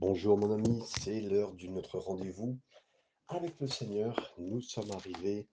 Bonjour 0.00 0.38
mon 0.38 0.50
ami, 0.50 0.82
c'est 0.86 1.20
l'heure 1.20 1.52
de 1.52 1.66
notre 1.66 1.98
rendez-vous 1.98 2.58
avec 3.28 3.60
le 3.60 3.66
Seigneur. 3.66 4.16
Nous 4.38 4.62
sommes 4.62 4.90
arrivés 4.92 5.46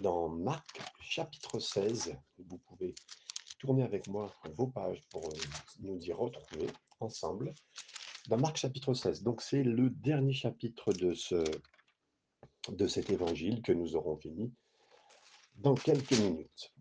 dans 0.00 0.30
Marc 0.30 0.80
chapitre 1.02 1.58
16. 1.58 2.16
Vous 2.38 2.56
pouvez 2.56 2.94
tourner 3.58 3.82
avec 3.82 4.08
moi 4.08 4.34
vos 4.54 4.68
pages 4.68 5.02
pour 5.10 5.26
euh, 5.26 5.38
nous 5.80 5.98
y 5.98 6.14
retrouver 6.14 6.68
ensemble. 6.98 7.52
Dans 8.28 8.38
Marc 8.38 8.56
chapitre 8.56 8.94
16, 8.94 9.22
donc 9.22 9.42
c'est 9.42 9.62
le 9.62 9.90
dernier 9.90 10.32
chapitre 10.32 10.94
de, 10.94 11.14
de 12.70 12.86
cet 12.86 13.10
évangile 13.10 13.60
que 13.60 13.72
nous 13.72 13.96
aurons 13.96 14.16
fini 14.16 14.50
dans 15.56 15.74
quelques 15.74 16.18
minutes. 16.18 16.72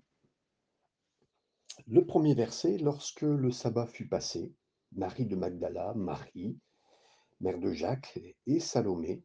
Le 1.86 2.06
premier 2.06 2.34
verset, 2.34 2.78
lorsque 2.78 3.24
le 3.24 3.52
sabbat 3.52 3.88
fut 3.88 4.08
passé, 4.08 4.56
Marie 4.94 5.26
de 5.26 5.36
Magdala, 5.36 5.94
Marie, 5.96 6.58
mère 7.44 7.60
de 7.60 7.74
Jacques, 7.74 8.18
et 8.48 8.62
Salomé 8.62 9.22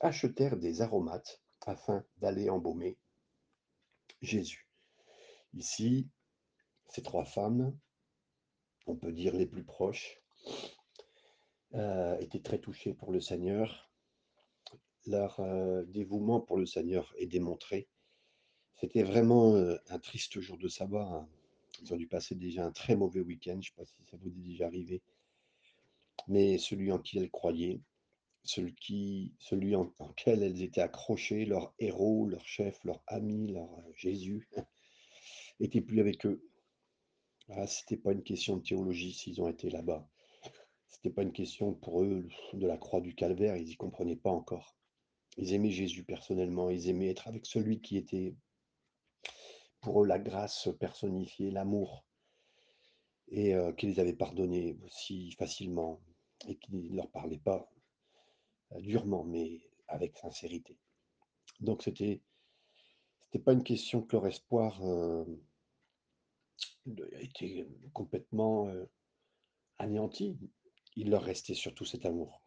achetèrent 0.00 0.58
des 0.58 0.82
aromates 0.82 1.40
afin 1.62 2.04
d'aller 2.18 2.50
embaumer 2.50 2.98
Jésus. 4.20 4.68
Ici, 5.54 6.06
ces 6.90 7.02
trois 7.02 7.24
femmes, 7.24 7.74
on 8.86 8.94
peut 8.94 9.12
dire 9.12 9.34
les 9.34 9.46
plus 9.46 9.64
proches, 9.64 10.20
euh, 11.72 12.18
étaient 12.18 12.42
très 12.42 12.58
touchées 12.58 12.92
pour 12.92 13.10
le 13.10 13.22
Seigneur. 13.22 13.90
Leur 15.06 15.40
euh, 15.40 15.82
dévouement 15.84 16.40
pour 16.40 16.58
le 16.58 16.66
Seigneur 16.66 17.14
est 17.16 17.26
démontré. 17.26 17.88
C'était 18.74 19.02
vraiment 19.02 19.54
euh, 19.54 19.76
un 19.88 19.98
triste 19.98 20.40
jour 20.40 20.58
de 20.58 20.68
sabbat. 20.68 21.08
Hein. 21.10 21.26
Ils 21.80 21.94
ont 21.94 21.96
dû 21.96 22.06
passer 22.06 22.34
déjà 22.34 22.66
un 22.66 22.70
très 22.70 22.96
mauvais 22.96 23.20
week-end. 23.20 23.52
Je 23.54 23.56
ne 23.56 23.62
sais 23.62 23.72
pas 23.76 23.84
si 23.86 23.94
ça 24.10 24.18
vous 24.18 24.28
est 24.28 24.42
déjà 24.42 24.66
arrivé 24.66 25.02
mais 26.28 26.58
celui 26.58 26.92
en 26.92 26.98
qui 26.98 27.18
elles 27.18 27.30
croyaient, 27.30 27.80
celui, 28.44 29.32
en, 29.76 29.92
en 29.98 30.14
elles 30.26 30.62
étaient 30.62 30.80
accrochées, 30.80 31.44
leur 31.44 31.74
héros, 31.78 32.26
leur 32.26 32.46
chef, 32.46 32.82
leur 32.84 33.02
ami, 33.06 33.48
leur 33.52 33.72
euh, 33.78 33.92
Jésus, 33.94 34.48
n'était 35.60 35.80
plus 35.80 36.00
avec 36.00 36.26
eux. 36.26 36.42
Ah, 37.50 37.66
c'était 37.66 37.96
pas 37.96 38.12
une 38.12 38.22
question 38.22 38.56
de 38.56 38.62
théologie 38.62 39.12
s'ils 39.12 39.40
ont 39.42 39.48
été 39.48 39.70
là-bas. 39.70 40.08
C'était 40.88 41.10
pas 41.10 41.22
une 41.22 41.32
question 41.32 41.74
pour 41.74 42.02
eux 42.02 42.26
de 42.54 42.66
la 42.66 42.78
croix 42.78 43.00
du 43.00 43.14
calvaire, 43.14 43.56
ils 43.56 43.66
n'y 43.66 43.76
comprenaient 43.76 44.16
pas 44.16 44.30
encore. 44.30 44.76
Ils 45.36 45.52
aimaient 45.52 45.70
Jésus 45.70 46.04
personnellement, 46.04 46.70
ils 46.70 46.88
aimaient 46.88 47.10
être 47.10 47.28
avec 47.28 47.44
celui 47.44 47.80
qui 47.80 47.96
était 47.96 48.34
pour 49.80 50.02
eux 50.02 50.06
la 50.06 50.18
grâce 50.18 50.68
personnifiée, 50.80 51.50
l'amour, 51.50 52.06
et 53.28 53.54
euh, 53.54 53.72
qui 53.72 53.86
les 53.86 54.00
avait 54.00 54.14
pardonnés 54.14 54.78
aussi 54.84 55.32
facilement, 55.32 56.00
et 56.48 56.56
qui 56.56 56.74
ne 56.74 56.96
leur 56.96 57.08
parlait 57.10 57.38
pas 57.38 57.70
euh, 58.72 58.80
durement, 58.80 59.24
mais 59.24 59.60
avec 59.88 60.16
sincérité. 60.16 60.78
Donc 61.60 61.82
c'était 61.82 62.20
c'était 63.20 63.38
pas 63.42 63.52
une 63.52 63.64
question 63.64 64.02
que 64.02 64.16
leur 64.16 64.26
espoir 64.26 64.80
euh, 64.84 65.24
était 67.20 67.66
complètement 67.92 68.68
euh, 68.68 68.84
anéanti. 69.78 70.38
Il 70.96 71.10
leur 71.10 71.22
restait 71.22 71.54
surtout 71.54 71.84
cet 71.84 72.06
amour. 72.06 72.40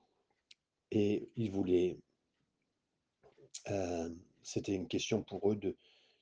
Et 0.91 1.29
ils 1.35 1.51
voulaient. 1.51 1.99
euh, 3.69 4.09
c'était 4.43 4.75
une 4.75 4.87
question 4.87 5.23
pour 5.23 5.51
eux 5.51 5.57
de 5.57 5.75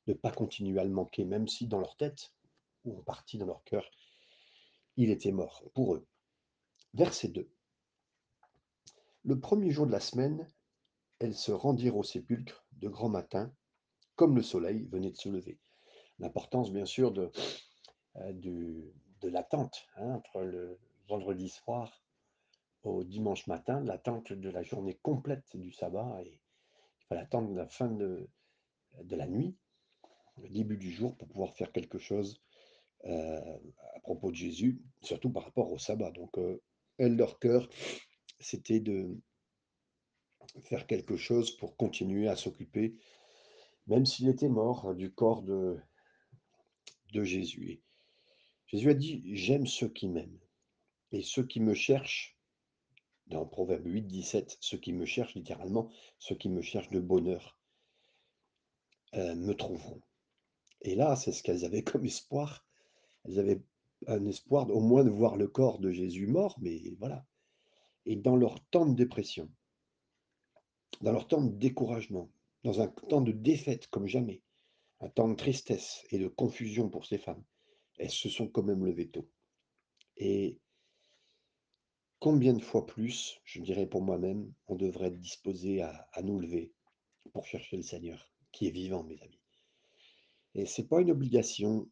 ne 0.07 0.13
pas 0.13 0.31
continuer 0.31 0.79
à 0.79 0.83
le 0.83 0.89
manquer, 0.89 1.25
même 1.25 1.47
si 1.47 1.67
dans 1.67 1.79
leur 1.79 1.95
tête, 1.95 2.33
ou 2.85 2.97
en 2.97 3.03
partie 3.03 3.37
dans 3.37 3.45
leur 3.45 3.63
cœur, 3.65 3.89
il 4.97 5.11
était 5.11 5.31
mort 5.31 5.63
pour 5.75 5.93
eux. 5.95 6.07
Verset 6.95 7.27
2. 7.27 7.47
Le 9.27 9.39
premier 9.39 9.71
jour 9.71 9.87
de 9.87 9.91
la 9.91 9.99
semaine, 9.99 10.47
elles 11.17 11.33
se 11.33 11.51
rendirent 11.51 11.97
au 11.97 12.03
sépulcre 12.03 12.63
de 12.73 12.87
grand 12.87 13.09
matin, 13.09 13.51
comme 14.15 14.35
le 14.35 14.43
soleil 14.43 14.85
venait 14.91 15.09
de 15.09 15.17
se 15.17 15.29
lever. 15.29 15.59
L'importance, 16.19 16.71
bien 16.71 16.85
sûr, 16.85 17.11
de, 17.11 17.31
euh, 18.17 18.33
de 18.33 19.27
l'attente 19.27 19.87
hein, 19.97 20.11
entre 20.11 20.41
le 20.41 20.77
vendredi 21.09 21.49
soir 21.49 22.03
au 22.83 23.03
dimanche 23.03 23.47
matin, 23.47 23.81
l'attente 23.81 24.31
de 24.31 24.49
la 24.51 24.61
journée 24.61 24.99
complète 25.01 25.55
du 25.55 25.71
sabbat, 25.71 26.21
et 26.23 26.39
fallait 27.09 27.21
attendre 27.21 27.51
la 27.55 27.67
fin 27.67 27.89
de, 27.89 28.29
de 29.01 29.15
la 29.15 29.25
nuit, 29.25 29.57
le 30.37 30.49
début 30.49 30.77
du 30.77 30.91
jour, 30.91 31.17
pour 31.17 31.27
pouvoir 31.27 31.55
faire 31.55 31.71
quelque 31.71 31.97
chose 31.97 32.43
euh, 33.05 33.57
à 33.95 33.99
propos 34.01 34.29
de 34.29 34.35
Jésus, 34.35 34.83
surtout 35.01 35.31
par 35.31 35.45
rapport 35.45 35.71
au 35.71 35.79
sabbat. 35.79 36.11
Donc, 36.11 36.37
euh, 36.37 36.61
elles, 36.99 37.15
leur 37.15 37.39
cœur, 37.39 37.67
c'était 38.39 38.79
de 38.79 39.17
faire 40.61 40.87
quelque 40.87 41.17
chose 41.17 41.51
pour 41.51 41.75
continuer 41.75 42.27
à 42.27 42.35
s'occuper, 42.35 42.95
même 43.87 44.05
s'il 44.05 44.27
était 44.29 44.49
mort, 44.49 44.95
du 44.95 45.11
corps 45.11 45.43
de, 45.43 45.77
Jésus. 47.13 47.81
Jésus 48.67 48.89
a 48.89 48.93
dit, 48.93 49.23
j'aime 49.35 49.67
ceux 49.67 49.87
qui 49.87 50.09
m'aiment. 50.09 50.39
Et 51.13 51.21
ceux 51.21 51.45
qui 51.45 51.61
me 51.61 51.73
cherchent, 51.73 52.37
dans 53.27 53.45
Proverbe 53.45 53.85
8, 53.85 54.01
17, 54.01 54.57
ceux 54.59 54.77
qui 54.77 54.91
me 54.91 55.05
cherchent 55.05 55.35
littéralement, 55.35 55.89
ceux 56.19 56.35
qui 56.35 56.49
me 56.49 56.61
cherchent 56.61 56.89
de 56.89 56.99
bonheur, 56.99 57.57
euh, 59.13 59.33
me 59.35 59.53
trouveront. 59.53 60.01
Et 60.81 60.95
là, 60.95 61.15
c'est 61.15 61.31
ce 61.31 61.41
qu'elles 61.41 61.63
avaient 61.63 61.83
comme 61.83 62.05
espoir. 62.05 62.65
Elles 63.23 63.39
avaient 63.39 63.61
un 64.07 64.25
espoir 64.25 64.69
au 64.69 64.81
moins 64.81 65.05
de 65.05 65.09
voir 65.09 65.37
le 65.37 65.47
corps 65.47 65.79
de 65.79 65.91
Jésus 65.91 66.27
mort, 66.27 66.57
mais 66.59 66.81
voilà. 66.99 67.25
Et 68.05 68.15
dans 68.15 68.35
leur 68.35 68.59
temps 68.69 68.85
de 68.85 68.95
dépression, 68.95 69.49
dans 71.01 71.11
leur 71.11 71.27
temps 71.27 71.41
de 71.41 71.51
découragement, 71.51 72.29
dans 72.63 72.81
un 72.81 72.87
temps 72.87 73.21
de 73.21 73.31
défaite 73.31 73.87
comme 73.87 74.07
jamais, 74.07 74.41
un 74.99 75.09
temps 75.09 75.27
de 75.27 75.35
tristesse 75.35 76.05
et 76.11 76.19
de 76.19 76.27
confusion 76.27 76.89
pour 76.89 77.05
ces 77.05 77.17
femmes, 77.17 77.43
elles 77.97 78.11
se 78.11 78.29
sont 78.29 78.47
quand 78.47 78.63
même 78.63 78.85
levées 78.85 79.09
tôt. 79.09 79.29
Et 80.17 80.59
combien 82.19 82.53
de 82.53 82.61
fois 82.61 82.85
plus, 82.85 83.39
je 83.43 83.61
dirais 83.61 83.87
pour 83.87 84.01
moi-même, 84.01 84.53
on 84.67 84.75
devrait 84.75 85.07
être 85.07 85.19
disposé 85.19 85.81
à, 85.81 86.07
à 86.13 86.21
nous 86.21 86.39
lever 86.39 86.73
pour 87.33 87.45
chercher 87.45 87.77
le 87.77 87.83
Seigneur, 87.83 88.31
qui 88.51 88.67
est 88.67 88.71
vivant, 88.71 89.03
mes 89.03 89.21
amis. 89.21 89.39
Et 90.53 90.65
c'est 90.65 90.87
pas 90.87 91.01
une 91.01 91.11
obligation 91.11 91.89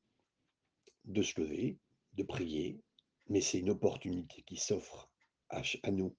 de 1.05 1.21
se 1.21 1.39
lever, 1.41 1.77
de 2.13 2.23
prier, 2.23 2.79
mais 3.27 3.41
c'est 3.41 3.59
une 3.59 3.71
opportunité 3.71 4.41
qui 4.43 4.57
s'offre 4.57 5.12
à, 5.53 5.91
nous 5.91 6.15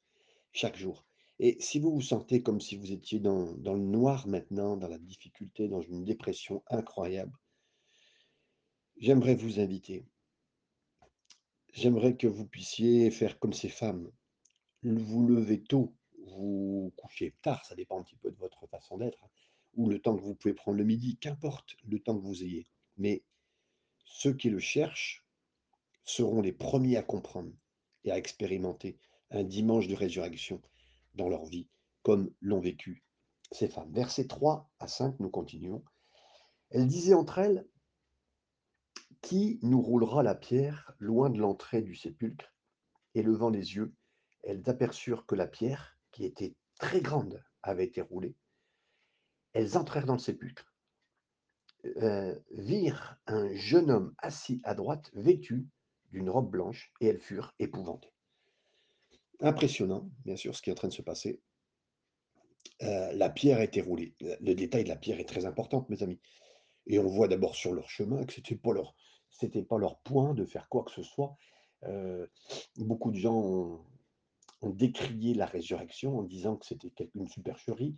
chaque 0.52 0.76
jour. 0.76 1.04
Et 1.38 1.56
si 1.60 1.80
vous 1.80 1.92
vous 1.92 2.00
sentez 2.00 2.42
comme 2.42 2.60
si 2.60 2.76
vous 2.76 2.92
étiez 2.92 3.18
dans, 3.18 3.52
dans 3.54 3.74
le 3.74 3.84
noir 3.84 4.26
maintenant, 4.28 4.76
dans 4.76 4.88
la 4.88 4.98
difficulté, 4.98 5.68
dans 5.68 5.82
une 5.82 6.04
dépression 6.04 6.62
incroyable, 6.68 7.36
j'aimerais 8.98 9.34
vous 9.34 9.60
inviter. 9.60 10.04
J'aimerais 11.72 12.16
que 12.16 12.28
vous 12.28 12.46
puissiez 12.46 13.10
faire 13.10 13.38
comme 13.40 13.52
ces 13.52 13.68
femmes, 13.68 14.10
vous 14.84 15.26
lever 15.26 15.62
tôt, 15.62 15.96
vous 16.26 16.92
coucher 16.96 17.34
tard, 17.42 17.64
ça 17.64 17.74
dépend 17.74 17.98
un 17.98 18.02
petit 18.04 18.16
peu 18.16 18.30
de 18.30 18.36
votre 18.36 18.66
façon 18.68 18.98
d'être, 18.98 19.22
hein, 19.24 19.30
ou 19.74 19.88
le 19.88 20.00
temps 20.00 20.16
que 20.16 20.22
vous 20.22 20.34
pouvez 20.34 20.54
prendre 20.54 20.78
le 20.78 20.84
midi, 20.84 21.16
qu'importe 21.16 21.76
le 21.88 21.98
temps 21.98 22.16
que 22.16 22.24
vous 22.24 22.44
ayez. 22.44 22.68
Mais 22.96 23.24
ceux 24.04 24.34
qui 24.34 24.50
le 24.50 24.60
cherchent 24.60 25.24
seront 26.04 26.42
les 26.42 26.52
premiers 26.52 26.96
à 26.96 27.02
comprendre 27.02 27.52
et 28.04 28.12
à 28.12 28.18
expérimenter 28.18 28.98
un 29.34 29.44
dimanche 29.44 29.88
de 29.88 29.94
résurrection 29.94 30.62
dans 31.14 31.28
leur 31.28 31.44
vie, 31.44 31.68
comme 32.02 32.30
l'ont 32.40 32.60
vécu 32.60 33.04
ces 33.50 33.68
femmes. 33.68 33.92
Versets 33.92 34.26
3 34.26 34.70
à 34.78 34.88
5, 34.88 35.18
nous 35.20 35.28
continuons. 35.28 35.84
Elles 36.70 36.86
disaient 36.86 37.14
entre 37.14 37.38
elles, 37.38 37.66
Qui 39.22 39.58
nous 39.62 39.80
roulera 39.80 40.22
la 40.22 40.34
pierre 40.34 40.94
loin 40.98 41.30
de 41.30 41.38
l'entrée 41.38 41.82
du 41.82 41.96
sépulcre? 41.96 42.52
Et 43.14 43.22
levant 43.22 43.50
les 43.50 43.74
yeux, 43.74 43.94
elles 44.42 44.68
aperçurent 44.68 45.26
que 45.26 45.34
la 45.34 45.46
pierre, 45.46 45.98
qui 46.12 46.24
était 46.24 46.54
très 46.78 47.00
grande, 47.00 47.42
avait 47.62 47.86
été 47.86 48.02
roulée. 48.02 48.36
Elles 49.52 49.76
entrèrent 49.76 50.06
dans 50.06 50.14
le 50.14 50.18
sépulcre, 50.18 50.72
euh, 51.96 52.38
virent 52.52 53.16
un 53.26 53.52
jeune 53.54 53.90
homme 53.90 54.14
assis 54.18 54.60
à 54.64 54.74
droite, 54.74 55.10
vêtu 55.14 55.68
d'une 56.10 56.30
robe 56.30 56.50
blanche, 56.50 56.92
et 57.00 57.06
elles 57.06 57.20
furent 57.20 57.54
épouvantées. 57.58 58.13
Impressionnant, 59.40 60.08
bien 60.24 60.36
sûr, 60.36 60.54
ce 60.54 60.62
qui 60.62 60.70
est 60.70 60.72
en 60.72 60.76
train 60.76 60.88
de 60.88 60.92
se 60.92 61.02
passer. 61.02 61.40
Euh, 62.82 63.12
la 63.12 63.30
pierre 63.30 63.58
a 63.58 63.64
été 63.64 63.80
roulée. 63.80 64.14
Le 64.20 64.54
détail 64.54 64.84
de 64.84 64.88
la 64.88 64.96
pierre 64.96 65.20
est 65.20 65.28
très 65.28 65.46
important, 65.46 65.86
mes 65.88 66.02
amis. 66.02 66.20
Et 66.86 66.98
on 66.98 67.06
voit 67.08 67.28
d'abord 67.28 67.54
sur 67.54 67.72
leur 67.72 67.88
chemin 67.88 68.24
que 68.24 68.32
c'était 68.32 68.56
pas 68.56 68.72
leur, 68.72 68.94
pas 69.68 69.78
leur 69.78 69.98
point 70.00 70.34
de 70.34 70.44
faire 70.44 70.68
quoi 70.68 70.84
que 70.84 70.90
ce 70.90 71.02
soit. 71.02 71.36
Euh, 71.84 72.26
beaucoup 72.76 73.10
de 73.10 73.16
gens 73.16 73.36
ont, 73.36 73.84
décrié 74.62 75.34
la 75.34 75.44
résurrection 75.44 76.18
en 76.18 76.22
disant 76.22 76.56
que 76.56 76.64
c'était 76.64 77.10
une 77.14 77.28
supercherie, 77.28 77.94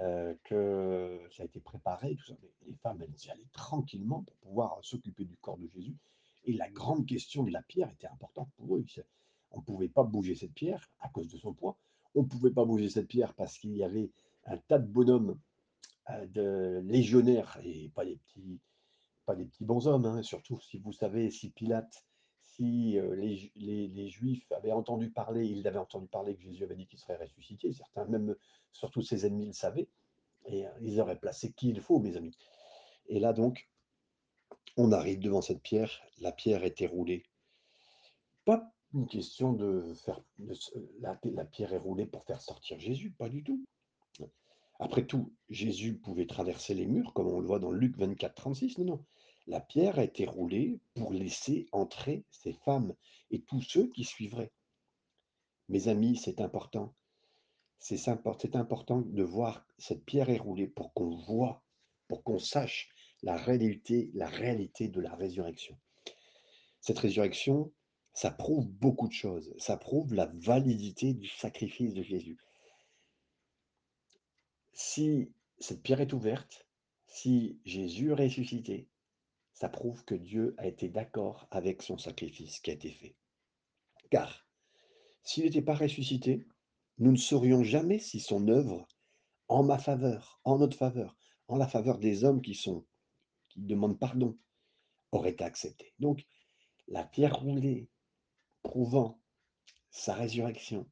euh, 0.00 0.34
que 0.44 1.20
ça 1.30 1.42
a 1.42 1.46
été 1.46 1.60
préparé, 1.60 2.16
tout 2.16 2.24
ça. 2.24 2.34
Les 2.66 2.74
femmes, 2.76 3.02
elles 3.02 3.26
y 3.26 3.30
allaient 3.30 3.50
tranquillement 3.52 4.22
pour 4.22 4.36
pouvoir 4.36 4.78
s'occuper 4.82 5.26
du 5.26 5.36
corps 5.36 5.58
de 5.58 5.68
Jésus. 5.68 5.98
Et 6.44 6.54
la 6.54 6.70
grande 6.70 7.04
question 7.04 7.42
de 7.42 7.50
la 7.50 7.62
pierre 7.62 7.90
était 7.90 8.06
importante 8.06 8.48
pour 8.56 8.76
eux. 8.76 8.84
On 9.52 9.58
ne 9.58 9.64
pouvait 9.64 9.88
pas 9.88 10.04
bouger 10.04 10.34
cette 10.34 10.54
pierre 10.54 10.90
à 11.00 11.08
cause 11.08 11.28
de 11.28 11.38
son 11.38 11.52
poids. 11.52 11.76
On 12.14 12.22
ne 12.22 12.28
pouvait 12.28 12.50
pas 12.50 12.64
bouger 12.64 12.88
cette 12.88 13.08
pierre 13.08 13.34
parce 13.34 13.58
qu'il 13.58 13.76
y 13.76 13.84
avait 13.84 14.10
un 14.46 14.56
tas 14.56 14.78
de 14.78 14.86
bonhommes, 14.86 15.38
euh, 16.10 16.26
de 16.26 16.80
légionnaires, 16.84 17.58
et 17.62 17.90
pas 17.94 18.04
des 18.04 18.16
petits, 18.16 18.60
pas 19.26 19.36
des 19.36 19.44
petits 19.44 19.64
bonshommes, 19.64 20.06
hein, 20.06 20.22
surtout 20.22 20.60
si 20.60 20.78
vous 20.78 20.92
savez, 20.92 21.30
si 21.30 21.50
Pilate, 21.50 22.04
si 22.44 22.98
euh, 22.98 23.14
les, 23.14 23.52
les, 23.56 24.08
Juifs 24.08 24.50
avaient 24.52 24.72
entendu 24.72 25.10
parler, 25.10 25.46
ils 25.46 25.66
avaient 25.68 25.78
entendu 25.78 26.08
parler 26.08 26.34
que 26.34 26.42
Jésus 26.42 26.64
avait 26.64 26.74
dit 26.74 26.86
qu'il 26.86 26.98
serait 26.98 27.16
ressuscité, 27.16 27.72
certains, 27.72 28.06
même 28.06 28.34
surtout 28.72 29.02
ses 29.02 29.26
ennemis 29.26 29.46
le 29.46 29.52
savaient, 29.52 29.88
et 30.46 30.66
euh, 30.66 30.70
ils 30.80 31.00
auraient 31.00 31.18
placé 31.18 31.52
qui 31.52 31.68
il 31.68 31.80
faut, 31.80 32.00
mes 32.00 32.16
amis. 32.16 32.36
Et 33.06 33.20
là 33.20 33.32
donc, 33.32 33.68
on 34.76 34.92
arrive 34.92 35.20
devant 35.20 35.42
cette 35.42 35.62
pierre, 35.62 35.90
la 36.20 36.32
pierre 36.32 36.64
était 36.64 36.86
roulée. 36.86 37.24
Pas 38.44 38.72
une 38.94 39.06
question 39.06 39.52
de 39.52 39.94
faire. 39.94 40.20
la, 41.00 41.44
pierre 41.44 41.72
est 41.72 41.78
roulée 41.78 42.06
pour 42.06 42.24
faire 42.24 42.40
sortir 42.40 42.78
Jésus, 42.80 43.10
pas 43.12 43.28
du 43.28 43.42
tout. 43.42 43.64
Après 44.78 45.06
tout, 45.06 45.32
Jésus 45.50 45.98
pouvait 45.98 46.26
traverser 46.26 46.74
les 46.74 46.86
murs, 46.86 47.12
comme 47.12 47.28
on 47.28 47.40
le 47.40 47.46
voit 47.46 47.58
dans 47.58 47.70
Luc 47.70 47.96
24, 47.98 48.34
36. 48.34 48.78
Non, 48.78 48.84
non. 48.84 49.04
La 49.46 49.60
pierre 49.60 49.98
a 49.98 50.04
été 50.04 50.24
roulée 50.24 50.80
pour 50.94 51.12
laisser 51.12 51.66
entrer 51.72 52.24
ces 52.30 52.52
femmes 52.52 52.94
et 53.30 53.42
tous 53.42 53.60
ceux 53.60 53.88
qui 53.88 54.04
suivraient. 54.04 54.52
Mes 55.68 55.88
amis, 55.88 56.16
c'est 56.16 56.40
important. 56.40 56.94
C'est 57.78 58.08
important 58.56 59.00
de 59.00 59.22
voir 59.22 59.66
cette 59.78 60.04
pierre 60.04 60.30
est 60.30 60.38
roulée 60.38 60.66
pour 60.66 60.92
qu'on 60.92 61.16
voit, 61.16 61.62
pour 62.08 62.22
qu'on 62.22 62.38
sache 62.38 62.90
la 63.22 63.36
réalité, 63.36 64.10
la 64.14 64.28
réalité 64.28 64.88
de 64.88 65.00
la 65.00 65.14
résurrection. 65.14 65.78
Cette 66.80 66.98
résurrection, 66.98 67.72
ça 68.12 68.30
prouve 68.30 68.68
beaucoup 68.68 69.08
de 69.08 69.12
choses. 69.12 69.54
Ça 69.58 69.76
prouve 69.76 70.14
la 70.14 70.26
validité 70.26 71.14
du 71.14 71.28
sacrifice 71.28 71.94
de 71.94 72.02
Jésus. 72.02 72.38
Si 74.72 75.32
cette 75.58 75.82
pierre 75.82 76.00
est 76.00 76.12
ouverte, 76.12 76.66
si 77.06 77.60
Jésus 77.64 78.10
est 78.10 78.14
ressuscité, 78.14 78.88
ça 79.52 79.68
prouve 79.68 80.04
que 80.04 80.14
Dieu 80.14 80.54
a 80.58 80.66
été 80.66 80.88
d'accord 80.88 81.46
avec 81.50 81.82
son 81.82 81.98
sacrifice 81.98 82.60
qui 82.60 82.70
a 82.70 82.74
été 82.74 82.90
fait. 82.90 83.16
Car 84.10 84.46
s'il 85.22 85.44
n'était 85.44 85.62
pas 85.62 85.74
ressuscité, 85.74 86.46
nous 86.98 87.12
ne 87.12 87.16
saurions 87.16 87.62
jamais 87.62 87.98
si 87.98 88.20
son 88.20 88.48
œuvre, 88.48 88.86
en 89.48 89.62
ma 89.62 89.78
faveur, 89.78 90.40
en 90.44 90.58
notre 90.58 90.76
faveur, 90.76 91.16
en 91.48 91.56
la 91.56 91.66
faveur 91.66 91.98
des 91.98 92.24
hommes 92.24 92.42
qui 92.42 92.54
sont 92.54 92.86
qui 93.48 93.60
demandent 93.60 93.98
pardon, 93.98 94.38
aurait 95.12 95.30
été 95.30 95.44
acceptée. 95.44 95.92
Donc, 95.98 96.24
la 96.86 97.04
pierre 97.04 97.36
roulée 97.40 97.90
prouvant 98.62 99.20
sa 99.90 100.14
résurrection, 100.14 100.86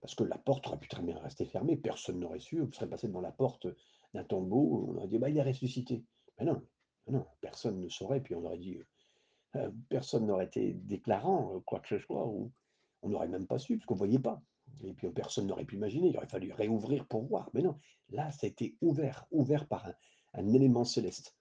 parce 0.00 0.14
que 0.14 0.24
la 0.24 0.38
porte 0.38 0.66
aurait 0.66 0.78
pu 0.78 0.88
très 0.88 1.02
bien 1.02 1.18
rester 1.18 1.44
fermée, 1.44 1.76
personne 1.76 2.18
n'aurait 2.18 2.40
su, 2.40 2.60
vous 2.60 2.72
serait 2.72 2.88
passé 2.88 3.06
devant 3.06 3.20
la 3.20 3.32
porte 3.32 3.66
d'un 4.14 4.24
tombeau, 4.24 4.88
on 4.88 4.96
aurait 4.96 5.08
dit, 5.08 5.18
bah, 5.18 5.30
il 5.30 5.36
est 5.36 5.42
ressuscité. 5.42 6.04
Mais 6.38 6.44
non, 6.44 6.62
non, 7.08 7.26
personne 7.40 7.80
ne 7.80 7.88
saurait, 7.88 8.20
puis 8.20 8.34
on 8.34 8.44
aurait 8.44 8.58
dit, 8.58 8.78
euh, 9.56 9.70
personne 9.88 10.26
n'aurait 10.26 10.46
été 10.46 10.72
déclarant 10.72 11.56
euh, 11.56 11.60
quoi 11.60 11.80
que 11.80 11.88
ce 11.88 11.98
soit, 11.98 12.26
ou 12.26 12.52
on 13.02 13.08
n'aurait 13.10 13.28
même 13.28 13.46
pas 13.46 13.58
su, 13.58 13.76
parce 13.76 13.86
qu'on 13.86 13.94
ne 13.94 13.98
voyait 13.98 14.18
pas. 14.18 14.42
Et 14.82 14.94
puis 14.94 15.10
personne 15.10 15.46
n'aurait 15.46 15.64
pu 15.64 15.76
imaginer, 15.76 16.08
il 16.08 16.16
aurait 16.16 16.26
fallu 16.26 16.52
réouvrir 16.52 17.06
pour 17.06 17.24
voir. 17.24 17.50
Mais 17.52 17.62
non, 17.62 17.78
là, 18.10 18.30
ça 18.32 18.46
a 18.46 18.48
été 18.48 18.76
ouvert, 18.80 19.26
ouvert 19.30 19.68
par 19.68 19.86
un, 19.86 19.94
un 20.34 20.52
élément 20.52 20.84
céleste. 20.84 21.36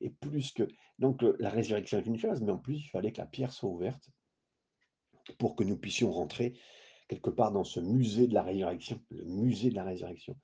Et 0.00 0.10
plus 0.10 0.52
que. 0.52 0.68
Donc, 0.98 1.22
la 1.38 1.50
résurrection 1.50 1.98
est 1.98 2.06
une 2.06 2.18
chose, 2.18 2.42
mais 2.42 2.52
en 2.52 2.58
plus, 2.58 2.74
il 2.74 2.88
fallait 2.88 3.12
que 3.12 3.20
la 3.20 3.26
pierre 3.26 3.52
soit 3.52 3.70
ouverte 3.70 4.10
pour 5.38 5.56
que 5.56 5.64
nous 5.64 5.76
puissions 5.76 6.12
rentrer 6.12 6.54
quelque 7.08 7.30
part 7.30 7.52
dans 7.52 7.64
ce 7.64 7.80
musée 7.80 8.26
de 8.26 8.34
la 8.34 8.42
résurrection, 8.42 9.00
le 9.10 9.24
musée 9.24 9.70
de 9.70 9.74
la 9.74 9.84
résurrection. 9.84 10.36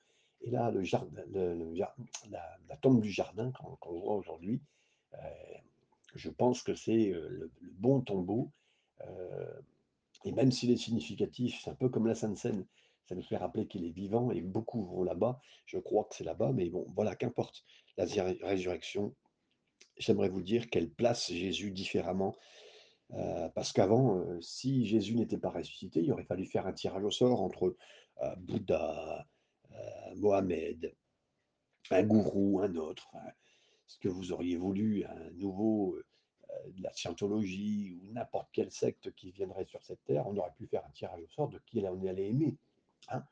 Et 0.42 0.50
là, 0.50 0.72
la, 2.30 2.76
tombe 2.80 3.00
du 3.00 3.10
jardin 3.10 3.52
qu'on 3.52 3.98
voit 3.98 4.14
aujourd'hui, 4.14 4.62
euh, 5.14 5.18
je 6.14 6.30
pense 6.30 6.62
que 6.62 6.74
c'est 6.74 7.10
euh, 7.10 7.28
le, 7.28 7.50
bon 7.72 8.00
tombeau. 8.00 8.50
Euh, 9.06 9.60
et 10.24 10.32
même 10.32 10.50
s'il 10.50 10.70
est 10.70 10.76
significatif, 10.76 11.60
c'est 11.62 11.70
un 11.70 11.74
peu 11.74 11.88
comme 11.88 12.06
la 12.06 12.14
Sainte 12.14 12.36
Seine, 12.36 12.66
ça 13.06 13.14
nous 13.14 13.22
fait 13.22 13.36
rappeler 13.36 13.66
qu'il 13.66 13.84
est 13.84 13.90
vivant 13.90 14.30
et 14.30 14.40
beaucoup 14.40 14.84
vont 14.84 15.02
là-bas. 15.02 15.40
Je 15.66 15.78
crois 15.78 16.04
que 16.04 16.14
c'est 16.14 16.24
là-bas, 16.24 16.52
mais 16.52 16.68
bon, 16.68 16.86
voilà, 16.94 17.16
qu'importe. 17.16 17.64
La 17.96 18.04
résurrection, 18.42 19.14
j'aimerais 19.98 20.28
vous 20.28 20.42
dire 20.42 20.70
qu'elle 20.70 20.90
place 20.90 21.30
Jésus 21.32 21.70
différemment 21.70 22.36
euh, 23.14 23.48
parce 23.50 23.72
qu'avant, 23.72 24.18
euh, 24.18 24.40
si 24.40 24.86
Jésus 24.86 25.16
n'était 25.16 25.38
pas 25.38 25.50
ressuscité, 25.50 26.00
il 26.00 26.12
aurait 26.12 26.24
fallu 26.24 26.46
faire 26.46 26.66
un 26.66 26.72
tirage 26.72 27.02
au 27.02 27.10
sort 27.10 27.42
entre 27.42 27.76
euh, 28.22 28.36
Bouddha, 28.36 29.26
Mohamed, 30.16 30.94
un 31.90 32.02
gourou, 32.02 32.60
un 32.60 32.74
autre. 32.74 33.08
ce 33.86 33.98
que 33.98 34.08
vous 34.08 34.32
auriez 34.32 34.56
voulu, 34.56 35.04
un 35.04 35.30
nouveau 35.32 35.96
de 36.66 36.82
la 36.82 36.92
scientologie 36.92 37.92
ou 37.92 38.12
n'importe 38.12 38.48
quelle 38.52 38.72
secte 38.72 39.14
qui 39.14 39.30
viendrait 39.30 39.64
sur 39.64 39.82
cette 39.82 40.02
terre, 40.04 40.26
on 40.26 40.36
aurait 40.36 40.52
pu 40.56 40.66
faire 40.66 40.84
un 40.84 40.90
tirage 40.90 41.22
au 41.22 41.28
sort 41.28 41.48
de 41.48 41.60
qui 41.66 41.80
on 41.86 42.04
allait 42.06 42.30
aimer. 42.30 42.56
Hein. 43.08 43.22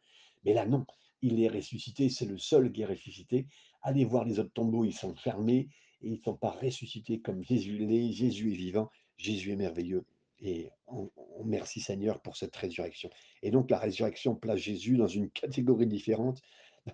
Mais 0.44 0.54
là, 0.54 0.64
non, 0.64 0.86
il 1.20 1.42
est 1.42 1.48
ressuscité, 1.48 2.08
c'est 2.08 2.26
le 2.26 2.38
seul 2.38 2.72
qui 2.72 2.82
est 2.82 2.86
ressuscité. 2.86 3.48
Allez 3.82 4.04
voir 4.04 4.24
les 4.24 4.38
autres 4.38 4.52
tombeaux, 4.52 4.84
ils 4.84 4.94
sont 4.94 5.14
fermés 5.16 5.68
et 6.00 6.08
ils 6.08 6.18
ne 6.18 6.22
sont 6.22 6.36
pas 6.36 6.50
ressuscités 6.50 7.20
comme 7.20 7.42
Jésus 7.42 7.82
est 7.82 8.12
Jésus 8.12 8.52
est 8.52 8.56
vivant, 8.56 8.90
Jésus 9.18 9.52
est 9.52 9.56
merveilleux. 9.56 10.04
Et 10.40 10.70
on, 10.86 11.10
merci 11.44 11.80
Seigneur 11.80 12.22
pour 12.22 12.36
cette 12.36 12.54
résurrection. 12.56 13.10
Et 13.42 13.50
donc 13.50 13.70
la 13.70 13.78
résurrection 13.78 14.34
place 14.34 14.58
Jésus 14.58 14.96
dans 14.96 15.08
une 15.08 15.30
catégorie 15.32 15.86
différente. 15.86 16.40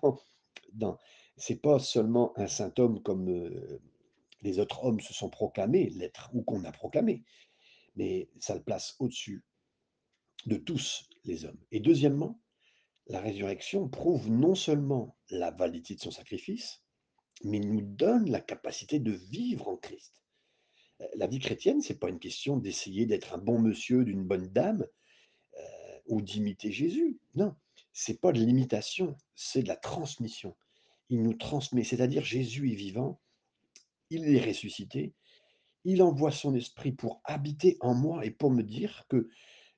Dans, 0.01 0.19
dans, 0.73 0.97
c'est 1.37 1.61
pas 1.61 1.79
seulement 1.79 2.37
un 2.37 2.47
saint 2.47 2.73
homme 2.77 3.01
comme 3.01 3.29
euh, 3.29 3.79
les 4.41 4.59
autres 4.59 4.83
hommes 4.83 4.99
se 4.99 5.13
sont 5.13 5.29
proclamés 5.29 5.89
l'être 5.91 6.29
ou 6.33 6.43
qu'on 6.43 6.63
a 6.65 6.71
proclamé, 6.71 7.23
mais 7.95 8.29
ça 8.39 8.55
le 8.55 8.63
place 8.63 8.95
au-dessus 8.99 9.43
de 10.45 10.57
tous 10.57 11.07
les 11.23 11.45
hommes. 11.45 11.59
Et 11.71 11.79
deuxièmement, 11.79 12.39
la 13.07 13.19
résurrection 13.21 13.87
prouve 13.87 14.29
non 14.29 14.55
seulement 14.55 15.17
la 15.29 15.51
validité 15.51 15.95
de 15.95 16.01
son 16.01 16.11
sacrifice, 16.11 16.83
mais 17.43 17.59
nous 17.59 17.81
donne 17.81 18.29
la 18.29 18.41
capacité 18.41 18.99
de 18.99 19.11
vivre 19.11 19.67
en 19.67 19.77
Christ. 19.77 20.24
La 21.15 21.27
vie 21.27 21.39
chrétienne, 21.39 21.81
ce 21.81 21.93
n'est 21.93 21.99
pas 21.99 22.09
une 22.09 22.19
question 22.19 22.57
d'essayer 22.57 23.05
d'être 23.05 23.33
un 23.33 23.37
bon 23.37 23.59
monsieur, 23.59 24.05
d'une 24.05 24.23
bonne 24.23 24.47
dame, 24.47 24.85
euh, 25.57 25.99
ou 26.07 26.21
d'imiter 26.21 26.71
Jésus. 26.71 27.17
Non, 27.35 27.55
c'est 27.91 28.19
pas 28.19 28.31
de 28.31 28.39
l'imitation, 28.39 29.17
c'est 29.35 29.63
de 29.63 29.67
la 29.67 29.75
transmission. 29.75 30.55
Il 31.09 31.23
nous 31.23 31.33
transmet, 31.33 31.83
c'est-à-dire 31.83 32.23
Jésus 32.23 32.71
est 32.71 32.75
vivant, 32.75 33.19
il 34.09 34.23
est 34.35 34.43
ressuscité, 34.43 35.13
il 35.83 36.01
envoie 36.01 36.31
son 36.31 36.55
esprit 36.55 36.91
pour 36.91 37.21
habiter 37.23 37.77
en 37.79 37.93
moi 37.93 38.25
et 38.25 38.31
pour 38.31 38.51
me 38.51 38.63
dire 38.63 39.05
que 39.07 39.29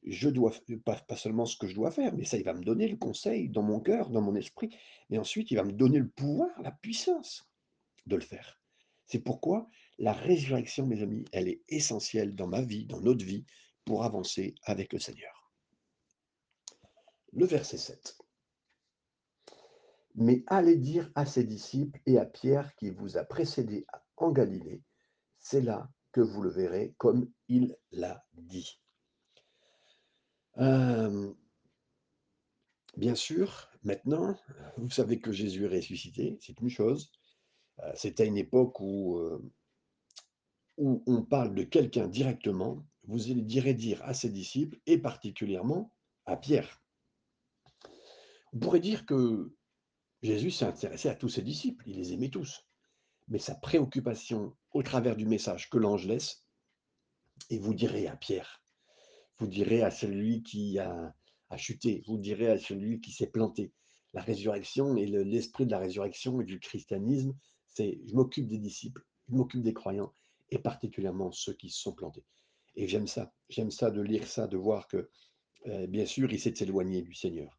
je 0.03 0.29
dois, 0.29 0.53
pas, 0.85 0.95
pas 0.95 1.17
seulement 1.17 1.45
ce 1.45 1.57
que 1.57 1.67
je 1.67 1.75
dois 1.75 1.91
faire, 1.91 2.13
mais 2.15 2.23
ça, 2.23 2.37
il 2.37 2.43
va 2.43 2.53
me 2.53 2.63
donner 2.63 2.87
le 2.87 2.95
conseil 2.95 3.49
dans 3.49 3.63
mon 3.63 3.79
cœur, 3.79 4.09
dans 4.09 4.21
mon 4.21 4.35
esprit, 4.35 4.69
mais 5.09 5.17
ensuite, 5.17 5.51
il 5.51 5.55
va 5.55 5.63
me 5.63 5.73
donner 5.73 5.99
le 5.99 6.07
pouvoir, 6.07 6.49
la 6.61 6.71
puissance 6.71 7.49
de 8.05 8.15
le 8.15 8.21
faire. 8.21 8.61
C'est 9.05 9.19
pourquoi 9.19 9.69
la 9.99 10.13
résurrection, 10.13 10.85
mes 10.85 11.01
amis, 11.01 11.25
elle 11.31 11.47
est 11.47 11.63
essentielle 11.69 12.35
dans 12.35 12.47
ma 12.47 12.61
vie, 12.61 12.85
dans 12.85 13.01
notre 13.01 13.25
vie, 13.25 13.45
pour 13.85 14.03
avancer 14.03 14.55
avec 14.63 14.93
le 14.93 14.99
Seigneur. 14.99 15.51
Le 17.33 17.45
verset 17.45 17.77
7. 17.77 18.17
Mais 20.15 20.43
allez 20.47 20.77
dire 20.77 21.11
à 21.15 21.25
ses 21.25 21.43
disciples 21.43 21.99
et 22.05 22.17
à 22.17 22.25
Pierre 22.25 22.75
qui 22.75 22.89
vous 22.89 23.17
a 23.17 23.23
précédé 23.23 23.85
en 24.17 24.31
Galilée, 24.31 24.81
c'est 25.39 25.61
là 25.61 25.89
que 26.11 26.21
vous 26.21 26.41
le 26.41 26.49
verrez 26.49 26.95
comme 26.97 27.31
il 27.47 27.77
l'a 27.91 28.25
dit. 28.33 28.79
Euh, 30.57 31.31
bien 32.95 33.13
sûr, 33.13 33.69
maintenant, 33.83 34.35
vous 34.77 34.89
savez 34.89 35.19
que 35.19 35.31
Jésus 35.31 35.65
est 35.65 35.75
ressuscité, 35.75 36.37
c'est 36.41 36.59
une 36.59 36.69
chose. 36.69 37.11
Euh, 37.79 37.93
à 38.17 38.23
une 38.23 38.37
époque 38.37 38.79
où, 38.79 39.17
euh, 39.17 39.39
où 40.77 41.03
on 41.07 41.23
parle 41.23 41.55
de 41.55 41.63
quelqu'un 41.63 42.07
directement. 42.07 42.85
Vous 43.03 43.19
direz 43.19 43.73
dire 43.73 44.01
à 44.03 44.13
ses 44.13 44.29
disciples, 44.29 44.79
et 44.85 44.97
particulièrement 44.97 45.93
à 46.25 46.37
Pierre. 46.37 46.83
On 48.53 48.59
pourrait 48.59 48.79
dire 48.79 49.05
que 49.05 49.53
Jésus 50.21 50.51
s'est 50.51 50.65
intéressé 50.65 51.09
à 51.09 51.15
tous 51.15 51.29
ses 51.29 51.41
disciples, 51.41 51.87
il 51.87 51.97
les 51.97 52.13
aimait 52.13 52.29
tous. 52.29 52.65
Mais 53.27 53.39
sa 53.39 53.55
préoccupation 53.55 54.55
au 54.71 54.83
travers 54.83 55.15
du 55.15 55.25
message 55.25 55.69
que 55.69 55.77
l'ange 55.77 56.05
laisse, 56.05 56.45
et 57.49 57.59
vous 57.59 57.73
direz 57.73 58.07
à 58.07 58.15
Pierre, 58.15 58.63
vous 59.37 59.47
direz 59.47 59.83
à 59.83 59.91
celui 59.91 60.43
qui 60.43 60.79
a, 60.79 61.13
chuté, 61.55 62.03
vous 62.07 62.17
direz 62.17 62.49
à 62.49 62.57
celui 62.57 62.99
qui 62.99 63.11
s'est 63.11 63.27
planté. 63.27 63.71
La 64.13 64.21
résurrection 64.21 64.97
et 64.97 65.05
l'esprit 65.05 65.65
de 65.65 65.71
la 65.71 65.79
résurrection 65.79 66.41
et 66.41 66.45
du 66.45 66.59
christianisme, 66.59 67.35
c'est 67.67 68.01
je 68.05 68.15
m'occupe 68.15 68.47
des 68.47 68.57
disciples, 68.57 69.05
je 69.29 69.35
m'occupe 69.35 69.61
des 69.61 69.73
croyants, 69.73 70.13
et 70.49 70.59
particulièrement 70.59 71.31
ceux 71.31 71.53
qui 71.53 71.69
se 71.69 71.81
sont 71.81 71.93
plantés. 71.93 72.25
Et 72.75 72.87
j'aime 72.87 73.07
ça, 73.07 73.33
j'aime 73.49 73.71
ça 73.71 73.91
de 73.91 74.01
lire 74.01 74.27
ça, 74.27 74.47
de 74.47 74.57
voir 74.57 74.87
que 74.87 75.09
heu, 75.65 75.87
bien 75.87 76.05
sûr, 76.05 76.31
il 76.31 76.39
s'est 76.39 76.53
éloigné 76.61 77.01
du 77.01 77.13
Seigneur. 77.13 77.57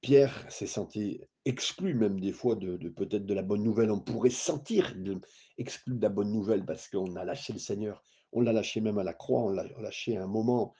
Pierre 0.00 0.50
s'est 0.52 0.66
senti 0.66 1.20
exclu 1.46 1.94
même 1.94 2.20
des 2.20 2.32
fois 2.32 2.56
de 2.56 2.76
peut-être 2.90 3.24
de 3.24 3.34
la 3.34 3.42
bonne 3.42 3.62
nouvelle. 3.62 3.90
On 3.90 4.00
pourrait 4.00 4.30
se 4.30 4.44
sentir 4.44 4.94
de 4.96 5.18
exclu 5.56 5.96
de 5.96 6.02
la 6.02 6.10
bonne 6.10 6.30
nouvelle 6.30 6.64
parce 6.64 6.88
qu'on 6.88 7.16
a 7.16 7.24
lâché 7.24 7.52
le 7.52 7.58
Seigneur. 7.58 8.02
On 8.32 8.42
l'a 8.42 8.52
lâché 8.52 8.80
même 8.80 8.98
à 8.98 9.02
la 9.02 9.14
croix, 9.14 9.40
on 9.40 9.48
l'a 9.48 9.64
lâché 9.80 10.16
à 10.16 10.24
un 10.24 10.26
moment 10.26 10.74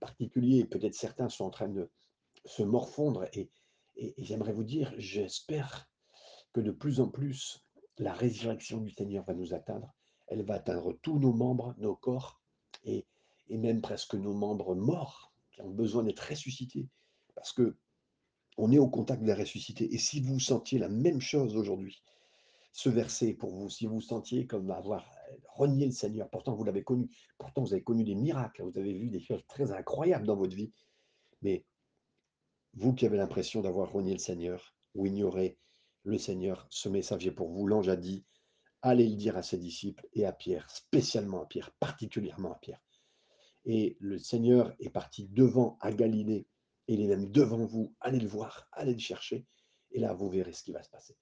particulier. 0.00 0.64
Peut-être 0.64 0.94
certains 0.94 1.28
sont 1.28 1.44
en 1.44 1.50
train 1.50 1.68
de 1.68 1.90
se 2.46 2.62
morfondre 2.62 3.26
et 3.34 3.50
j'aimerais 4.16 4.54
vous 4.54 4.64
dire, 4.64 4.94
j'espère 4.96 5.90
que 6.54 6.60
de 6.60 6.70
plus 6.70 7.00
en 7.00 7.08
plus, 7.08 7.62
la 7.98 8.14
résurrection 8.14 8.78
du 8.78 8.90
Seigneur 8.90 9.24
va 9.24 9.34
nous 9.34 9.52
atteindre. 9.52 9.94
Elle 10.30 10.42
va 10.42 10.54
atteindre 10.54 10.94
tous 11.02 11.18
nos 11.18 11.32
membres, 11.32 11.74
nos 11.76 11.94
corps 11.94 12.40
et 12.84 13.04
même 13.50 13.82
presque 13.82 14.14
nos 14.14 14.32
membres 14.32 14.74
morts 14.74 15.32
qui 15.52 15.60
ont 15.60 15.70
besoin 15.70 16.02
d'être 16.02 16.20
ressuscités. 16.20 16.88
Parce 17.34 17.52
que 17.52 17.76
on 18.56 18.72
est 18.72 18.78
au 18.78 18.88
contact 18.88 19.22
des 19.22 19.34
ressuscités. 19.34 19.92
Et 19.94 19.98
si 19.98 20.20
vous 20.20 20.40
sentiez 20.40 20.78
la 20.78 20.88
même 20.88 21.20
chose 21.20 21.56
aujourd'hui, 21.56 22.02
ce 22.72 22.88
verset 22.88 23.34
pour 23.34 23.50
vous, 23.50 23.68
si 23.68 23.86
vous 23.86 24.00
sentiez 24.00 24.46
comme 24.46 24.70
avoir 24.70 25.04
renié 25.54 25.86
le 25.86 25.92
Seigneur, 25.92 26.28
pourtant 26.30 26.54
vous 26.54 26.64
l'avez 26.64 26.84
connu, 26.84 27.10
pourtant 27.38 27.62
vous 27.62 27.72
avez 27.72 27.82
connu 27.82 28.04
des 28.04 28.14
miracles, 28.14 28.62
vous 28.62 28.78
avez 28.78 28.92
vu 28.92 29.10
des 29.10 29.20
choses 29.20 29.44
très 29.48 29.72
incroyables 29.72 30.26
dans 30.26 30.36
votre 30.36 30.54
vie, 30.54 30.72
mais 31.42 31.64
vous 32.74 32.94
qui 32.94 33.06
avez 33.06 33.16
l'impression 33.16 33.60
d'avoir 33.60 33.90
renié 33.92 34.12
le 34.12 34.18
Seigneur 34.18 34.74
ou 34.94 35.06
ignoré 35.06 35.58
le 36.04 36.18
Seigneur, 36.18 36.66
ce 36.70 36.88
message 36.88 37.26
est 37.26 37.32
pour 37.32 37.48
vous. 37.48 37.66
L'ange 37.66 37.88
a 37.88 37.96
dit, 37.96 38.24
allez 38.82 39.08
le 39.08 39.16
dire 39.16 39.36
à 39.36 39.42
ses 39.42 39.58
disciples 39.58 40.06
et 40.14 40.26
à 40.26 40.32
Pierre, 40.32 40.68
spécialement 40.70 41.42
à 41.42 41.46
Pierre, 41.46 41.70
particulièrement 41.80 42.52
à 42.52 42.58
Pierre. 42.58 42.82
Et 43.64 43.96
le 44.00 44.18
Seigneur 44.18 44.74
est 44.80 44.90
parti 44.90 45.28
devant 45.28 45.76
à 45.80 45.92
Galilée, 45.92 46.46
et 46.88 46.94
il 46.94 47.00
est 47.00 47.08
même 47.08 47.30
devant 47.30 47.64
vous. 47.64 47.94
Allez 48.00 48.18
le 48.18 48.28
voir, 48.28 48.68
allez 48.72 48.94
le 48.94 48.98
chercher, 48.98 49.46
et 49.92 50.00
là, 50.00 50.12
vous 50.14 50.28
verrez 50.28 50.52
ce 50.52 50.62
qui 50.62 50.72
va 50.72 50.82
se 50.82 50.90
passer. 50.90 51.16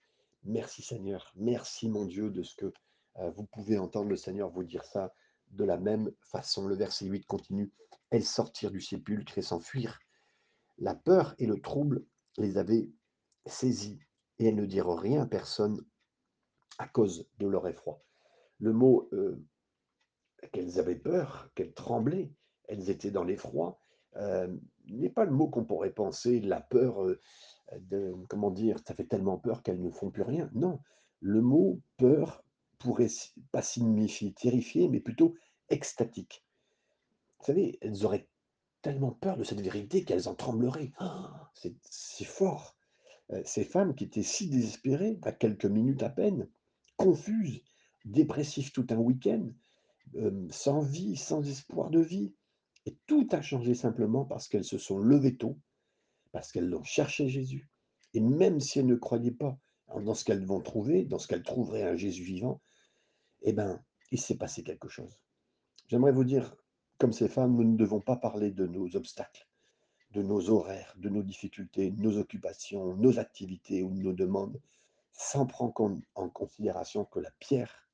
Merci 0.44 0.82
Seigneur, 0.82 1.32
merci 1.34 1.88
mon 1.88 2.04
Dieu 2.04 2.30
de 2.30 2.42
ce 2.42 2.54
que 2.54 2.72
euh, 3.16 3.30
vous 3.30 3.44
pouvez 3.46 3.78
entendre 3.78 4.08
le 4.08 4.16
Seigneur 4.16 4.50
vous 4.50 4.62
dire 4.62 4.84
ça 4.84 5.12
de 5.50 5.64
la 5.64 5.78
même 5.78 6.12
façon. 6.20 6.66
Le 6.66 6.76
verset 6.76 7.06
8 7.06 7.26
continue. 7.26 7.72
Elles 8.10 8.24
sortirent 8.24 8.70
du 8.70 8.80
sépulcre 8.80 9.36
et 9.36 9.42
s'enfuirent. 9.42 9.98
La 10.78 10.94
peur 10.94 11.34
et 11.38 11.46
le 11.46 11.60
trouble 11.60 12.04
les 12.36 12.56
avaient 12.56 12.88
saisies, 13.46 13.98
et 14.38 14.46
elles 14.46 14.54
ne 14.54 14.66
dirent 14.66 14.96
rien 14.96 15.22
à 15.22 15.26
personne 15.26 15.84
à 16.78 16.86
cause 16.86 17.28
de 17.38 17.46
leur 17.46 17.66
effroi. 17.68 18.02
Le 18.60 18.72
mot 18.72 19.08
euh, 19.12 19.44
qu'elles 20.52 20.78
avaient 20.78 20.96
peur, 20.96 21.50
qu'elles 21.54 21.74
tremblaient, 21.74 22.32
elles 22.68 22.90
étaient 22.90 23.10
dans 23.10 23.24
l'effroi, 23.24 23.80
euh, 24.16 24.48
n'est 24.86 25.10
pas 25.10 25.24
le 25.24 25.32
mot 25.32 25.48
qu'on 25.48 25.64
pourrait 25.64 25.90
penser, 25.90 26.40
la 26.40 26.60
peur 26.60 27.04
euh, 27.04 27.20
de, 27.80 28.14
comment 28.28 28.50
dire, 28.50 28.78
ça 28.86 28.94
fait 28.94 29.04
tellement 29.04 29.38
peur 29.38 29.62
qu'elles 29.62 29.82
ne 29.82 29.90
font 29.90 30.10
plus 30.10 30.22
rien. 30.22 30.50
Non, 30.54 30.80
le 31.20 31.40
mot 31.40 31.80
peur 31.96 32.42
pourrait 32.78 33.10
pas 33.52 33.62
signifier 33.62 34.32
terrifié, 34.32 34.88
mais 34.88 35.00
plutôt 35.00 35.34
extatique. 35.68 36.44
Vous 37.40 37.46
savez, 37.46 37.78
elles 37.82 38.04
auraient 38.04 38.28
tellement 38.82 39.10
peur 39.10 39.36
de 39.36 39.44
cette 39.44 39.60
vérité 39.60 40.04
qu'elles 40.04 40.28
en 40.28 40.34
trembleraient. 40.34 40.92
Ah, 40.98 41.50
c'est 41.54 42.24
fort. 42.24 42.76
Ces 43.44 43.64
femmes 43.64 43.94
qui 43.94 44.04
étaient 44.04 44.22
si 44.22 44.48
désespérées, 44.48 45.18
à 45.22 45.32
quelques 45.32 45.66
minutes 45.66 46.02
à 46.02 46.08
peine, 46.08 46.48
confuses, 46.98 47.62
dépressives 48.04 48.72
tout 48.72 48.86
un 48.90 48.96
week-end, 48.98 49.48
euh, 50.16 50.46
sans 50.50 50.80
vie, 50.80 51.16
sans 51.16 51.48
espoir 51.48 51.88
de 51.88 52.00
vie. 52.00 52.34
Et 52.84 52.98
tout 53.06 53.26
a 53.32 53.40
changé 53.40 53.74
simplement 53.74 54.26
parce 54.26 54.48
qu'elles 54.48 54.64
se 54.64 54.78
sont 54.78 54.98
levées 54.98 55.36
tôt, 55.36 55.58
parce 56.32 56.52
qu'elles 56.52 56.68
l'ont 56.68 56.84
cherché 56.84 57.28
Jésus. 57.28 57.70
Et 58.12 58.20
même 58.20 58.60
si 58.60 58.78
elles 58.78 58.86
ne 58.86 58.94
croyaient 58.94 59.30
pas 59.30 59.58
dans 59.94 60.14
ce 60.14 60.24
qu'elles 60.24 60.44
vont 60.44 60.60
trouver, 60.60 61.04
dans 61.04 61.18
ce 61.18 61.26
qu'elles 61.28 61.42
trouveraient 61.42 61.82
un 61.82 61.96
Jésus 61.96 62.22
vivant, 62.22 62.60
eh 63.42 63.52
bien, 63.52 63.82
il 64.10 64.20
s'est 64.20 64.36
passé 64.36 64.62
quelque 64.62 64.88
chose. 64.88 65.22
J'aimerais 65.88 66.12
vous 66.12 66.24
dire, 66.24 66.54
comme 66.98 67.12
ces 67.12 67.28
femmes, 67.28 67.54
nous 67.54 67.64
ne 67.64 67.76
devons 67.76 68.00
pas 68.00 68.16
parler 68.16 68.50
de 68.50 68.66
nos 68.66 68.96
obstacles, 68.96 69.48
de 70.10 70.22
nos 70.22 70.50
horaires, 70.50 70.94
de 70.98 71.08
nos 71.08 71.22
difficultés, 71.22 71.90
de 71.90 72.02
nos 72.02 72.18
occupations, 72.18 72.96
nos 72.96 73.18
activités 73.18 73.82
ou 73.82 73.94
de 73.94 74.02
nos 74.02 74.12
demandes, 74.12 74.60
sans 75.18 75.46
prendre 75.46 76.00
en 76.14 76.28
considération 76.30 77.04
que 77.04 77.18
la 77.18 77.32
pierre 77.40 77.88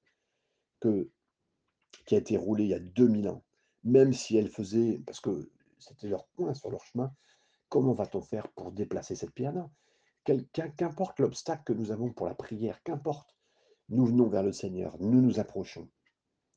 qui 2.06 2.14
a 2.14 2.18
été 2.18 2.36
roulée 2.36 2.64
il 2.64 2.70
y 2.70 2.74
a 2.74 2.78
2000 2.78 3.30
ans, 3.30 3.42
même 3.82 4.12
si 4.12 4.36
elle 4.36 4.50
faisait, 4.50 5.02
parce 5.06 5.20
que 5.20 5.50
c'était 5.78 6.08
leur 6.08 6.26
point 6.28 6.52
sur 6.52 6.70
leur 6.70 6.84
chemin, 6.84 7.10
comment 7.70 7.94
va-t-on 7.94 8.20
faire 8.20 8.48
pour 8.48 8.72
déplacer 8.72 9.16
cette 9.16 9.32
pierre? 9.32 9.54
Non, 9.54 9.70
qu'importe 10.52 11.18
l'obstacle 11.18 11.64
que 11.64 11.72
nous 11.72 11.90
avons 11.90 12.12
pour 12.12 12.26
la 12.26 12.34
prière, 12.34 12.82
qu'importe, 12.82 13.34
nous 13.88 14.04
venons 14.04 14.28
vers 14.28 14.42
le 14.42 14.52
Seigneur, 14.52 14.96
nous 15.00 15.22
nous 15.22 15.40
approchons. 15.40 15.88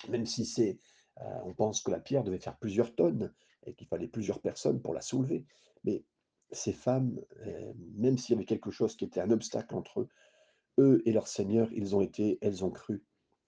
Même 0.09 0.25
si 0.25 0.45
c'est, 0.45 0.79
euh, 1.21 1.39
on 1.45 1.53
pense 1.53 1.81
que 1.81 1.91
la 1.91 1.99
pierre 1.99 2.23
devait 2.23 2.39
faire 2.39 2.57
plusieurs 2.57 2.93
tonnes 2.93 3.33
et 3.63 3.73
qu'il 3.73 3.87
fallait 3.87 4.07
plusieurs 4.07 4.41
personnes 4.41 4.81
pour 4.81 4.93
la 4.93 5.01
soulever, 5.01 5.45
mais 5.85 6.03
ces 6.51 6.73
femmes, 6.73 7.19
euh, 7.45 7.73
même 7.95 8.17
s'il 8.17 8.35
y 8.35 8.37
avait 8.37 8.45
quelque 8.45 8.71
chose 8.71 8.95
qui 8.95 9.05
était 9.05 9.21
un 9.21 9.31
obstacle 9.31 9.75
entre 9.75 10.01
eux, 10.01 10.09
eux 10.77 11.01
et 11.05 11.11
leur 11.11 11.27
Seigneur, 11.27 11.71
ils 11.73 11.95
ont 11.95 12.01
été, 12.01 12.37
elles 12.41 12.63
ont 12.63 12.71
cru, 12.71 13.03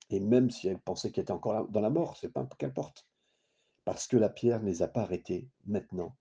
et 0.09 0.19
même 0.19 0.49
si 0.49 0.67
elles 0.67 0.79
pensaient 0.79 1.11
qu'elles 1.11 1.23
étaient 1.23 1.31
encore 1.31 1.67
dans 1.67 1.81
la 1.81 1.89
mort, 1.89 2.17
c'est 2.17 2.31
pas 2.31 2.47
qu'importe. 2.57 3.07
Parce 3.85 4.07
que 4.07 4.17
la 4.17 4.29
pierre 4.29 4.61
ne 4.61 4.65
les 4.65 4.81
a 4.81 4.87
pas 4.87 5.01
arrêtées 5.01 5.49
maintenant. 5.65 6.15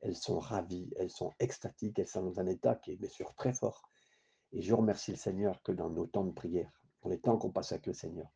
Elles 0.00 0.16
sont 0.16 0.38
ravies, 0.38 0.92
elles 0.96 1.10
sont 1.10 1.32
extatiques, 1.38 1.98
elles 1.98 2.08
sont 2.08 2.22
dans 2.22 2.40
un 2.40 2.46
état 2.46 2.74
qui 2.76 2.92
est 2.92 2.96
bien 2.96 3.08
sûr 3.08 3.34
très 3.34 3.52
fort. 3.52 3.88
Et 4.52 4.62
je 4.62 4.74
remercie 4.74 5.10
le 5.10 5.16
Seigneur 5.16 5.62
que 5.62 5.72
dans 5.72 5.90
nos 5.90 6.06
temps 6.06 6.24
de 6.24 6.32
prière, 6.32 6.70
dans 7.02 7.10
les 7.10 7.20
temps 7.20 7.36
qu'on 7.36 7.50
passe 7.50 7.72
avec 7.72 7.86
le 7.86 7.92
Seigneur, 7.92 8.28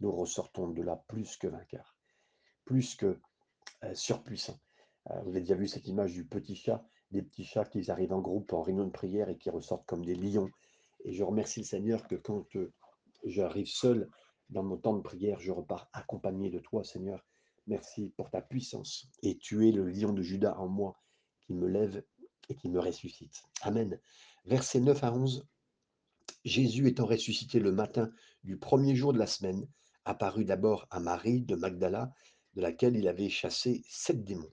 nous 0.00 0.12
ressortons 0.12 0.68
de 0.68 0.82
là 0.82 1.02
plus 1.08 1.36
que 1.36 1.46
vainqueurs, 1.46 1.96
plus 2.64 2.94
que 2.96 3.18
euh, 3.84 3.94
surpuissants. 3.94 4.58
Euh, 5.10 5.20
vous 5.22 5.30
avez 5.30 5.40
déjà 5.40 5.54
vu 5.54 5.68
cette 5.68 5.86
image 5.86 6.12
du 6.12 6.24
petit 6.24 6.56
chat, 6.56 6.84
des 7.10 7.22
petits 7.22 7.44
chats 7.44 7.64
qui 7.64 7.90
arrivent 7.90 8.12
en 8.12 8.20
groupe 8.20 8.52
en 8.52 8.62
réunion 8.62 8.84
de 8.84 8.90
prière 8.90 9.28
et 9.28 9.38
qui 9.38 9.50
ressortent 9.50 9.86
comme 9.86 10.04
des 10.04 10.14
lions. 10.14 10.50
Et 11.04 11.12
je 11.12 11.22
remercie 11.22 11.60
le 11.60 11.66
Seigneur 11.66 12.06
que 12.08 12.14
quand 12.14 12.56
euh, 12.56 12.72
j'arrive 13.24 13.68
seul 13.68 14.10
dans 14.50 14.62
mon 14.62 14.76
temps 14.76 14.96
de 14.96 15.02
prière, 15.02 15.38
je 15.40 15.52
repars 15.52 15.88
accompagné 15.92 16.50
de 16.50 16.58
toi, 16.58 16.84
Seigneur. 16.84 17.24
Merci 17.66 18.12
pour 18.16 18.30
ta 18.30 18.42
puissance. 18.42 19.08
Et 19.22 19.38
tu 19.38 19.68
es 19.68 19.72
le 19.72 19.88
lion 19.88 20.12
de 20.12 20.22
Judas 20.22 20.54
en 20.58 20.68
moi 20.68 21.00
qui 21.40 21.54
me 21.54 21.66
lève 21.66 22.02
et 22.48 22.54
qui 22.54 22.68
me 22.68 22.80
ressuscite. 22.80 23.42
Amen. 23.62 23.98
Versets 24.44 24.80
9 24.80 25.02
à 25.04 25.12
11. 25.12 25.46
Jésus 26.44 26.88
étant 26.88 27.06
ressuscité 27.06 27.58
le 27.58 27.72
matin 27.72 28.10
du 28.42 28.58
premier 28.58 28.94
jour 28.94 29.12
de 29.12 29.18
la 29.18 29.26
semaine, 29.26 29.66
apparut 30.04 30.44
d'abord 30.44 30.86
à 30.90 31.00
Marie 31.00 31.40
de 31.40 31.54
Magdala, 31.54 32.12
de 32.54 32.60
laquelle 32.60 32.96
il 32.96 33.08
avait 33.08 33.30
chassé 33.30 33.82
sept 33.88 34.24
démons. 34.24 34.52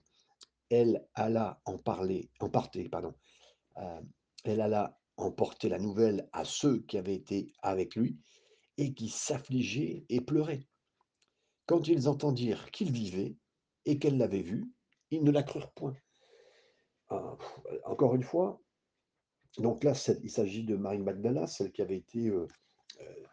Elle 0.70 1.06
alla 1.14 1.60
en 1.66 1.76
parler, 1.76 2.30
en 2.40 2.48
parler, 2.48 2.88
pardon. 2.88 3.14
Euh, 3.76 4.00
elle 4.44 4.62
alla 4.62 4.98
emporter 5.22 5.68
la 5.68 5.78
nouvelle 5.78 6.28
à 6.32 6.44
ceux 6.44 6.80
qui 6.82 6.98
avaient 6.98 7.14
été 7.14 7.52
avec 7.62 7.96
lui 7.96 8.18
et 8.78 8.94
qui 8.94 9.08
s'affligeaient 9.08 10.04
et 10.08 10.20
pleuraient. 10.20 10.66
Quand 11.66 11.88
ils 11.88 12.08
entendirent 12.08 12.70
qu'il 12.70 12.90
vivait 12.90 13.36
et 13.84 13.98
qu'elle 13.98 14.18
l'avait 14.18 14.42
vu, 14.42 14.70
ils 15.10 15.22
ne 15.22 15.30
la 15.30 15.42
crurent 15.42 15.72
point. 15.72 15.94
Ah, 17.08 17.36
encore 17.84 18.14
une 18.14 18.22
fois, 18.22 18.60
donc 19.58 19.84
là, 19.84 19.92
il 20.22 20.30
s'agit 20.30 20.64
de 20.64 20.76
Marie 20.76 20.98
Magdala, 20.98 21.46
celle 21.46 21.72
qui 21.72 21.82
avait 21.82 21.98
été, 21.98 22.28
euh, 22.28 22.46
euh, 23.00 23.24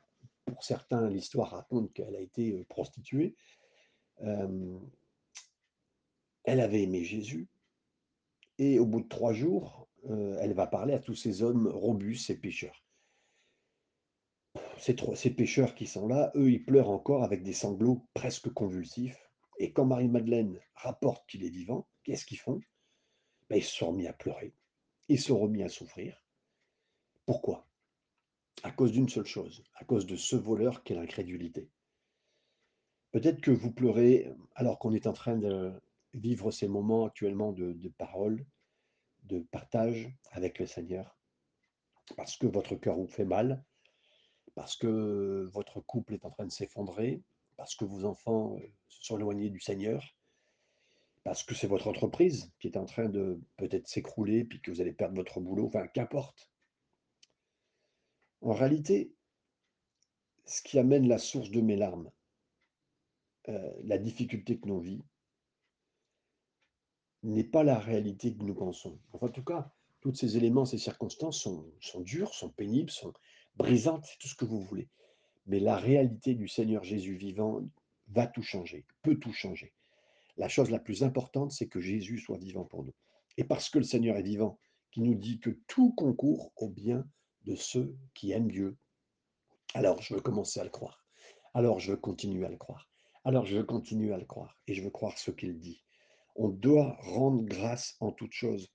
pour 0.46 0.64
certains, 0.64 1.10
l'histoire 1.10 1.52
raconte 1.52 1.94
qu'elle 1.94 2.16
a 2.16 2.20
été 2.20 2.52
euh, 2.52 2.66
prostituée. 2.66 3.36
elle 6.44 6.60
avait 6.60 6.84
aimé 6.84 7.04
Jésus, 7.06 7.48
et 8.58 8.80
au 8.80 8.86
bout 8.86 9.02
de 9.02 9.08
trois 9.08 9.32
jours, 9.32 9.89
elle 10.08 10.54
va 10.54 10.68
parler 10.68 10.94
à 10.94 11.00
tous 11.00 11.16
ces 11.16 11.44
hommes 11.44 11.68
robustes 11.68 12.30
et 12.30 12.36
pécheurs 12.36 12.84
ces, 14.80 14.96
ces 15.16 15.32
pêcheurs 15.32 15.76
qui 15.76 15.86
sont 15.86 16.08
là, 16.08 16.32
eux, 16.36 16.52
ils 16.52 16.64
pleurent 16.64 16.90
encore 16.90 17.24
avec 17.24 17.44
des 17.44 17.54
sanglots 17.54 18.08
presque 18.14 18.50
convulsifs. 18.50 19.30
Et 19.58 19.74
quand 19.74 19.86
Marie-Madeleine 19.86 20.60
rapporte 20.76 21.28
qu'il 21.30 21.44
est 21.44 21.50
vivant, 21.50 21.88
qu'est-ce 22.04 22.26
qu'ils 22.26 22.40
font? 22.40 22.62
Ben, 23.50 23.58
Ils 23.58 23.64
se 23.64 23.76
sont 23.76 23.90
remis 23.90 24.08
à 24.08 24.14
pleurer. 24.14 24.54
Ils 25.10 25.20
se 25.20 25.28
sont 25.28 25.40
remis 25.40 25.64
à 25.64 25.70
souffrir. 25.70 26.24
Pourquoi? 27.26 27.68
À 28.64 28.72
cause 28.72 28.92
d'une 28.92 29.10
seule 29.10 29.26
chose, 29.26 29.64
à 29.76 29.86
cause 29.86 30.06
de 30.06 30.16
ce 30.16 30.36
voleur 30.36 30.84
qu'est 30.84 30.96
l'incrédulité. 30.96 31.70
Peut-être 33.12 33.42
que 33.42 33.52
vous 33.52 33.72
pleurez 33.72 34.32
alors 34.56 34.80
qu'on 34.80 34.94
est 34.94 35.08
en 35.08 35.14
train 35.14 35.38
de 35.38 35.74
vivre 36.14 36.52
ces 36.52 36.68
moments 36.68 37.06
actuellement 37.06 37.52
de, 37.52 37.74
de 37.74 37.90
parole, 37.90 38.46
de 39.30 39.40
partage 39.52 40.10
avec 40.32 40.60
le 40.60 40.66
Seigneur, 40.66 41.18
parce 42.18 42.38
que 42.38 42.48
votre 42.48 42.76
cœur 42.76 42.98
vous 42.98 43.08
fait 43.08 43.26
mal, 43.26 43.64
parce 44.56 44.76
que 44.76 45.48
votre 45.54 45.80
couple 45.80 46.16
est 46.16 46.26
en 46.26 46.32
train 46.32 46.46
de 46.46 46.52
s'effondrer, 46.52 47.24
parce 47.56 47.76
que 47.76 47.86
vos 47.86 48.06
enfants 48.06 48.58
se 48.88 49.06
sont 49.06 49.18
éloignés 49.18 49.50
du 49.50 49.60
Seigneur, 49.60 50.04
parce 51.24 51.44
que 51.44 51.54
c'est 51.54 51.68
votre 51.68 51.88
entreprise 51.88 52.52
qui 52.60 52.68
est 52.68 52.78
en 52.78 52.86
train 52.86 53.10
de 53.10 53.40
peut-être 53.58 53.88
s'écrouler, 53.88 54.44
puis 54.44 54.62
que 54.62 54.72
vous 54.72 54.82
allez 54.82 54.94
perdre 54.94 55.16
votre 55.16 55.40
boulot, 55.40 55.68
enfin, 55.68 55.88
qu'importe. 55.88 56.50
En 58.42 58.54
réalité, 58.54 59.14
ce 60.46 60.62
qui 60.62 60.80
amène 60.80 61.08
la 61.08 61.18
source 61.18 61.52
de 61.52 61.62
mes 61.62 61.76
larmes, 61.76 62.10
euh, 63.50 63.74
la 63.84 63.98
difficulté 63.98 64.60
que 64.60 64.68
nous 64.68 64.80
vit, 64.80 65.04
n'est 67.24 67.44
pas 67.44 67.64
la 67.64 67.80
réalité 67.80 68.34
que 68.34 68.44
nous 68.44 68.56
pensons. 68.56 69.00
Enfin, 69.14 69.28
en 69.28 69.32
tout 69.32 69.44
cas, 69.44 69.72
tous 70.02 70.14
ces 70.14 70.38
éléments, 70.38 70.66
ces 70.66 70.78
circonstances 70.78 71.42
sont, 71.42 72.02
dures, 72.02 72.34
sont 72.34 72.50
pénibles, 72.50 72.90
sont 72.92 73.14
brisantes, 73.56 74.06
c'est 74.06 74.18
tout 74.20 74.28
ce 74.28 74.36
que 74.36 74.46
vous 74.46 74.62
voulez. 74.62 74.88
Mais 75.46 75.60
la 75.60 75.76
réalité 75.76 76.36
du 76.36 76.48
Seigneur 76.48 76.84
Jésus 76.84 77.16
vivant 77.16 77.62
va 78.08 78.28
tout 78.28 78.42
changer, 78.42 78.86
peut 79.02 79.16
tout 79.16 79.34
changer. 79.34 79.74
La 80.38 80.48
chose 80.48 80.70
la 80.70 80.80
plus 80.80 81.04
importante, 81.04 81.52
c'est 81.52 81.68
que 81.68 81.82
Jésus 81.82 82.20
soit 82.20 82.38
vivant 82.38 82.64
pour 82.64 82.84
nous. 82.84 82.94
Et 83.38 83.44
parce 83.44 83.70
que 83.70 83.80
le 83.80 83.84
Seigneur 83.84 84.16
est 84.16 84.24
vivant, 84.24 84.58
qui 84.92 85.02
nous 85.02 85.16
dit 85.16 85.40
que 85.40 85.50
tout 85.68 85.92
concourt 85.94 86.52
au 86.56 86.70
bien 86.70 87.06
de 87.46 87.56
ceux 87.56 87.96
qui 88.14 88.32
aiment 88.32 88.52
Dieu, 88.52 88.78
alors 89.74 90.02
je 90.02 90.14
veux 90.14 90.22
commencer 90.22 90.60
à 90.60 90.64
le 90.64 90.70
croire. 90.70 91.06
Alors 91.54 91.80
je 91.80 91.92
veux 91.92 91.98
continuer 91.98 92.46
à 92.46 92.50
le 92.50 92.58
croire. 92.58 92.90
Alors 93.26 93.46
je 93.46 93.58
veux 93.58 93.64
continuer 93.64 94.14
à 94.14 94.18
le 94.18 94.26
croire. 94.26 94.58
Et 94.68 94.74
je 94.74 94.82
veux 94.82 94.90
croire 94.90 95.18
ce 95.18 95.32
qu'il 95.32 95.60
dit. 95.60 95.84
On 96.36 96.50
doit 96.50 96.98
rendre 97.02 97.44
grâce 97.44 97.96
en 98.00 98.12
toute 98.12 98.34
chose 98.34 98.72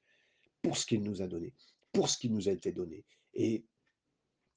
pour 0.62 0.76
ce 0.76 0.86
qu'il 0.86 1.02
nous 1.02 1.22
a 1.22 1.26
donné, 1.26 1.52
pour 1.92 2.08
ce 2.08 2.18
qui 2.18 2.30
nous 2.30 2.48
a 2.48 2.52
été 2.52 2.72
donné. 2.72 3.04
Et, 3.34 3.64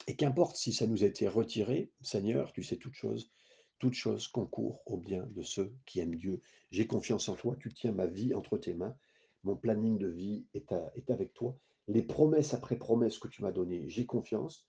et 0.08 0.16
qu'importe 0.16 0.56
si 0.56 0.74
ça 0.74 0.88
nous 0.88 1.04
a 1.04 1.08
été 1.08 1.28
retiré, 1.28 1.92
Seigneur, 2.02 2.52
tu 2.54 2.64
sais 2.64 2.78
toutes 2.78 2.96
choses, 2.96 3.32
toutes 3.80 3.94
choses 3.94 4.28
concourent 4.28 4.82
au 4.86 4.98
bien 4.98 5.26
de 5.28 5.44
ceux 5.44 5.76
qui 5.86 6.00
aiment 6.00 6.16
Dieu. 6.16 6.42
J'ai 6.72 6.88
confiance 6.88 7.30
en 7.30 7.36
toi, 7.36 7.56
tu 7.60 7.74
tiens 7.74 7.92
ma 7.92 8.08
vie 8.08 8.34
entre 8.34 8.58
tes 8.58 8.74
mains, 8.74 8.96
mon 9.44 9.56
planning 9.56 9.98
de 9.98 10.08
vie 10.08 10.46
est, 10.54 10.72
est 10.96 11.10
avec 11.10 11.34
toi. 11.34 11.58
Les 11.88 12.04
promesses 12.04 12.54
après 12.54 12.78
promesses 12.78 13.18
que 13.18 13.28
tu 13.28 13.42
m'as 13.42 13.52
données, 13.52 13.88
j'ai 13.90 14.06
confiance, 14.06 14.68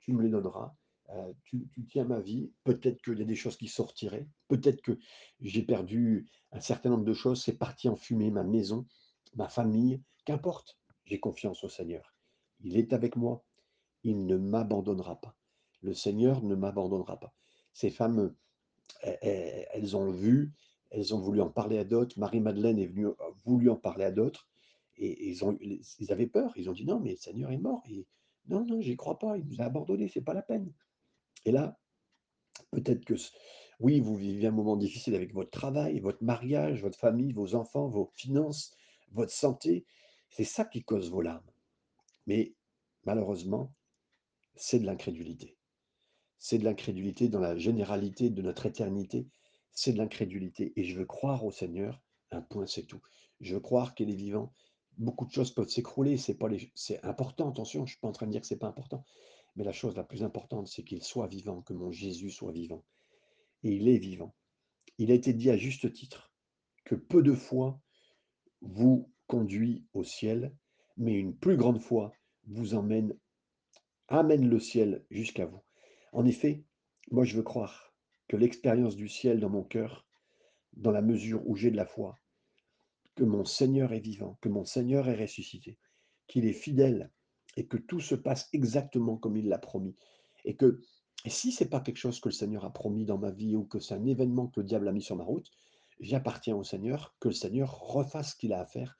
tu 0.00 0.12
me 0.12 0.22
les 0.22 0.30
donneras. 0.30 0.76
Euh, 1.12 1.32
tu, 1.44 1.68
tiens 1.88 2.04
ma 2.04 2.20
vie. 2.20 2.52
Peut-être 2.64 3.02
qu'il 3.02 3.18
y 3.18 3.22
a 3.22 3.24
des 3.24 3.34
choses 3.34 3.56
qui 3.56 3.68
sortiraient. 3.68 4.28
Peut-être 4.48 4.80
que 4.80 4.98
j'ai 5.40 5.62
perdu 5.62 6.28
un 6.52 6.60
certain 6.60 6.90
nombre 6.90 7.04
de 7.04 7.14
choses. 7.14 7.42
C'est 7.42 7.58
parti 7.58 7.88
en 7.88 7.96
fumée, 7.96 8.30
ma 8.30 8.44
maison, 8.44 8.86
ma 9.34 9.48
famille. 9.48 10.02
Qu'importe. 10.24 10.78
J'ai 11.04 11.18
confiance 11.18 11.64
au 11.64 11.68
Seigneur. 11.68 12.14
Il 12.60 12.76
est 12.76 12.92
avec 12.92 13.16
moi. 13.16 13.44
Il 14.04 14.26
ne 14.26 14.36
m'abandonnera 14.36 15.20
pas. 15.20 15.34
Le 15.82 15.94
Seigneur 15.94 16.42
ne 16.42 16.54
m'abandonnera 16.54 17.18
pas. 17.18 17.34
Ces 17.72 17.90
femmes, 17.90 18.34
elles 19.02 19.96
ont 19.96 20.10
vu, 20.10 20.52
elles 20.90 21.14
ont 21.14 21.20
voulu 21.20 21.40
en 21.40 21.50
parler 21.50 21.78
à 21.78 21.84
d'autres. 21.84 22.18
Marie-Madeleine 22.18 22.78
est 22.78 22.86
venue, 22.86 23.08
voulu 23.44 23.70
en 23.70 23.76
parler 23.76 24.04
à 24.04 24.10
d'autres. 24.10 24.48
Et, 24.96 25.30
ils 25.30 26.12
avaient 26.12 26.26
peur. 26.26 26.52
Ils 26.56 26.68
ont 26.68 26.74
dit 26.74 26.84
non, 26.84 27.00
mais 27.00 27.12
le 27.12 27.16
Seigneur 27.16 27.50
est 27.50 27.58
mort. 27.58 27.82
Et, 27.88 28.06
non, 28.46 28.64
non, 28.64 28.80
j'y 28.80 28.96
crois 28.96 29.18
pas. 29.18 29.36
Il 29.38 29.46
nous 29.46 29.60
a 29.60 29.64
abandonnés. 29.64 30.08
C'est 30.08 30.20
pas 30.20 30.34
la 30.34 30.42
peine. 30.42 30.72
Et 31.44 31.52
là, 31.52 31.78
peut-être 32.70 33.04
que 33.04 33.14
oui, 33.80 34.00
vous 34.00 34.16
vivez 34.16 34.46
un 34.46 34.52
moment 34.52 34.76
difficile 34.76 35.14
avec 35.14 35.32
votre 35.32 35.50
travail, 35.50 36.00
votre 36.00 36.22
mariage, 36.22 36.82
votre 36.82 36.98
famille, 36.98 37.32
vos 37.32 37.54
enfants, 37.54 37.88
vos 37.88 38.10
finances, 38.14 38.74
votre 39.12 39.32
santé. 39.32 39.86
C'est 40.28 40.44
ça 40.44 40.64
qui 40.64 40.84
cause 40.84 41.10
vos 41.10 41.22
larmes. 41.22 41.50
Mais 42.26 42.54
malheureusement, 43.04 43.72
c'est 44.54 44.78
de 44.78 44.86
l'incrédulité. 44.86 45.56
C'est 46.38 46.58
de 46.58 46.64
l'incrédulité 46.64 47.28
dans 47.28 47.40
la 47.40 47.56
généralité 47.56 48.30
de 48.30 48.42
notre 48.42 48.66
éternité. 48.66 49.26
C'est 49.72 49.92
de 49.92 49.98
l'incrédulité. 49.98 50.72
Et 50.76 50.84
je 50.84 50.98
veux 50.98 51.06
croire 51.06 51.44
au 51.44 51.50
Seigneur, 51.50 52.02
un 52.30 52.42
point, 52.42 52.66
c'est 52.66 52.84
tout. 52.84 53.00
Je 53.40 53.54
veux 53.54 53.60
croire 53.60 53.94
qu'il 53.94 54.10
est 54.10 54.14
vivant. 54.14 54.52
Beaucoup 54.98 55.24
de 55.24 55.32
choses 55.32 55.52
peuvent 55.52 55.68
s'écrouler. 55.68 56.18
C'est 56.18 56.36
les... 56.48 56.70
important. 57.02 57.50
Attention, 57.50 57.86
je 57.86 57.92
suis 57.92 58.00
pas 58.00 58.08
en 58.08 58.12
train 58.12 58.26
de 58.26 58.32
dire 58.32 58.42
que 58.42 58.46
c'est 58.46 58.58
pas 58.58 58.68
important. 58.68 59.04
Mais 59.56 59.64
la 59.64 59.72
chose 59.72 59.96
la 59.96 60.04
plus 60.04 60.22
importante, 60.22 60.68
c'est 60.68 60.84
qu'il 60.84 61.02
soit 61.02 61.26
vivant, 61.26 61.62
que 61.62 61.72
mon 61.72 61.90
Jésus 61.90 62.30
soit 62.30 62.52
vivant. 62.52 62.84
Et 63.62 63.72
il 63.72 63.88
est 63.88 63.98
vivant. 63.98 64.34
Il 64.98 65.10
a 65.10 65.14
été 65.14 65.32
dit 65.32 65.50
à 65.50 65.56
juste 65.56 65.92
titre 65.92 66.32
que 66.84 66.94
peu 66.94 67.22
de 67.22 67.34
foi 67.34 67.80
vous 68.60 69.12
conduit 69.26 69.86
au 69.92 70.04
ciel, 70.04 70.54
mais 70.96 71.14
une 71.14 71.36
plus 71.36 71.56
grande 71.56 71.80
foi 71.80 72.12
vous 72.46 72.74
emmène, 72.74 73.16
amène 74.08 74.48
le 74.48 74.58
ciel 74.58 75.04
jusqu'à 75.10 75.46
vous. 75.46 75.62
En 76.12 76.26
effet, 76.26 76.64
moi 77.10 77.24
je 77.24 77.36
veux 77.36 77.42
croire 77.42 77.94
que 78.28 78.36
l'expérience 78.36 78.96
du 78.96 79.08
ciel 79.08 79.40
dans 79.40 79.50
mon 79.50 79.62
cœur, 79.62 80.06
dans 80.72 80.90
la 80.90 81.02
mesure 81.02 81.46
où 81.46 81.56
j'ai 81.56 81.70
de 81.70 81.76
la 81.76 81.86
foi, 81.86 82.18
que 83.14 83.24
mon 83.24 83.44
Seigneur 83.44 83.92
est 83.92 84.00
vivant, 84.00 84.38
que 84.40 84.48
mon 84.48 84.64
Seigneur 84.64 85.08
est 85.08 85.20
ressuscité, 85.20 85.78
qu'il 86.26 86.46
est 86.46 86.52
fidèle 86.52 87.10
et 87.56 87.66
que 87.66 87.76
tout 87.76 88.00
se 88.00 88.14
passe 88.14 88.48
exactement 88.52 89.16
comme 89.16 89.36
il 89.36 89.48
l'a 89.48 89.58
promis. 89.58 89.96
Et 90.44 90.56
que 90.56 90.80
et 91.24 91.30
si 91.30 91.52
ce 91.52 91.64
n'est 91.64 91.70
pas 91.70 91.80
quelque 91.80 91.98
chose 91.98 92.20
que 92.20 92.28
le 92.28 92.34
Seigneur 92.34 92.64
a 92.64 92.72
promis 92.72 93.04
dans 93.04 93.18
ma 93.18 93.30
vie 93.30 93.54
ou 93.54 93.64
que 93.64 93.78
c'est 93.78 93.94
un 93.94 94.06
événement 94.06 94.48
que 94.48 94.60
le 94.60 94.66
diable 94.66 94.88
a 94.88 94.92
mis 94.92 95.02
sur 95.02 95.16
ma 95.16 95.24
route, 95.24 95.50
j'appartiens 96.00 96.56
au 96.56 96.64
Seigneur, 96.64 97.14
que 97.20 97.28
le 97.28 97.34
Seigneur 97.34 97.78
refasse 97.78 98.32
ce 98.32 98.36
qu'il 98.36 98.52
a 98.52 98.60
à 98.60 98.66
faire 98.66 98.98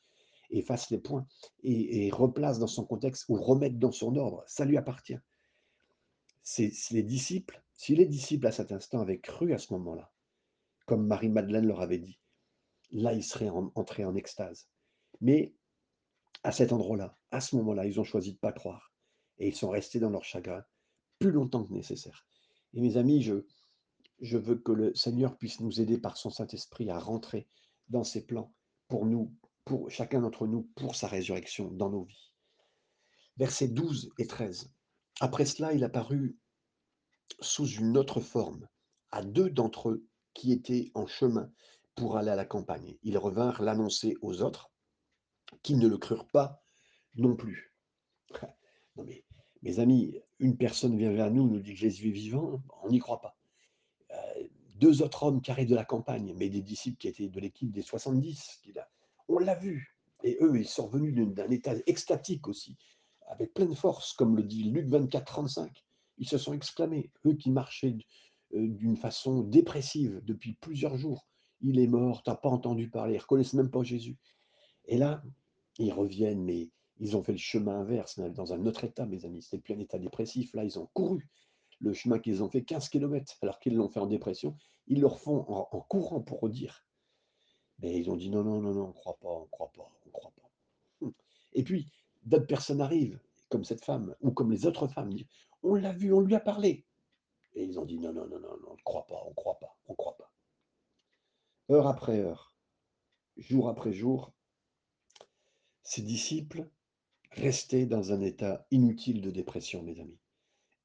et 0.51 0.63
fasse 0.63 0.91
les 0.91 0.99
points 0.99 1.27
et, 1.63 2.11
replace 2.13 2.59
dans 2.59 2.67
son 2.67 2.85
contexte 2.85 3.25
ou 3.29 3.37
remette 3.37 3.79
dans 3.79 3.93
son 3.93 4.17
ordre. 4.17 4.45
Ça 4.47 4.65
lui 4.65 4.77
appartient. 4.77 5.19
C'est 6.43 6.73
les 6.91 7.03
disciples, 7.03 7.63
si 7.75 7.95
les 7.95 8.07
disciples 8.07 8.47
à 8.47 8.53
cet 8.53 8.73
instant 8.73 9.01
avaient 9.01 9.21
cru 9.21 9.53
à 9.55 9.59
ce 9.59 9.73
moment-là, 9.75 10.11
comme 10.87 11.07
Marie-Madeleine 11.07 11.67
leur 11.67 11.81
avait 11.81 11.99
dit, 11.99 12.19
là 12.91 13.13
ils 13.13 13.23
seraient 13.23 13.51
entrés 13.51 14.05
en 14.05 14.17
extase. 14.17 14.69
Mais 15.21 15.55
à 16.43 16.53
cet 16.53 16.73
endroit-là, 16.73 17.17
à 17.31 17.41
ce 17.41 17.57
moment-là, 17.57 17.87
ils 17.87 18.01
ont 18.01 18.05
choisi 18.05 18.31
de 18.31 18.37
ne 18.37 18.41
pas 18.41 18.53
croire. 18.53 18.93
Et 19.39 19.49
ils 19.49 19.57
sont 19.57 19.71
restés 19.71 20.01
dans 20.01 20.11
leur 20.11 20.25
chagrin 20.25 20.65
plus 21.19 21.31
longtemps 21.31 21.65
que 21.65 21.73
nécessaire. 21.73 22.27
Et 22.75 22.81
mes 22.81 22.97
amis, 22.97 23.23
je, 23.23 23.45
je 24.21 24.39
veux 24.39 24.57
que 24.57 24.73
le 24.73 24.95
Seigneur 24.95 25.37
puisse 25.37 25.61
nous 25.61 25.81
aider 25.81 25.99
par 25.99 26.17
son 26.17 26.31
Saint-Esprit 26.31 26.91
à 26.91 26.99
rentrer 26.99 27.49
dans 27.89 28.05
ses 28.05 28.27
plans 28.27 28.55
pour 28.89 29.07
nous, 29.07 29.35
pour 29.65 29.91
chacun 29.91 30.21
d'entre 30.21 30.47
nous, 30.47 30.63
pour 30.77 30.95
sa 30.95 31.09
résurrection 31.09 31.71
dans 31.71 31.91
nos 31.91 32.05
vies. 32.05 32.33
Versets 33.37 33.69
12 33.69 34.11
et 34.19 34.27
13. 34.27 34.73
Après 35.21 35.45
cela, 35.45 35.73
il 35.73 35.85
apparut 35.85 36.39
sous 37.41 37.67
une 37.67 37.97
autre 37.97 38.21
forme 38.21 38.67
à 39.11 39.23
deux 39.23 39.51
d'entre 39.51 39.91
eux 39.91 40.07
qui 40.35 40.53
étaient 40.53 40.91
en 40.95 41.07
chemin 41.07 41.51
pour 41.95 42.17
aller 42.17 42.31
à 42.31 42.37
la 42.37 42.45
campagne. 42.45 42.97
Ils 43.03 43.19
revinrent 43.19 43.63
l'annoncer 43.63 44.17
aux 44.23 44.43
autres 44.43 44.70
qui 45.63 45.75
ne 45.77 45.89
le 45.89 45.99
crurent 45.99 46.29
pas 46.29 46.63
non 47.17 47.37
plus. 47.37 47.75
Mes 49.63 49.79
amis, 49.79 50.15
une 50.39 50.57
personne 50.57 50.97
vient 50.97 51.13
vers 51.13 51.31
nous, 51.31 51.49
nous 51.49 51.61
dit 51.61 51.75
que 51.75 51.81
Jésus 51.81 52.09
est 52.09 52.13
vivant, 52.13 52.63
on 52.83 52.91
n'y 52.91 52.99
croit 52.99 53.21
pas. 53.21 53.37
Euh, 54.13 54.45
deux 54.77 55.03
autres 55.03 55.23
hommes 55.23 55.43
qui 55.43 55.51
arrivent 55.51 55.69
de 55.69 55.75
la 55.75 55.85
campagne, 55.85 56.35
mais 56.37 56.49
des 56.49 56.63
disciples 56.63 56.97
qui 56.97 57.09
étaient 57.09 57.29
de 57.29 57.41
l'équipe 57.41 57.71
des 57.71 57.83
70, 57.83 58.61
qui, 58.63 58.73
on 59.29 59.39
l'a 59.39 59.55
vu. 59.55 59.97
Et 60.23 60.39
eux, 60.41 60.59
ils 60.59 60.69
sont 60.69 60.87
revenus 60.87 61.15
d'un 61.35 61.51
état 61.51 61.75
extatique 61.87 62.49
aussi, 62.49 62.77
avec 63.29 63.55
pleine 63.55 63.75
force, 63.75 64.13
comme 64.15 64.37
le 64.37 64.43
dit 64.43 64.65
Luc 64.65 64.89
24, 64.89 65.25
35. 65.25 65.85
Ils 66.19 66.29
se 66.29 66.39
sont 66.39 66.53
exclamés, 66.53 67.11
eux 67.27 67.35
qui 67.35 67.51
marchaient 67.51 67.97
euh, 68.55 68.69
d'une 68.69 68.97
façon 68.97 69.43
dépressive 69.43 70.21
depuis 70.25 70.55
plusieurs 70.55 70.97
jours. 70.97 71.27
Il 71.61 71.79
est 71.79 71.87
mort, 71.87 72.23
tu 72.23 72.31
n'as 72.31 72.37
pas 72.37 72.49
entendu 72.49 72.89
parler, 72.89 73.15
ils 73.15 73.17
ne 73.17 73.23
reconnaissent 73.23 73.55
même 73.55 73.71
pas 73.71 73.83
Jésus. 73.83 74.17
Et 74.87 74.97
là, 74.97 75.23
ils 75.79 75.93
reviennent, 75.93 76.45
mais 76.45 76.71
ils 76.99 77.17
ont 77.17 77.23
fait 77.23 77.33
le 77.33 77.39
chemin 77.39 77.81
inverse, 77.81 78.19
dans 78.19 78.53
un 78.53 78.67
autre 78.67 78.85
état, 78.85 79.07
mes 79.07 79.25
amis. 79.25 79.43
C'était 79.43 79.59
plus 79.59 79.75
un 79.75 79.79
état 79.79 79.99
dépressif. 79.99 80.53
Là, 80.55 80.65
ils 80.65 80.79
ont 80.79 80.89
couru 80.93 81.29
le 81.81 81.95
chemin 81.95 82.19
qu'ils 82.19 82.43
ont 82.43 82.51
fait 82.51 82.63
15 82.63 82.89
km, 82.91 83.39
alors 83.43 83.59
qu'ils 83.59 83.75
l'ont 83.75 83.89
fait 83.89 84.01
en 84.01 84.07
dépression. 84.07 84.57
Ils 84.87 85.01
le 85.01 85.07
refont 85.07 85.47
en, 85.49 85.81
courant 85.81 86.21
pour 86.21 86.41
redire. 86.41 86.85
Mais 87.79 87.99
ils 87.99 88.11
ont 88.11 88.17
dit 88.17 88.29
non, 88.29 88.45
non, 88.45 88.61
non, 88.61 88.75
non, 88.75 88.85
on 88.85 88.89
ne 88.89 88.93
croit 88.93 89.19
pas, 89.19 89.29
on 89.29 89.43
ne 89.43 89.49
croit 89.49 89.73
pas, 89.73 89.91
on 90.05 90.09
ne 90.09 90.13
croit 90.13 90.33
pas. 90.33 90.51
Hum. 91.01 91.15
Et 91.55 91.63
puis, 91.63 91.91
d'autres 92.25 92.47
personnes 92.47 92.83
arrivent, 92.83 93.19
comme 93.49 93.65
cette 93.65 93.83
femme, 93.83 94.15
ou 94.21 94.33
comme 94.33 94.53
les 94.53 94.67
autres 94.67 94.87
femmes, 94.87 95.11
on 95.63 95.75
l'a 95.75 95.93
vu, 95.93 96.13
on 96.13 96.21
lui 96.21 96.35
a 96.35 96.41
parlé. 96.41 96.85
Et 97.55 97.65
ils 97.65 97.81
ont 97.81 97.87
dit 97.87 97.99
non, 97.99 98.13
non, 98.13 98.27
non, 98.27 98.39
non 98.39 98.59
on 98.69 98.75
ne 98.75 98.83
croit 98.85 99.07
pas, 99.07 99.23
on 99.25 99.31
ne 99.31 99.35
croit 99.35 99.59
pas, 99.59 99.77
on 99.87 99.93
ne 99.93 99.97
croit 99.97 100.17
pas. 100.17 100.31
Heure 101.71 101.87
après 101.87 102.21
heure, 102.21 102.55
jour 103.37 103.69
après 103.69 103.93
jour, 103.93 104.33
ses 105.91 106.03
disciples 106.03 106.71
restaient 107.33 107.85
dans 107.85 108.13
un 108.13 108.21
état 108.21 108.65
inutile 108.71 109.21
de 109.21 109.33
dépression, 109.33 109.83
mes 109.83 109.99
amis, 109.99 110.21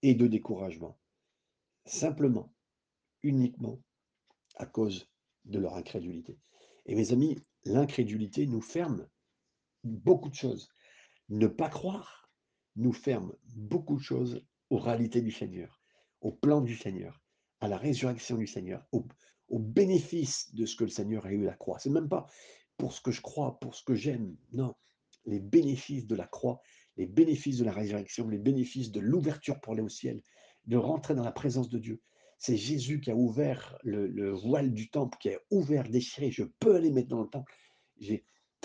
et 0.01 0.15
de 0.15 0.25
découragement, 0.25 0.97
simplement, 1.85 2.51
uniquement 3.21 3.79
à 4.55 4.65
cause 4.65 5.07
de 5.43 5.59
leur 5.59 5.75
incrédulité. 5.75 6.39
Et 6.87 6.95
mes 6.95 7.11
amis, 7.11 7.37
l'incrédulité 7.65 8.47
nous 8.47 8.61
ferme 8.61 9.07
beaucoup 9.83 10.29
de 10.29 10.33
choses. 10.33 10.69
Ne 11.29 11.45
pas 11.45 11.69
croire 11.69 12.31
nous 12.75 12.91
ferme 12.91 13.31
beaucoup 13.53 13.97
de 13.97 14.01
choses 14.01 14.43
aux 14.71 14.79
réalités 14.79 15.21
du 15.21 15.31
Seigneur, 15.31 15.83
au 16.21 16.31
plan 16.31 16.61
du 16.61 16.75
Seigneur, 16.75 17.21
à 17.59 17.67
la 17.67 17.77
résurrection 17.77 18.37
du 18.37 18.47
Seigneur, 18.47 18.83
au, 18.91 19.05
bénéfice 19.59 20.51
de 20.55 20.65
ce 20.65 20.75
que 20.75 20.83
le 20.83 20.89
Seigneur 20.89 21.27
a 21.27 21.31
eu 21.31 21.43
à 21.43 21.51
la 21.51 21.55
croix. 21.55 21.77
C'est 21.77 21.91
même 21.91 22.09
pas 22.09 22.25
pour 22.75 22.91
ce 22.91 23.01
que 23.01 23.11
je 23.11 23.21
crois, 23.21 23.59
pour 23.59 23.75
ce 23.75 23.83
que 23.83 23.93
j'aime. 23.93 24.35
Non, 24.51 24.73
les 25.25 25.39
bénéfices 25.39 26.07
de 26.07 26.15
la 26.15 26.27
croix, 26.27 26.61
les 26.97 27.05
bénéfices 27.05 27.57
de 27.57 27.65
la 27.65 27.71
résurrection, 27.71 28.29
les 28.29 28.38
bénéfices 28.38 28.91
de 28.91 28.99
l'ouverture 28.99 29.59
pour 29.59 29.73
aller 29.73 29.81
au 29.81 29.89
ciel, 29.89 30.21
de 30.65 30.77
rentrer 30.77 31.15
dans 31.15 31.23
la 31.23 31.31
présence 31.31 31.69
de 31.69 31.79
Dieu. 31.79 32.01
C'est 32.38 32.57
Jésus 32.57 32.99
qui 32.99 33.11
a 33.11 33.15
ouvert 33.15 33.77
le, 33.83 34.07
le 34.07 34.31
voile 34.31 34.73
du 34.73 34.89
temple, 34.89 35.17
qui 35.19 35.29
a 35.29 35.39
ouvert, 35.51 35.83
déchiré. 35.83 36.31
Je 36.31 36.43
peux 36.59 36.75
aller 36.75 36.91
maintenant 36.91 37.17
dans 37.17 37.23
le 37.23 37.29
temple. 37.29 37.53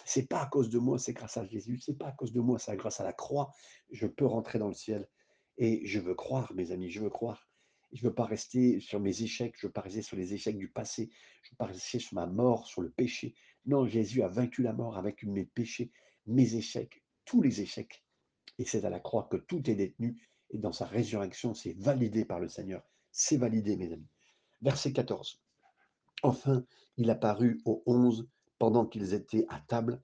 C'est 0.05 0.29
pas 0.29 0.42
à 0.42 0.46
cause 0.46 0.70
de 0.70 0.79
moi, 0.79 0.99
c'est 0.99 1.12
grâce 1.12 1.37
à 1.37 1.44
Jésus. 1.44 1.79
C'est 1.79 1.96
pas 1.96 2.09
à 2.09 2.12
cause 2.12 2.33
de 2.33 2.40
moi, 2.40 2.59
c'est 2.59 2.77
grâce 2.77 3.01
à 3.01 3.05
la 3.05 3.12
croix. 3.12 3.53
Je 3.90 4.07
peux 4.07 4.27
rentrer 4.27 4.59
dans 4.59 4.68
le 4.68 4.75
ciel. 4.75 5.09
Et 5.57 5.87
je 5.87 6.01
veux 6.01 6.14
croire, 6.14 6.53
mes 6.55 6.73
amis, 6.73 6.90
je 6.90 7.01
veux 7.01 7.11
croire. 7.11 7.49
Je 7.92 8.05
ne 8.05 8.09
veux 8.09 8.14
pas 8.14 8.25
rester 8.25 8.81
sur 8.81 9.01
mes 9.01 9.23
échecs, 9.23 9.55
je 9.59 9.66
ne 9.66 9.68
veux 9.68 9.73
pas 9.73 9.81
rester 9.81 10.03
sur 10.03 10.16
les 10.16 10.33
échecs 10.33 10.57
du 10.57 10.68
passé, 10.68 11.11
je 11.42 11.49
ne 11.49 11.53
veux 11.53 11.57
pas 11.59 11.66
rester 11.66 11.99
sur 11.99 12.14
ma 12.14 12.27
mort, 12.27 12.66
sur 12.66 12.83
le 12.83 12.90
péché. 12.90 13.35
Non, 13.66 13.87
Jésus 13.87 14.23
a 14.23 14.29
vaincu 14.29 14.62
la 14.62 14.73
mort 14.73 14.96
avec 14.96 15.25
mes 15.25 15.44
péchés, 15.44 15.90
mes 16.31 16.55
échecs, 16.55 17.03
tous 17.25 17.43
les 17.43 17.61
échecs. 17.61 18.05
Et 18.59 18.64
c'est 18.64 18.85
à 18.85 18.90
la 18.90 19.01
croix 19.01 19.29
que 19.31 19.37
tout 19.37 19.69
est 19.71 19.75
détenu. 19.75 20.21
Et 20.51 20.59
dans 20.59 20.73
sa 20.73 20.87
résurrection, 20.87 21.55
c'est 21.55 21.77
validé 21.79 22.25
par 22.25 22.40
le 22.40 22.49
Seigneur. 22.49 22.83
C'est 23.12 23.37
validé, 23.37 23.77
mes 23.77 23.93
amis. 23.93 24.09
Verset 24.62 24.93
14. 24.93 25.40
Enfin, 26.23 26.64
il 26.97 27.11
apparut 27.11 27.61
aux 27.64 27.83
onze 27.87 28.29
pendant 28.59 28.85
qu'ils 28.87 29.14
étaient 29.14 29.47
à 29.49 29.61
table, 29.61 30.03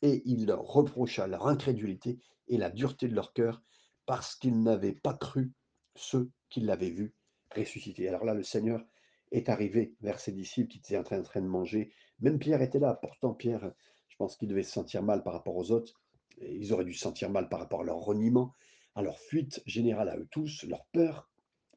et 0.00 0.22
il 0.24 0.46
leur 0.46 0.62
reprocha 0.62 1.26
leur 1.26 1.46
incrédulité 1.46 2.18
et 2.48 2.56
la 2.56 2.70
dureté 2.70 3.06
de 3.06 3.14
leur 3.14 3.32
cœur, 3.32 3.62
parce 4.06 4.34
qu'ils 4.34 4.62
n'avaient 4.62 4.94
pas 4.94 5.14
cru 5.14 5.52
ceux 5.94 6.30
qui 6.48 6.60
l'avaient 6.60 6.90
vu 6.90 7.14
ressusciter. 7.54 8.08
Alors 8.08 8.24
là, 8.24 8.34
le 8.34 8.42
Seigneur 8.42 8.84
est 9.30 9.48
arrivé 9.48 9.94
vers 10.00 10.20
ses 10.20 10.32
disciples 10.32 10.70
qui 10.70 10.78
étaient 10.78 10.96
en 10.96 11.02
train, 11.02 11.20
en 11.20 11.22
train 11.22 11.40
de 11.40 11.46
manger. 11.46 11.92
Même 12.20 12.38
Pierre 12.38 12.62
était 12.62 12.78
là. 12.78 12.98
Pourtant, 13.00 13.34
Pierre, 13.34 13.72
je 14.12 14.16
pense 14.18 14.36
qu'il 14.36 14.48
devait 14.48 14.62
se 14.62 14.72
sentir 14.72 15.02
mal 15.02 15.22
par 15.22 15.32
rapport 15.32 15.56
aux 15.56 15.70
autres. 15.70 15.98
Ils 16.38 16.74
auraient 16.74 16.84
dû 16.84 16.92
se 16.92 17.00
sentir 17.00 17.30
mal 17.30 17.48
par 17.48 17.60
rapport 17.60 17.80
à 17.80 17.84
leur 17.84 17.96
reniement, 17.96 18.52
à 18.94 19.00
leur 19.00 19.18
fuite 19.18 19.62
générale 19.64 20.10
à 20.10 20.18
eux 20.18 20.28
tous, 20.30 20.64
leur 20.64 20.84
peur. 20.92 21.30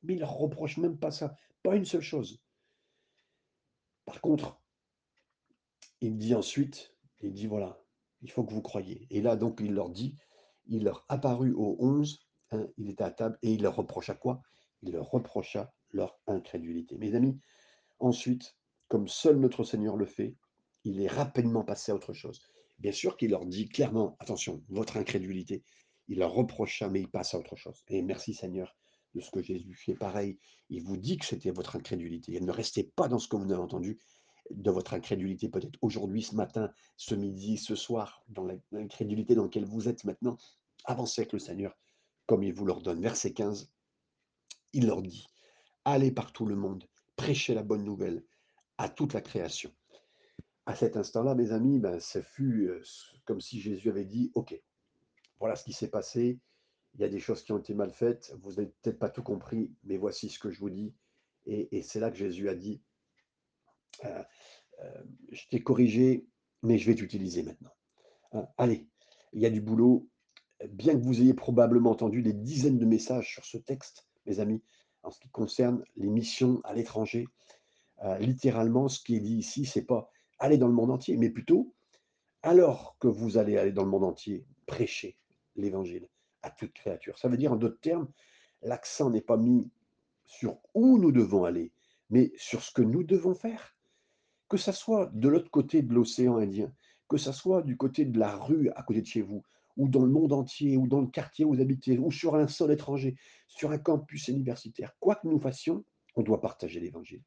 Mais 0.04 0.14
il 0.14 0.16
ne 0.18 0.22
leur 0.22 0.36
reproche 0.36 0.76
même 0.76 1.00
pas 1.00 1.12
ça. 1.12 1.38
Pas 1.64 1.78
une 1.78 1.86
seule 1.86 2.02
chose. 2.02 2.42
Par 4.04 4.20
contre, 4.20 4.62
il 6.02 6.18
dit 6.18 6.36
ensuite, 6.36 6.94
il 7.22 7.32
dit 7.32 7.48
voilà, 7.48 7.82
il 8.22 8.30
faut 8.30 8.44
que 8.44 8.54
vous 8.54 8.62
croyiez. 8.62 9.08
Et 9.10 9.22
là, 9.22 9.38
donc, 9.38 9.62
il 9.62 9.74
leur 9.74 9.90
dit, 9.90 10.18
il 10.66 10.84
leur 10.84 11.06
apparut 11.08 11.54
aux 11.54 11.78
onze, 11.80 12.20
hein, 12.52 12.68
il 12.76 12.90
était 12.90 13.06
à 13.06 13.12
table, 13.12 13.40
et 13.44 13.54
il 13.54 13.64
leur 13.64 13.78
reprocha 13.78 14.14
quoi? 14.14 14.42
Il 14.82 14.92
leur 14.92 15.10
reprocha 15.10 15.74
leur 15.92 16.20
incrédulité. 16.28 16.98
Mes 16.98 17.16
amis, 17.16 17.40
ensuite, 18.00 18.58
comme 18.90 19.08
seul 19.08 19.38
notre 19.38 19.64
Seigneur 19.64 19.96
le 19.96 20.06
fait, 20.06 20.36
il 20.86 21.02
est 21.02 21.08
rapidement 21.08 21.64
passé 21.64 21.92
à 21.92 21.96
autre 21.96 22.14
chose. 22.14 22.42
Bien 22.80 22.92
sûr 22.92 23.18
qu'il 23.18 23.32
leur 23.32 23.46
dit 23.46 23.68
clairement, 23.68 24.16
attention, 24.20 24.64
votre 24.70 24.98
incrédulité, 24.98 25.64
il 26.08 26.20
leur 26.20 26.32
reprocha, 26.32 26.88
mais 26.90 27.02
il 27.02 27.10
passe 27.10 27.34
à 27.34 27.40
autre 27.40 27.56
chose. 27.56 27.84
Et 27.90 28.02
merci 28.02 28.34
Seigneur 28.34 28.76
de 29.16 29.22
ce 29.22 29.32
que 29.32 29.42
Jésus 29.42 29.74
fait. 29.74 29.96
Pareil, 29.96 30.38
il 30.70 30.84
vous 30.84 30.98
dit 30.98 31.18
que 31.18 31.26
c'était 31.26 31.52
votre 31.52 31.76
incrédulité. 31.76 32.40
ne 32.40 32.52
restez 32.52 32.84
pas 32.84 33.08
dans 33.08 33.20
ce 33.20 33.28
que 33.28 33.36
vous 33.36 33.52
avez 33.52 33.62
entendu, 33.62 34.00
de 34.52 34.70
votre 34.70 34.94
incrédulité, 34.94 35.50
peut-être 35.50 35.80
aujourd'hui, 35.82 36.22
ce 36.22 36.36
matin, 36.36 36.72
ce 36.98 37.16
midi, 37.16 37.58
ce 37.58 37.76
soir, 37.76 38.24
dans 38.28 38.48
l'incrédulité 38.72 39.34
dans 39.34 39.44
laquelle 39.44 39.66
vous 39.66 39.88
êtes 39.88 40.04
maintenant. 40.04 40.38
Avancez 40.84 41.22
avec 41.22 41.34
le 41.34 41.40
Seigneur 41.40 41.76
comme 42.28 42.44
il 42.44 42.54
vous 42.54 42.66
l'ordonne. 42.66 43.02
Verset 43.02 43.34
15, 43.34 43.72
il 44.74 44.86
leur 44.86 45.02
dit, 45.02 45.26
allez 45.84 46.12
par 46.12 46.32
tout 46.32 46.46
le 46.46 46.56
monde, 46.56 46.88
prêchez 47.16 47.56
la 47.56 47.64
bonne 47.64 47.84
nouvelle 47.84 48.24
à 48.78 48.90
toute 48.90 49.14
la 49.14 49.22
création. 49.22 49.72
À 50.68 50.76
cet 50.76 50.98
instant-là, 50.98 51.36
mes 51.36 51.52
amis, 51.52 51.80
ben, 51.80 52.00
ça 52.00 52.24
fut 52.24 52.68
euh, 52.68 52.82
comme 53.26 53.40
si 53.40 53.62
Jésus 53.62 53.90
avait 53.90 54.06
dit, 54.06 54.32
OK, 54.34 54.60
voilà 55.40 55.56
ce 55.56 55.64
qui 55.64 55.74
s'est 55.74 55.90
passé, 55.90 56.40
il 56.96 57.02
y 57.02 57.04
a 57.04 57.10
des 57.10 57.20
choses 57.20 57.44
qui 57.44 57.52
ont 57.52 57.60
été 57.60 57.76
mal 57.76 57.92
faites, 57.92 58.34
vous 58.42 58.54
n'avez 58.54 58.68
peut-être 58.82 58.98
pas 58.98 59.10
tout 59.10 59.22
compris, 59.22 59.72
mais 59.84 59.98
voici 59.98 60.30
ce 60.30 60.40
que 60.40 60.50
je 60.50 60.60
vous 60.60 60.72
dis. 60.72 60.94
Et, 61.46 61.84
c'est 61.84 62.00
là 62.00 62.10
que 62.10 62.18
Jésus 62.18 62.50
a 62.50 62.56
dit, 62.56 62.82
euh, 64.06 64.24
euh, 64.82 65.04
je 65.32 65.48
t'ai 65.50 65.62
corrigé, 65.62 66.26
mais 66.64 66.80
je 66.80 66.88
vais 66.88 66.96
t'utiliser 66.96 67.44
maintenant. 67.44 67.74
Hein, 68.32 68.48
allez, 68.58 68.88
il 69.34 69.42
y 69.42 69.46
a 69.46 69.52
du 69.52 69.62
boulot, 69.62 70.10
bien 70.70 70.94
que 70.94 71.04
vous 71.04 71.22
ayez 71.22 71.36
probablement 71.36 71.92
entendu 71.92 72.24
des 72.24 72.34
dizaines 72.34 72.80
de 72.80 72.86
messages 72.86 73.32
sur 73.32 73.46
ce 73.46 73.60
texte, 73.60 74.08
mes 74.26 74.40
amis, 74.40 74.64
en 75.04 75.12
ce 75.12 75.20
qui 75.20 75.30
concerne 75.30 75.84
les 75.96 76.10
missions 76.10 76.62
à 76.64 76.74
l'étranger, 76.74 77.28
littéralement, 78.20 78.88
ce 78.88 79.00
qui 79.00 79.16
est 79.16 79.20
dit 79.20 79.36
ici, 79.36 79.66
c'est 79.66 79.86
pas 79.86 80.10
aller 80.40 80.58
dans 80.58 80.68
le 80.68 80.74
monde 80.74 80.92
entier, 80.92 81.18
mais 81.18 81.30
plutôt, 81.30 81.74
alors 82.44 82.98
que 83.00 83.08
vous 83.08 83.38
allez 83.38 83.58
aller 83.58 83.72
dans 83.72 83.84
le 83.84 83.90
monde 83.90 84.04
entier, 84.04 84.46
prêcher 84.66 85.18
l'évangile 85.56 86.08
à 86.42 86.52
toute 86.52 86.74
créature. 86.74 87.18
Ça 87.18 87.28
veut 87.28 87.38
dire, 87.38 87.52
en 87.52 87.56
d'autres 87.56 87.80
termes, 87.80 88.08
l'accent 88.62 89.10
n'est 89.10 89.22
pas 89.22 89.38
mis 89.38 89.72
sur 90.26 90.58
où 90.74 90.98
nous 90.98 91.12
devons 91.12 91.44
aller, 91.44 91.72
mais 92.10 92.32
sur 92.38 92.62
ce 92.62 92.72
que 92.72 92.82
nous 92.82 93.04
devons 93.04 93.34
faire. 93.34 93.76
Que 94.48 94.58
ça 94.58 94.74
soit 94.74 95.10
de 95.14 95.28
l'autre 95.28 95.50
côté 95.50 95.82
de 95.82 95.94
l'océan 95.94 96.38
Indien, 96.38 96.72
que 97.08 97.18
ça 97.18 97.34
soit 97.34 97.62
du 97.62 97.78
côté 97.78 98.06
de 98.06 98.20
la 98.20 98.36
rue 98.36 98.70
à 98.76 98.84
côté 98.84 99.02
de 99.02 99.08
chez 99.08 99.22
vous, 99.22 99.44
ou 99.78 99.90
dans 99.90 100.04
le 100.04 100.12
monde 100.12 100.34
entier, 100.34 100.78
ou 100.78 100.88
dans 100.88 101.02
le 101.02 101.08
quartier 101.08 101.46
où 101.46 101.54
vous 101.54 101.62
habitez, 101.62 101.98
ou 101.98 102.12
sur 102.12 102.36
un 102.36 102.48
sol 102.48 102.72
étranger, 102.72 103.16
sur 103.48 103.72
un 103.72 103.78
campus 103.78 104.28
universitaire, 104.28 104.96
quoi 105.00 105.16
que 105.16 105.28
nous 105.28 105.40
fassions, 105.40 105.84
on 106.16 106.22
doit 106.22 106.42
partager 106.42 106.80
l'Évangile. 106.80 107.24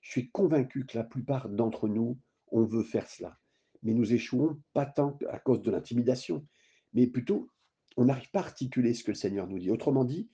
Je 0.00 0.10
suis 0.10 0.30
convaincu 0.30 0.86
que 0.86 0.96
la 0.96 1.04
plupart 1.04 1.48
d'entre 1.48 1.88
nous, 1.88 2.18
on 2.52 2.64
veut 2.64 2.82
faire 2.82 3.08
cela. 3.08 3.38
Mais 3.82 3.94
nous 3.94 4.12
échouons 4.12 4.60
pas 4.72 4.86
tant 4.86 5.18
à 5.28 5.38
cause 5.38 5.62
de 5.62 5.70
l'intimidation, 5.70 6.46
mais 6.92 7.06
plutôt, 7.06 7.50
on 7.96 8.04
n'arrive 8.04 8.30
pas 8.30 8.40
à 8.40 8.44
articuler 8.44 8.94
ce 8.94 9.02
que 9.02 9.10
le 9.10 9.16
Seigneur 9.16 9.48
nous 9.48 9.58
dit. 9.58 9.70
Autrement 9.70 10.04
dit, 10.04 10.30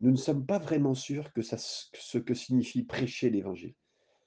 nous 0.00 0.10
ne 0.10 0.16
sommes 0.16 0.46
pas 0.46 0.58
vraiment 0.58 0.94
sûrs 0.94 1.32
que 1.32 1.42
ce 1.42 2.18
que 2.18 2.34
signifie 2.34 2.84
prêcher 2.84 3.30
l'Évangile. 3.30 3.74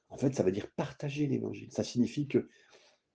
En 0.10 0.18
fait, 0.18 0.34
ça 0.34 0.44
veut 0.44 0.52
dire 0.52 0.72
partager 0.76 1.28
l'Évangile. 1.28 1.72
Ça 1.72 1.84
signifie 1.84 2.28
que 2.28 2.50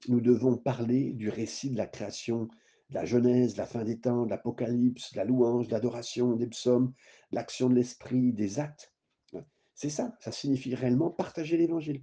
nous 0.08 0.20
devons 0.20 0.56
parler 0.56 1.12
du 1.12 1.28
récit 1.28 1.70
de 1.70 1.76
la 1.76 1.86
création 1.86 2.48
la 2.90 3.04
Genèse, 3.04 3.56
la 3.56 3.66
fin 3.66 3.84
des 3.84 3.98
temps, 3.98 4.24
l'Apocalypse, 4.24 5.14
la 5.14 5.24
louange, 5.24 5.68
l'adoration, 5.68 6.36
des 6.36 6.46
psaumes, 6.46 6.92
l'action 7.32 7.68
de 7.68 7.74
l'esprit, 7.74 8.32
des 8.32 8.58
actes. 8.58 8.92
C'est 9.74 9.90
ça, 9.90 10.16
ça 10.20 10.32
signifie 10.32 10.74
réellement 10.74 11.10
partager 11.10 11.56
l'évangile. 11.56 12.02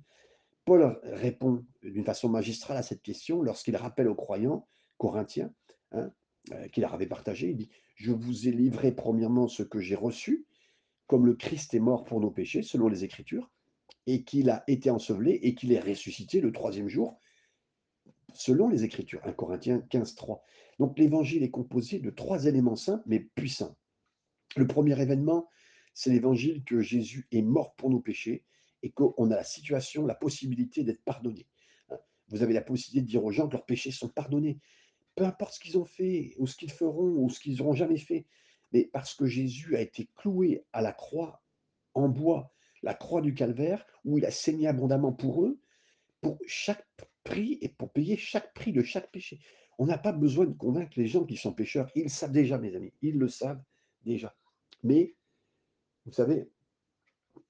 Paul 0.66 1.00
répond 1.04 1.64
d'une 1.84 2.04
façon 2.04 2.28
magistrale 2.28 2.78
à 2.78 2.84
cette 2.84 3.04
question 3.04 3.44
lorsqu'il 3.44 3.76
rappelle 3.76 4.08
aux 4.08 4.16
croyants 4.16 4.68
corinthiens 4.98 5.54
hein, 5.92 6.12
euh, 6.52 6.68
qu'il 6.70 6.82
leur 6.82 6.94
avait 6.94 7.06
partagé. 7.06 7.52
Il 7.52 7.58
dit 7.58 7.70
Je 7.96 8.12
vous 8.12 8.48
ai 8.48 8.52
livré 8.52 8.92
premièrement 8.92 9.48
ce 9.48 9.62
que 9.62 9.80
j'ai 9.80 9.96
reçu, 9.96 10.48
comme 11.06 11.28
le 11.28 11.36
Christ 11.36 11.76
est 11.76 11.80
mort 11.80 12.04
pour 12.04 12.20
nos 12.20 12.32
péchés, 12.32 12.64
selon 12.64 12.88
les 12.88 13.04
Écritures, 13.04 13.52
et 14.08 14.24
qu'il 14.24 14.50
a 14.50 14.64
été 14.68 14.90
enseveli 14.90 15.34
et 15.34 15.54
qu'il 15.54 15.72
est 15.72 15.80
ressuscité 15.80 16.42
le 16.42 16.52
troisième 16.52 16.90
jour, 16.90 17.20
selon 18.34 18.68
les 18.68 18.84
Écritures. 18.84 19.22
1 19.24 19.34
Corinthiens 19.34 19.82
15, 19.90 20.16
3. 20.16 20.44
Donc 20.80 20.98
l'évangile 20.98 21.44
est 21.44 21.52
composé 21.52 22.00
de 22.00 22.10
trois 22.10 22.46
éléments 22.46 22.76
simples 22.76 23.04
mais 23.06 23.20
puissants. 23.20 23.78
Le 24.58 24.66
premier 24.68 25.00
événement, 25.00 25.48
c'est 25.94 26.10
l'évangile 26.10 26.64
que 26.64 26.82
Jésus 26.82 27.28
est 27.32 27.44
mort 27.44 27.76
pour 27.76 27.90
nos 27.90 28.00
péchés 28.00 28.44
et 28.86 28.92
qu'on 28.92 29.32
a 29.32 29.36
la 29.36 29.44
situation, 29.44 30.06
la 30.06 30.14
possibilité 30.14 30.84
d'être 30.84 31.04
pardonné. 31.04 31.48
Hein. 31.90 31.98
Vous 32.30 32.44
avez 32.44 32.54
la 32.54 32.62
possibilité 32.62 33.02
de 33.02 33.08
dire 33.08 33.26
aux 33.26 33.32
gens 33.32 33.48
que 33.48 33.54
leurs 33.54 33.66
péchés 33.66 33.90
sont 33.90 34.10
pardonnés, 34.10 34.60
peu 35.16 35.26
importe 35.26 35.56
ce 35.56 35.60
qu'ils 35.60 35.78
ont 35.80 35.86
fait, 35.86 36.36
ou 36.38 36.46
ce 36.46 36.56
qu'ils 36.56 36.72
feront, 36.72 37.16
ou 37.18 37.30
ce 37.30 37.40
qu'ils 37.40 37.58
n'auront 37.58 37.74
jamais 37.74 37.98
fait. 37.98 38.28
Mais 38.72 38.86
parce 38.86 39.16
que 39.16 39.26
Jésus 39.26 39.76
a 39.76 39.82
été 39.82 40.08
cloué 40.16 40.66
à 40.72 40.84
la 40.84 40.94
croix 40.94 41.42
en 41.96 42.10
bois, 42.10 42.54
la 42.84 42.94
croix 42.94 43.22
du 43.22 43.34
calvaire, 43.34 43.88
où 44.04 44.20
il 44.20 44.26
a 44.26 44.32
saigné 44.32 44.68
abondamment 44.68 45.14
pour 45.14 45.44
eux, 45.44 45.60
pour 46.22 46.38
chaque 46.46 46.86
prix 47.24 47.58
et 47.62 47.70
pour 47.70 47.92
payer 47.92 48.18
chaque 48.18 48.54
prix 48.54 48.72
de 48.72 48.84
chaque 48.84 49.12
péché. 49.12 49.40
On 49.80 49.88
n'a 49.88 49.98
pas 49.98 50.12
besoin 50.12 50.46
de 50.46 50.54
convaincre 50.54 50.94
les 50.96 51.08
gens 51.08 51.26
qui 51.26 51.38
sont 51.38 51.54
pécheurs. 51.54 51.90
Ils 51.96 52.04
le 52.04 52.10
savent 52.10 52.32
déjà, 52.32 52.60
mes 52.60 52.76
amis. 52.76 52.94
Ils 53.02 53.18
le 53.18 53.30
savent 53.30 53.64
déjà. 54.04 54.36
Mais, 54.84 55.16
vous 56.06 56.12
savez, 56.12 56.50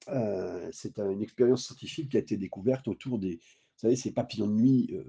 euh, 0.08 0.68
c'est 0.72 0.98
une 0.98 1.22
expérience 1.22 1.66
scientifique 1.66 2.10
qui 2.10 2.16
a 2.16 2.20
été 2.20 2.36
découverte 2.36 2.86
autour 2.88 3.18
des, 3.18 3.36
vous 3.36 3.80
savez, 3.80 3.96
ces 3.96 4.12
papillons 4.12 4.46
de 4.46 4.52
nuit, 4.52 4.90
euh, 4.92 5.04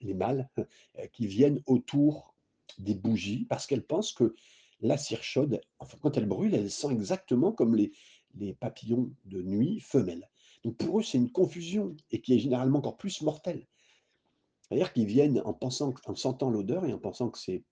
les 0.00 0.14
mâles, 0.14 0.48
euh, 0.58 1.06
qui 1.12 1.26
viennent 1.26 1.62
autour 1.66 2.34
des 2.78 2.94
bougies 2.94 3.46
parce 3.48 3.66
qu'elles 3.66 3.84
pensent 3.84 4.12
que 4.12 4.34
la 4.80 4.98
cire 4.98 5.22
chaude, 5.22 5.60
quand 6.02 6.16
elle 6.16 6.26
brûle, 6.26 6.54
elle 6.54 6.70
sent 6.70 6.90
exactement 6.90 7.50
comme 7.50 7.74
les, 7.74 7.92
les 8.34 8.52
papillons 8.52 9.10
de 9.24 9.40
nuit 9.40 9.80
femelles. 9.80 10.28
Donc 10.64 10.76
pour 10.76 11.00
eux, 11.00 11.02
c'est 11.02 11.16
une 11.16 11.30
confusion 11.30 11.96
et 12.10 12.20
qui 12.20 12.34
est 12.34 12.38
généralement 12.38 12.78
encore 12.78 12.98
plus 12.98 13.22
mortelle. 13.22 13.66
C'est-à-dire 14.62 14.92
qu'ils 14.92 15.06
viennent 15.06 15.40
en 15.44 15.54
pensant, 15.54 15.94
en 16.06 16.14
sentant 16.14 16.50
l'odeur 16.50 16.84
et 16.84 16.92
en 16.92 16.98
pensant 16.98 17.30
que 17.30 17.38
c'est 17.38 17.62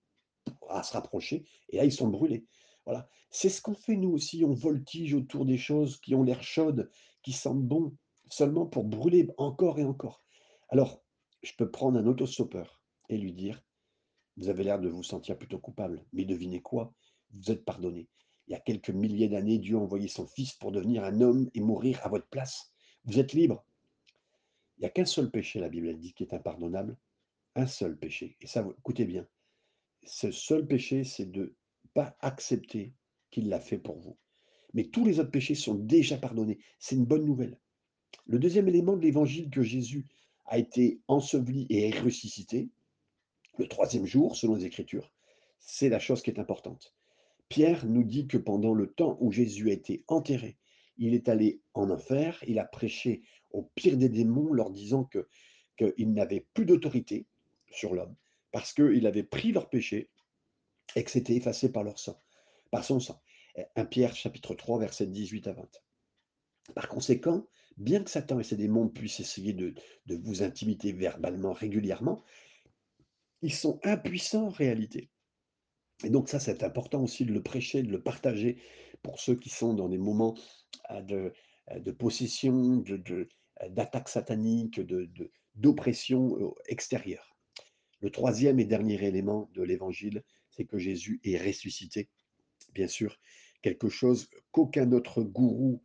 à 0.69 0.81
se 0.81 0.93
rapprocher, 0.93 1.45
et 1.69 1.77
là 1.77 1.85
ils 1.85 1.91
sont 1.91 2.07
brûlés. 2.07 2.45
Voilà. 2.85 3.09
C'est 3.29 3.49
ce 3.49 3.61
qu'on 3.61 3.75
fait 3.75 3.97
nous 3.97 4.11
aussi, 4.11 4.43
on 4.45 4.53
voltige 4.53 5.13
autour 5.13 5.45
des 5.45 5.57
choses 5.57 5.99
qui 5.99 6.15
ont 6.15 6.23
l'air 6.23 6.41
chaudes, 6.43 6.89
qui 7.21 7.33
sentent 7.33 7.63
bon, 7.63 7.95
seulement 8.29 8.65
pour 8.65 8.83
brûler 8.83 9.27
encore 9.37 9.79
et 9.79 9.83
encore. 9.83 10.23
Alors, 10.69 11.03
je 11.43 11.51
peux 11.57 11.69
prendre 11.69 11.99
un 11.99 12.07
autostoppeur 12.07 12.81
et 13.09 13.17
lui 13.17 13.33
dire, 13.33 13.61
vous 14.37 14.49
avez 14.49 14.63
l'air 14.63 14.79
de 14.79 14.89
vous 14.89 15.03
sentir 15.03 15.37
plutôt 15.37 15.59
coupable, 15.59 16.05
mais 16.13 16.25
devinez 16.25 16.61
quoi? 16.61 16.93
Vous 17.31 17.51
êtes 17.51 17.65
pardonné. 17.65 18.09
Il 18.47 18.51
y 18.51 18.55
a 18.55 18.59
quelques 18.59 18.89
milliers 18.89 19.27
d'années, 19.27 19.57
Dieu 19.57 19.75
a 19.75 19.79
envoyé 19.79 20.07
son 20.07 20.27
Fils 20.27 20.53
pour 20.53 20.71
devenir 20.71 21.03
un 21.03 21.21
homme 21.21 21.49
et 21.53 21.61
mourir 21.61 21.99
à 22.05 22.09
votre 22.09 22.27
place. 22.27 22.71
Vous 23.05 23.19
êtes 23.19 23.33
libre. 23.33 23.65
Il 24.77 24.81
n'y 24.81 24.87
a 24.87 24.89
qu'un 24.89 25.05
seul 25.05 25.31
péché, 25.31 25.59
la 25.59 25.69
Bible 25.69 25.97
dit, 25.97 26.13
qui 26.13 26.23
est 26.23 26.33
impardonnable. 26.33 26.97
Un 27.55 27.67
seul 27.67 27.97
péché. 27.97 28.37
Et 28.41 28.47
ça, 28.47 28.67
écoutez 28.77 29.05
bien. 29.05 29.25
Ce 30.03 30.31
seul 30.31 30.67
péché, 30.67 31.03
c'est 31.03 31.31
de 31.31 31.55
pas 31.95 32.15
accepter 32.19 32.93
qu'il 33.31 33.49
l'a 33.49 33.59
fait 33.59 33.79
pour 33.79 33.97
vous. 33.97 34.17
Mais 34.75 34.83
tous 34.83 35.05
les 35.05 35.19
autres 35.19 35.31
péchés 35.31 35.55
sont 35.55 35.73
déjà 35.73 36.17
pardonnés. 36.17 36.59
C'est 36.77 36.95
une 36.95 37.05
bonne 37.05 37.25
nouvelle. 37.25 37.57
Le 38.27 38.37
deuxième 38.37 38.67
élément 38.67 38.95
de 38.95 39.01
l'évangile 39.01 39.49
que 39.49 39.63
Jésus 39.63 40.05
a 40.45 40.59
été 40.59 40.99
enseveli 41.07 41.65
et 41.69 41.89
ressuscité, 41.91 42.69
le 43.57 43.67
troisième 43.67 44.05
jour, 44.05 44.35
selon 44.35 44.55
les 44.55 44.65
Écritures, 44.65 45.11
c'est 45.57 45.89
la 45.89 45.99
chose 45.99 46.21
qui 46.21 46.29
est 46.29 46.39
importante. 46.39 46.93
Pierre 47.47 47.85
nous 47.85 48.03
dit 48.03 48.27
que 48.27 48.37
pendant 48.37 48.73
le 48.73 48.91
temps 48.91 49.17
où 49.21 49.31
Jésus 49.31 49.69
a 49.69 49.73
été 49.73 50.03
enterré, 50.07 50.57
il 50.97 51.13
est 51.13 51.29
allé 51.29 51.61
en 51.73 51.89
enfer, 51.89 52.43
il 52.47 52.59
a 52.59 52.65
prêché 52.65 53.23
au 53.51 53.63
pire 53.63 53.97
des 53.97 54.09
démons, 54.09 54.51
leur 54.53 54.71
disant 54.71 55.05
que 55.05 55.27
qu'il 55.77 56.13
n'avait 56.13 56.45
plus 56.53 56.65
d'autorité 56.65 57.25
sur 57.71 57.93
l'homme, 57.93 58.15
parce 58.51 58.73
qu'il 58.73 59.07
avait 59.07 59.23
pris 59.23 59.51
leur 59.51 59.69
péché 59.69 60.09
et 60.95 61.03
que 61.03 61.11
c'était 61.11 61.35
effacé 61.35 61.71
par 61.71 61.83
leur 61.83 61.99
sang, 61.99 62.21
par 62.71 62.83
son 62.83 62.99
sang. 62.99 63.21
1 63.75 63.85
Pierre 63.85 64.15
chapitre 64.15 64.53
3, 64.53 64.79
versets 64.79 65.07
18 65.07 65.47
à 65.47 65.53
20. 65.53 65.67
Par 66.73 66.89
conséquent, 66.89 67.47
bien 67.77 68.03
que 68.03 68.09
Satan 68.09 68.39
et 68.39 68.43
ses 68.43 68.57
démons 68.57 68.89
puissent 68.89 69.19
essayer 69.19 69.53
de, 69.53 69.73
de 70.07 70.15
vous 70.15 70.43
intimider 70.43 70.91
verbalement 70.91 71.53
régulièrement, 71.53 72.23
ils 73.41 73.53
sont 73.53 73.79
impuissants 73.83 74.47
en 74.47 74.49
réalité. 74.49 75.09
Et 76.03 76.09
donc 76.09 76.29
ça, 76.29 76.39
c'est 76.39 76.63
important 76.63 77.03
aussi 77.03 77.25
de 77.25 77.33
le 77.33 77.41
prêcher, 77.41 77.83
de 77.83 77.91
le 77.91 78.01
partager 78.01 78.57
pour 79.01 79.19
ceux 79.19 79.35
qui 79.35 79.49
sont 79.49 79.73
dans 79.73 79.87
des 79.87 79.97
moments 79.97 80.35
euh, 80.91 81.01
de, 81.01 81.33
euh, 81.71 81.79
de 81.79 81.91
possession, 81.91 82.77
de, 82.77 83.01
euh, 83.11 83.69
d'attaque 83.69 84.09
satanique, 84.09 84.79
de, 84.79 85.09
d'oppression 85.55 86.53
extérieure. 86.67 87.37
Le 88.01 88.09
troisième 88.09 88.59
et 88.59 88.65
dernier 88.65 89.01
élément 89.05 89.49
de 89.53 89.63
l'évangile, 89.63 90.23
c'est 90.55 90.65
que 90.65 90.77
Jésus 90.77 91.19
est 91.23 91.37
ressuscité. 91.37 92.09
Bien 92.73 92.87
sûr, 92.87 93.19
quelque 93.61 93.89
chose 93.89 94.29
qu'aucun 94.51 94.91
autre 94.91 95.23
gourou 95.23 95.83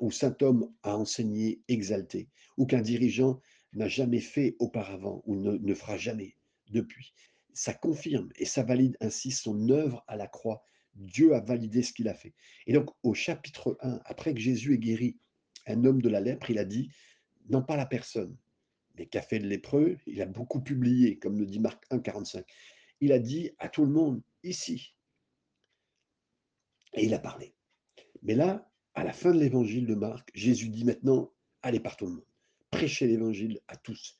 ou 0.00 0.10
saint 0.10 0.36
homme 0.42 0.72
a 0.82 0.96
enseigné, 0.96 1.60
exalté, 1.68 2.28
ou 2.56 2.66
qu'un 2.66 2.80
dirigeant 2.80 3.40
n'a 3.74 3.86
jamais 3.86 4.20
fait 4.20 4.56
auparavant 4.58 5.22
ou 5.24 5.36
ne, 5.36 5.56
ne 5.56 5.74
fera 5.74 5.96
jamais 5.96 6.34
depuis 6.70 7.12
ça 7.58 7.74
confirme 7.74 8.28
et 8.36 8.44
ça 8.44 8.62
valide 8.62 8.96
ainsi 9.00 9.32
son 9.32 9.68
œuvre 9.70 10.04
à 10.06 10.14
la 10.14 10.28
croix. 10.28 10.62
Dieu 10.94 11.34
a 11.34 11.40
validé 11.40 11.82
ce 11.82 11.92
qu'il 11.92 12.08
a 12.08 12.14
fait. 12.14 12.32
Et 12.68 12.72
donc 12.72 12.88
au 13.02 13.14
chapitre 13.14 13.76
1, 13.80 14.00
après 14.04 14.32
que 14.32 14.38
Jésus 14.38 14.74
ait 14.74 14.78
guéri 14.78 15.18
un 15.66 15.84
homme 15.84 16.00
de 16.00 16.08
la 16.08 16.20
lèpre, 16.20 16.50
il 16.50 16.58
a 16.60 16.64
dit, 16.64 16.88
non 17.50 17.64
pas 17.64 17.76
la 17.76 17.84
personne, 17.84 18.36
mais 18.96 19.06
qu'a 19.06 19.22
fait 19.22 19.40
le 19.40 19.48
lépreux, 19.48 19.98
il 20.06 20.22
a 20.22 20.26
beaucoup 20.26 20.60
publié, 20.60 21.18
comme 21.18 21.36
le 21.36 21.46
dit 21.46 21.58
Marc 21.58 21.82
1, 21.90 21.98
45. 21.98 22.46
Il 23.00 23.12
a 23.12 23.18
dit 23.18 23.50
à 23.58 23.68
tout 23.68 23.84
le 23.84 23.92
monde, 23.92 24.22
ici. 24.42 24.94
Et 26.94 27.04
il 27.04 27.14
a 27.14 27.18
parlé. 27.18 27.54
Mais 28.22 28.34
là, 28.34 28.68
à 28.94 29.04
la 29.04 29.12
fin 29.12 29.32
de 29.32 29.38
l'évangile 29.38 29.86
de 29.86 29.94
Marc, 29.94 30.30
Jésus 30.34 30.68
dit 30.68 30.84
maintenant, 30.84 31.32
allez 31.62 31.80
par 31.80 31.96
tout 31.96 32.06
le 32.06 32.12
monde, 32.12 32.26
prêchez 32.70 33.06
l'évangile 33.06 33.60
à 33.68 33.76
tous. 33.76 34.18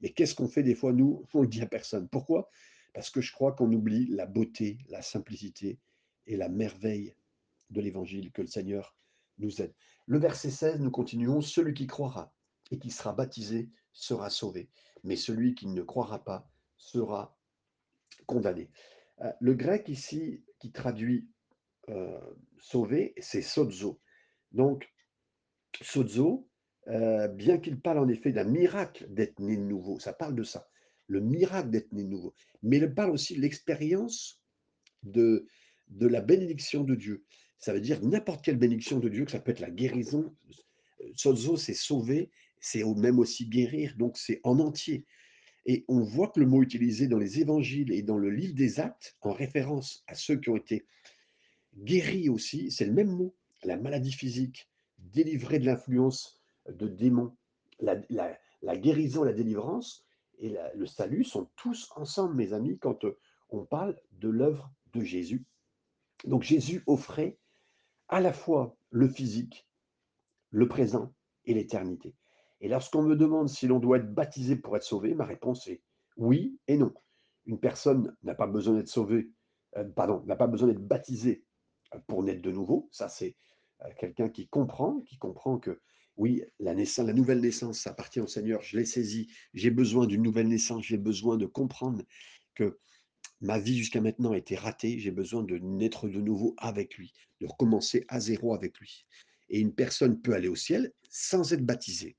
Mais 0.00 0.10
qu'est-ce 0.10 0.34
qu'on 0.34 0.48
fait 0.48 0.62
des 0.62 0.74
fois, 0.74 0.92
nous 0.92 1.24
On 1.32 1.38
ne 1.38 1.44
le 1.44 1.48
dit 1.48 1.62
à 1.62 1.66
personne. 1.66 2.08
Pourquoi? 2.08 2.50
Parce 2.92 3.10
que 3.10 3.20
je 3.20 3.32
crois 3.32 3.52
qu'on 3.52 3.72
oublie 3.72 4.06
la 4.06 4.26
beauté, 4.26 4.78
la 4.88 5.02
simplicité 5.02 5.78
et 6.26 6.36
la 6.36 6.48
merveille 6.48 7.14
de 7.70 7.80
l'évangile 7.80 8.32
que 8.32 8.42
le 8.42 8.48
Seigneur 8.48 8.96
nous 9.38 9.60
aide. 9.60 9.74
Le 10.06 10.18
verset 10.18 10.50
16, 10.50 10.80
nous 10.80 10.90
continuons, 10.90 11.40
celui 11.40 11.74
qui 11.74 11.86
croira 11.86 12.32
et 12.70 12.78
qui 12.78 12.90
sera 12.90 13.12
baptisé 13.12 13.70
sera 13.92 14.30
sauvé, 14.30 14.68
mais 15.04 15.16
celui 15.16 15.54
qui 15.54 15.66
ne 15.66 15.82
croira 15.82 16.22
pas 16.24 16.48
sera 16.76 17.35
condamné. 18.26 18.70
Euh, 19.22 19.32
le 19.40 19.54
grec 19.54 19.88
ici 19.88 20.44
qui 20.58 20.72
traduit 20.72 21.28
euh, 21.88 22.20
sauvé, 22.58 23.14
c'est 23.18 23.42
sozo. 23.42 24.00
Donc, 24.52 24.88
sozo, 25.82 26.48
euh, 26.88 27.28
bien 27.28 27.58
qu'il 27.58 27.80
parle 27.80 27.98
en 27.98 28.08
effet 28.08 28.32
d'un 28.32 28.44
miracle 28.44 29.06
d'être 29.08 29.40
né 29.40 29.56
de 29.56 29.62
nouveau, 29.62 29.98
ça 29.98 30.12
parle 30.12 30.34
de 30.34 30.44
ça 30.44 30.68
le 31.08 31.20
miracle 31.20 31.70
d'être 31.70 31.92
né 31.92 32.02
de 32.02 32.08
nouveau, 32.08 32.34
mais 32.62 32.78
il 32.78 32.94
parle 32.94 33.10
aussi 33.10 33.36
de 33.36 33.40
l'expérience 33.40 34.42
de, 35.02 35.46
de 35.88 36.06
la 36.06 36.20
bénédiction 36.20 36.84
de 36.84 36.94
Dieu. 36.94 37.24
Ça 37.58 37.72
veut 37.72 37.80
dire 37.80 38.02
n'importe 38.02 38.44
quelle 38.44 38.58
bénédiction 38.58 38.98
de 38.98 39.08
Dieu, 39.08 39.24
que 39.24 39.30
ça 39.30 39.40
peut 39.40 39.52
être 39.52 39.60
la 39.60 39.70
guérison. 39.70 40.34
Sozo, 41.14 41.56
c'est 41.56 41.74
sauver, 41.74 42.30
c'est 42.60 42.84
même 42.84 43.18
aussi 43.18 43.48
guérir, 43.48 43.94
donc 43.96 44.18
c'est 44.18 44.40
en 44.42 44.58
entier. 44.58 45.06
Et 45.66 45.84
on 45.88 46.00
voit 46.00 46.28
que 46.28 46.40
le 46.40 46.46
mot 46.46 46.62
utilisé 46.62 47.08
dans 47.08 47.18
les 47.18 47.40
évangiles 47.40 47.92
et 47.92 48.02
dans 48.02 48.18
le 48.18 48.30
livre 48.30 48.54
des 48.54 48.78
actes, 48.78 49.16
en 49.20 49.32
référence 49.32 50.04
à 50.06 50.14
ceux 50.14 50.36
qui 50.36 50.48
ont 50.48 50.56
été 50.56 50.86
guéris 51.76 52.28
aussi, 52.28 52.70
c'est 52.70 52.86
le 52.86 52.92
même 52.92 53.10
mot. 53.10 53.34
La 53.64 53.76
maladie 53.76 54.12
physique, 54.12 54.70
délivré 54.98 55.58
de 55.58 55.66
l'influence 55.66 56.40
de 56.68 56.86
démons, 56.86 57.36
la, 57.80 57.96
guérison, 58.76 59.24
la 59.24 59.32
délivrance, 59.32 60.06
et 60.38 60.56
le 60.74 60.86
salut 60.86 61.24
sont 61.24 61.50
tous 61.56 61.90
ensemble, 61.96 62.34
mes 62.34 62.52
amis, 62.52 62.78
quand 62.78 63.04
euh, 63.04 63.18
on 63.48 63.64
parle 63.64 63.98
de 64.12 64.28
l'œuvre 64.28 64.70
de 64.92 65.02
Jésus. 65.02 65.44
Donc 66.24 66.42
Jésus 66.42 66.82
offrait 66.86 67.38
à 68.08 68.20
la 68.20 68.32
fois 68.32 68.76
le 68.90 69.08
physique, 69.08 69.66
le 70.50 70.68
présent 70.68 71.12
et 71.44 71.54
l'éternité. 71.54 72.14
Et 72.60 72.68
lorsqu'on 72.68 73.02
me 73.02 73.16
demande 73.16 73.48
si 73.48 73.66
l'on 73.66 73.78
doit 73.78 73.98
être 73.98 74.12
baptisé 74.12 74.56
pour 74.56 74.76
être 74.76 74.82
sauvé, 74.82 75.14
ma 75.14 75.24
réponse 75.24 75.66
est 75.68 75.82
oui 76.16 76.58
et 76.68 76.76
non. 76.76 76.92
Une 77.44 77.60
personne 77.60 78.16
n'a 78.22 78.34
pas 78.34 78.46
besoin 78.46 78.74
d'être 78.74 78.88
sauvée, 78.88 79.30
euh, 79.76 79.84
pardon, 79.84 80.22
n'a 80.26 80.36
pas 80.36 80.46
besoin 80.46 80.68
d'être 80.68 80.86
baptisée 80.86 81.44
euh, 81.94 81.98
pour 82.06 82.22
naître 82.22 82.42
de 82.42 82.50
nouveau. 82.50 82.88
Ça, 82.92 83.08
c'est 83.08 83.36
quelqu'un 83.98 84.30
qui 84.30 84.48
comprend, 84.48 85.00
qui 85.02 85.18
comprend 85.18 85.58
que 85.58 85.80
oui, 86.16 86.42
la, 86.58 86.74
la 86.74 87.12
nouvelle 87.12 87.40
naissance, 87.40 87.80
ça 87.80 87.90
appartient 87.90 88.20
au 88.20 88.26
Seigneur, 88.26 88.62
je 88.62 88.78
l'ai 88.78 88.86
saisi, 88.86 89.28
j'ai 89.52 89.70
besoin 89.70 90.06
d'une 90.06 90.22
nouvelle 90.22 90.48
naissance, 90.48 90.84
j'ai 90.84 90.96
besoin 90.96 91.36
de 91.36 91.44
comprendre 91.44 92.02
que 92.54 92.78
ma 93.40 93.58
vie 93.58 93.76
jusqu'à 93.76 94.00
maintenant 94.00 94.32
a 94.32 94.38
été 94.38 94.56
ratée, 94.56 94.98
j'ai 94.98 95.10
besoin 95.10 95.42
de 95.42 95.58
naître 95.58 96.08
de 96.08 96.20
nouveau 96.20 96.54
avec 96.56 96.96
lui, 96.96 97.12
de 97.40 97.46
recommencer 97.46 98.06
à 98.08 98.18
zéro 98.18 98.54
avec 98.54 98.78
lui. 98.78 99.04
Et 99.50 99.60
une 99.60 99.74
personne 99.74 100.20
peut 100.20 100.32
aller 100.32 100.48
au 100.48 100.56
ciel 100.56 100.92
sans 101.10 101.52
être 101.52 101.64
baptisée, 101.64 102.16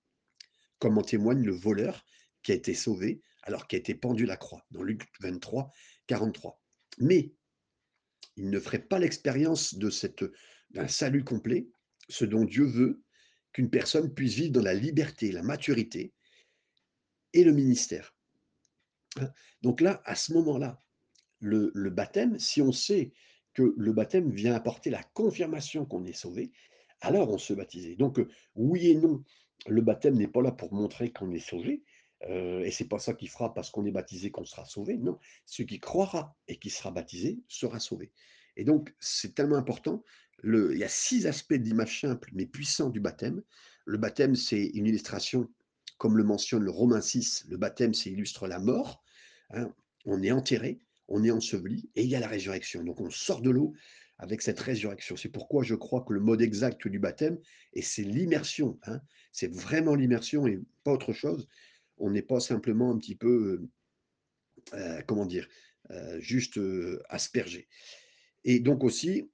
comme 0.80 0.98
en 0.98 1.04
témoigne 1.04 1.44
le 1.44 1.54
voleur 1.54 2.06
qui 2.44 2.52
a 2.52 2.56
été 2.56 2.74
sauvé 2.74 3.22
alors 3.44 3.68
qu'il 3.68 3.78
a 3.78 3.80
été 3.80 3.96
pendu 3.96 4.26
la 4.26 4.38
croix, 4.38 4.66
dans 4.72 4.84
Luc 4.84 5.04
23, 5.22 5.72
43. 6.08 6.62
Mais 7.00 7.34
il 8.36 8.50
ne 8.50 8.60
ferait 8.60 8.84
pas 8.84 9.00
l'expérience 9.00 9.76
de 9.76 9.90
d'un 10.72 10.88
salut 10.90 11.24
complet, 11.24 11.70
ce 12.10 12.26
dont 12.26 12.44
Dieu 12.44 12.66
veut, 12.66 13.02
qu'une 13.54 13.70
personne 13.70 14.14
puisse 14.14 14.34
vivre 14.34 14.52
dans 14.52 14.62
la 14.62 14.74
liberté, 14.74 15.32
la 15.32 15.44
maturité 15.44 16.14
et 17.34 17.46
le 17.46 17.54
ministère. 17.54 18.16
Hein? 19.16 19.32
Donc 19.62 19.80
là, 19.80 20.02
à 20.06 20.16
ce 20.16 20.34
moment-là, 20.34 20.84
le, 21.40 21.72
baptême, 21.90 22.38
si 22.38 22.62
on 22.62 22.72
sait 22.72 23.14
que 23.54 23.74
le 23.78 23.94
baptême 23.94 24.30
vient 24.32 24.54
apporter 24.54 24.90
la 24.90 25.04
confirmation 25.04 25.86
qu'on 25.86 26.06
est 26.06 26.14
sauvé, 26.14 26.52
alors 27.02 27.30
on 27.30 27.38
se 27.38 27.54
baptise. 27.54 27.96
Donc 27.98 28.20
oui 28.56 28.90
et 28.90 28.96
non, 28.96 29.24
le 29.66 29.82
baptême 29.82 30.16
n'est 30.16 30.28
pas 30.28 30.42
là 30.42 30.52
pour 30.52 30.74
montrer 30.74 31.12
qu'on 31.12 31.32
est 31.32 31.40
sauvé, 31.40 31.84
euh, 32.30 32.64
et 32.64 32.72
c'est 32.72 32.88
pas 32.88 33.00
ça 33.00 33.14
qui 33.14 33.28
fera 33.28 33.54
parce 33.54 33.70
qu'on 33.70 33.86
est 33.86 33.92
baptisé 33.92 34.32
qu'on 34.32 34.46
sera 34.46 34.66
sauvé. 34.66 34.98
Non, 34.98 35.18
ce 35.46 35.64
qui 35.64 35.80
croira 35.80 36.36
et 36.48 36.58
qui 36.58 36.70
sera 36.70 36.92
baptisé 36.92 37.40
sera 37.48 37.80
sauvé. 37.80 38.12
Et 38.56 38.64
donc 38.64 38.96
c'est 39.00 39.36
tellement 39.36 39.58
important 39.58 40.04
il 40.44 40.78
y 40.78 40.84
a 40.84 40.90
six 40.90 41.26
aspects 41.26 41.54
d'image 41.54 42.02
simple 42.02 42.30
mais 42.34 42.46
puissant 42.46 42.90
du 42.90 43.00
baptême. 43.00 43.42
Le 43.86 43.98
baptême, 43.98 44.36
c'est 44.36 44.66
une 44.66 44.86
illustration, 44.86 45.50
comme 45.98 46.18
le 46.18 46.24
mentionne 46.24 46.64
le 46.64 46.72
Romain 46.72 47.02
6, 47.02 47.46
le 47.50 47.58
baptême, 47.58 47.94
c'est 47.94 48.12
illustre 48.12 48.48
la 48.48 48.60
mort. 48.60 49.04
Hein. 49.52 49.74
On 50.06 50.22
est 50.22 50.32
enterré, 50.32 50.80
on 51.08 51.24
est 51.24 51.32
enseveli, 51.32 51.90
et 51.96 52.04
il 52.04 52.10
y 52.10 52.16
a 52.16 52.20
la 52.20 52.28
résurrection. 52.28 52.84
Donc 52.84 53.00
on 53.00 53.10
sort 53.10 53.42
de 53.42 53.50
l'eau 53.50 53.74
avec 54.20 54.42
cette 54.42 54.60
résurrection. 54.60 55.16
C'est 55.16 55.30
pourquoi 55.30 55.64
je 55.64 55.76
crois 55.76 56.02
que 56.02 56.14
le 56.14 56.20
mode 56.20 56.42
exact 56.42 56.88
du 56.88 57.00
baptême, 57.00 57.38
et 57.74 57.82
c'est 57.82 58.04
l'immersion, 58.04 58.80
hein. 58.88 59.00
c'est 59.32 59.54
vraiment 59.54 59.96
l'immersion 59.96 60.48
et 60.48 60.60
pas 60.84 60.94
autre 60.94 61.14
chose. 61.14 61.48
On 61.98 62.10
n'est 62.10 62.22
pas 62.22 62.40
simplement 62.40 62.92
un 62.92 62.98
petit 62.98 63.16
peu, 63.16 63.70
euh, 64.74 64.78
euh, 64.78 65.02
comment 65.08 65.26
dire, 65.26 65.48
euh, 65.92 66.20
juste 66.20 66.60
aspergé. 67.10 67.68
Et 68.44 68.60
donc 68.60 68.84
aussi, 68.84 69.30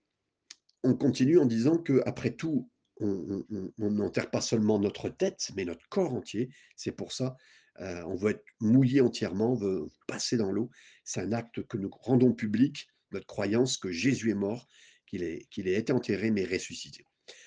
on 0.83 0.95
continue 0.95 1.39
en 1.39 1.45
disant 1.45 1.77
que 1.77 2.01
après 2.05 2.31
tout, 2.31 2.69
on 2.99 3.43
n'enterre 3.77 4.29
pas 4.29 4.39
seulement 4.39 4.79
notre 4.79 5.09
tête, 5.09 5.49
mais 5.55 5.65
notre 5.65 5.87
corps 5.89 6.13
entier. 6.13 6.51
C'est 6.75 6.91
pour 6.91 7.11
ça 7.11 7.35
on 7.79 8.15
veut 8.15 8.31
être 8.31 8.45
mouillé 8.59 9.01
entièrement, 9.01 9.53
on 9.53 9.55
veut 9.55 9.89
passer 10.07 10.37
dans 10.37 10.51
l'eau. 10.51 10.69
C'est 11.03 11.21
un 11.21 11.31
acte 11.31 11.65
que 11.67 11.77
nous 11.77 11.89
rendons 11.89 12.33
public, 12.33 12.87
notre 13.13 13.27
croyance 13.27 13.77
que 13.77 13.91
Jésus 13.91 14.31
est 14.31 14.35
mort, 14.35 14.67
qu'il 15.05 15.23
ait 15.23 15.47
été 15.55 15.93
enterré 15.93 16.31
mais 16.31 16.45
ressuscité. 16.45 17.05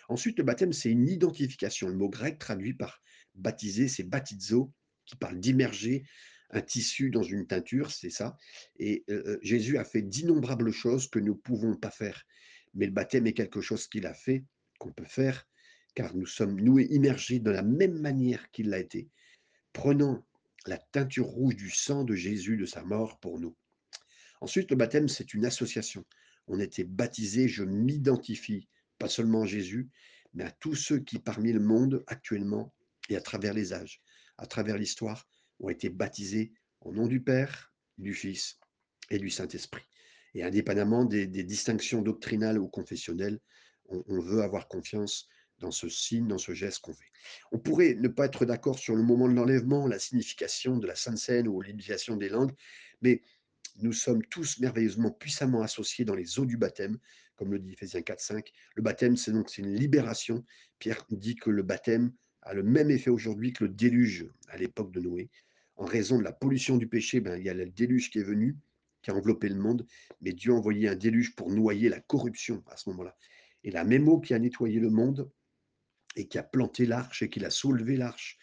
Ensuite, 0.09 0.39
le 0.39 0.45
baptême, 0.45 0.73
c'est 0.73 0.91
une 0.91 1.09
identification. 1.09 1.89
Le 1.89 1.97
mot 1.97 2.09
grec 2.09 2.39
traduit 2.39 2.75
par 2.75 3.03
baptiser, 3.35 3.89
c'est 3.89 4.05
baptizo, 4.05 4.73
qui 5.05 5.17
parle 5.17 5.39
d'immerger 5.41 6.05
un 6.51 6.61
tissu 6.61 7.11
dans 7.11 7.23
une 7.23 7.47
teinture, 7.47 7.91
c'est 7.91 8.11
ça. 8.11 8.37
Et 8.79 9.05
heu 9.11 9.23
heu, 9.27 9.39
Jésus 9.43 9.79
a 9.79 9.85
fait 9.85 10.03
d'innombrables 10.03 10.73
choses 10.73 11.09
que 11.09 11.19
nous 11.19 11.35
ne 11.35 11.39
pouvons 11.39 11.77
pas 11.77 11.91
faire. 11.91 12.23
Mais 12.75 12.87
le 12.87 12.93
baptême 12.93 13.27
est 13.27 13.33
quelque 13.33 13.61
chose 13.61 13.89
qu'il 13.89 14.07
a 14.07 14.15
fait, 14.15 14.45
qu'on 14.79 14.93
peut 14.93 15.07
faire, 15.07 15.49
car 15.95 16.15
nous 16.15 16.27
sommes, 16.27 16.61
nous, 16.61 16.79
immergés 16.79 17.41
de 17.41 17.51
la 17.51 17.63
même 17.63 17.99
manière 18.01 18.51
qu'il 18.51 18.69
l'a 18.69 18.79
été, 18.79 19.09
prenant 19.73 20.25
la 20.67 20.79
teinture 20.79 21.27
rouge 21.27 21.57
du 21.57 21.71
sang 21.71 22.05
de 22.05 22.15
Jésus, 22.15 22.57
de 22.57 22.67
sa 22.67 22.85
mort 22.85 23.19
pour 23.19 23.41
nous. 23.41 23.57
Ensuite, 24.41 24.71
le 24.71 24.77
baptême, 24.77 25.09
c'est 25.09 25.35
une 25.35 25.45
association. 25.45 26.05
On 26.47 26.61
était 26.61 26.85
baptisés, 26.85 27.49
je 27.49 27.65
m'identifie, 27.65 28.69
pas 28.99 29.09
seulement 29.09 29.43
à 29.43 29.47
Jésus, 29.47 29.89
mais 30.35 30.45
à 30.45 30.51
tous 30.51 30.75
ceux 30.75 30.99
qui, 30.99 31.19
parmi 31.19 31.53
le 31.53 31.61
monde 31.61 32.05
actuellement 32.07 32.75
et 33.09 33.17
à 33.17 33.21
travers 33.21 33.55
les 33.55 33.73
âges, 33.73 34.03
à 34.39 34.47
travers 34.47 34.77
l'histoire, 34.77 35.29
ont 35.61 35.71
été 35.71 35.89
baptisés 35.89 36.53
au 36.81 36.93
nom 36.93 37.07
du 37.07 37.21
Père, 37.21 37.73
du 37.99 38.15
Fils 38.15 38.59
et 39.11 39.19
du 39.19 39.31
Saint-Esprit. 39.31 39.83
Et 40.35 40.45
indépendamment 40.45 41.05
des, 41.05 41.27
distinctions 41.27 42.03
doctrinales 42.03 42.59
ou 42.59 42.69
confessionnelles, 42.69 43.41
on, 43.87 44.05
on 44.07 44.21
veut 44.21 44.43
avoir 44.43 44.69
confiance 44.69 45.29
dans 45.59 45.71
ce 45.71 45.89
signe, 45.89 46.29
dans 46.29 46.39
ce 46.39 46.53
geste 46.53 46.81
qu'on 46.81 46.93
fait. 46.93 47.11
On 47.53 47.59
pourrait 47.59 47.95
ne 47.95 48.09
pas 48.09 48.27
être 48.27 48.45
d'accord 48.45 48.79
sur 48.79 48.95
le 48.95 49.03
moment 49.03 49.29
de 49.29 49.35
l'enlèvement, 49.35 49.87
la 49.87 49.99
signification 49.99 50.77
de 50.77 50.87
la 50.87 50.95
Sainte 50.95 51.19
Seine 51.19 51.49
ou 51.49 51.63
l'initiation 51.63 52.17
des 52.17 52.29
langues, 52.29 52.53
mais 53.01 53.23
nous 53.83 53.93
sommes 53.93 54.23
tous 54.25 54.59
merveilleusement 54.59 55.11
puissamment 55.11 55.63
associés 55.63 56.05
dans 56.05 56.15
les 56.15 56.39
eaux 56.39 56.47
du 56.47 56.57
baptême, 56.57 56.99
comme 57.37 57.53
le 57.53 57.59
dit 57.59 57.73
Ephésiens 57.73 58.03
4, 58.03 58.21
5. 58.21 58.53
Le 58.75 58.83
baptême, 58.83 59.17
c'est 59.17 59.33
donc 59.33 59.57
une 59.59 59.75
libération. 59.75 60.45
Pierre 60.79 61.05
dit 61.11 61.37
que 61.37 61.51
le 61.51 61.63
baptême 61.63 62.13
a 62.43 62.55
le 62.55 62.63
même 62.63 62.91
effet 62.91 63.11
aujourd'hui 63.11 63.53
que 63.53 63.65
le 63.65 63.71
déluge 63.71 64.27
à 64.49 64.57
l'époque 64.57 64.93
de 64.93 65.01
Noé. 65.01 65.31
En 65.77 65.85
raison 65.85 66.19
de 66.19 66.25
la 66.25 66.33
pollution 66.33 66.77
du 66.77 66.87
péché, 66.87 67.21
ben, 67.21 67.37
il 67.37 67.45
y 67.45 67.51
a 67.51 67.55
le 67.55 67.67
déluge 67.67 68.11
qui 68.11 68.19
est 68.19 68.23
venu, 68.23 68.57
qui 69.03 69.11
a 69.11 69.15
enveloppé 69.15 69.49
le 69.49 69.57
monde, 69.57 69.87
mais 70.21 70.33
Dieu 70.33 70.53
a 70.53 70.55
envoyé 70.55 70.89
un 70.89 70.97
déluge 70.97 71.35
pour 71.35 71.51
noyer 71.51 71.89
la 71.89 72.01
corruption 72.01 72.65
à 72.69 72.77
ce 72.77 72.89
moment-là. 72.91 73.17
Et 73.63 73.71
la 73.71 73.85
même 73.85 74.09
eau 74.09 74.21
qui 74.21 74.33
a 74.33 74.39
nettoyé 74.39 74.81
le 74.81 74.91
monde 74.91 75.31
et 76.15 76.29
qui 76.29 76.39
a 76.39 76.43
planté 76.43 76.87
l'arche 76.87 77.23
et 77.23 77.29
qui 77.29 77.45
a 77.45 77.51
soulevé 77.51 77.97
l'arche, 77.97 78.39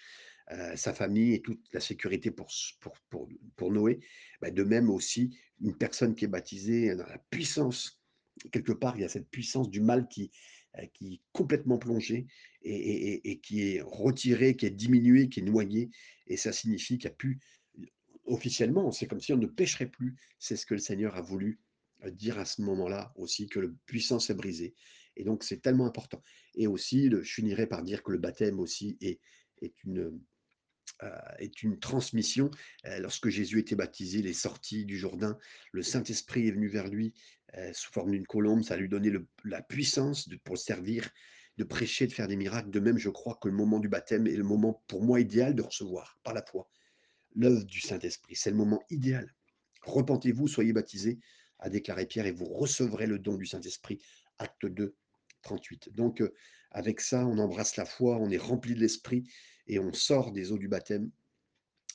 sa 0.75 0.93
famille 0.93 1.33
et 1.33 1.41
toute 1.41 1.61
la 1.73 1.79
sécurité 1.79 2.29
pour, 2.31 2.47
pour, 2.79 2.93
pour, 3.09 3.29
pour 3.55 3.71
Noé. 3.71 3.99
Bah, 4.41 4.51
de 4.51 4.63
même 4.63 4.89
aussi, 4.89 5.37
une 5.61 5.75
personne 5.75 6.15
qui 6.15 6.25
est 6.25 6.27
baptisée 6.27 6.95
dans 6.95 7.07
la 7.07 7.17
puissance, 7.17 8.01
quelque 8.51 8.73
part, 8.73 8.97
il 8.97 9.01
y 9.01 9.05
a 9.05 9.09
cette 9.09 9.29
puissance 9.29 9.69
du 9.69 9.79
mal 9.79 10.07
qui, 10.07 10.31
qui 10.93 11.13
est 11.13 11.21
complètement 11.31 11.77
plongée 11.77 12.27
et, 12.63 12.75
et, 12.75 13.31
et, 13.31 13.39
qui 13.39 13.61
est 13.61 13.81
retirée, 13.81 14.55
qui 14.55 14.65
est 14.65 14.71
diminuée, 14.71 15.29
qui 15.29 15.39
est 15.39 15.43
noyée. 15.43 15.91
Et 16.27 16.37
ça 16.37 16.51
signifie 16.51 16.97
qu'il 16.97 17.09
n'y 17.09 17.13
a 17.13 17.15
plus, 17.15 17.39
officiellement, 18.25 18.91
c'est 18.91 19.07
comme 19.07 19.21
si 19.21 19.33
on 19.33 19.37
ne 19.37 19.47
pêcherait 19.47 19.89
plus. 19.89 20.15
C'est 20.39 20.55
ce 20.55 20.65
que 20.65 20.73
le 20.73 20.79
Seigneur 20.79 21.15
a 21.15 21.21
voulu 21.21 21.59
dire 22.11 22.37
à 22.37 22.45
ce 22.45 22.61
moment-là 22.63 23.13
aussi, 23.15 23.47
que 23.47 23.59
la 23.59 23.69
puissance 23.85 24.29
est 24.29 24.35
brisée. 24.35 24.75
Et 25.15 25.23
donc, 25.23 25.43
c'est 25.43 25.61
tellement 25.61 25.85
important. 25.85 26.21
Et 26.55 26.67
aussi, 26.67 27.09
je 27.09 27.21
finirai 27.21 27.67
par 27.67 27.83
dire 27.83 28.03
que 28.03 28.11
le 28.11 28.17
baptême 28.17 28.59
aussi 28.59 28.97
est, 28.99 29.19
est 29.61 29.73
une, 29.83 30.19
est 31.39 31.63
une 31.63 31.79
transmission. 31.79 32.49
Euh, 32.85 32.99
lorsque 32.99 33.29
Jésus 33.29 33.59
était 33.59 33.75
baptisé, 33.75 34.19
il 34.19 34.27
est 34.27 34.33
sorti 34.33 34.85
du 34.85 34.97
Jourdain, 34.97 35.37
le 35.71 35.83
Saint-Esprit 35.83 36.47
est 36.47 36.51
venu 36.51 36.67
vers 36.67 36.87
lui 36.87 37.13
euh, 37.55 37.71
sous 37.73 37.91
forme 37.91 38.11
d'une 38.11 38.25
colombe, 38.25 38.63
ça 38.63 38.77
lui 38.77 38.89
donnait 38.89 39.13
la 39.43 39.61
puissance 39.61 40.29
pour 40.43 40.57
servir, 40.57 41.09
de 41.57 41.63
prêcher, 41.63 42.07
de 42.07 42.13
faire 42.13 42.27
des 42.27 42.35
miracles. 42.35 42.71
De 42.71 42.79
même, 42.79 42.97
je 42.97 43.09
crois 43.09 43.37
que 43.41 43.47
le 43.47 43.53
moment 43.53 43.79
du 43.79 43.89
baptême 43.89 44.25
est 44.25 44.35
le 44.35 44.43
moment 44.43 44.83
pour 44.87 45.03
moi 45.03 45.19
idéal 45.19 45.53
de 45.53 45.61
recevoir 45.61 46.17
par 46.23 46.33
la 46.33 46.43
foi 46.43 46.67
l'œuvre 47.35 47.63
du 47.63 47.79
Saint-Esprit. 47.79 48.35
C'est 48.35 48.51
le 48.51 48.55
moment 48.55 48.81
idéal. 48.89 49.33
Repentez-vous, 49.83 50.47
soyez 50.47 50.73
baptisés, 50.73 51.19
a 51.59 51.69
déclaré 51.69 52.05
Pierre, 52.05 52.27
et 52.27 52.31
vous 52.31 52.45
recevrez 52.45 53.07
le 53.07 53.19
don 53.19 53.35
du 53.37 53.45
Saint-Esprit. 53.45 53.99
Acte 54.37 54.65
2, 54.65 54.95
38. 55.41 55.89
Donc, 55.93 56.23
avec 56.71 57.01
ça, 57.01 57.25
on 57.25 57.37
embrasse 57.37 57.75
la 57.75 57.85
foi, 57.85 58.17
on 58.17 58.29
est 58.29 58.37
rempli 58.37 58.73
de 58.75 58.79
l'Esprit, 58.79 59.23
et 59.67 59.79
on 59.79 59.93
sort 59.93 60.31
des 60.31 60.51
eaux 60.51 60.57
du 60.57 60.67
baptême. 60.67 61.11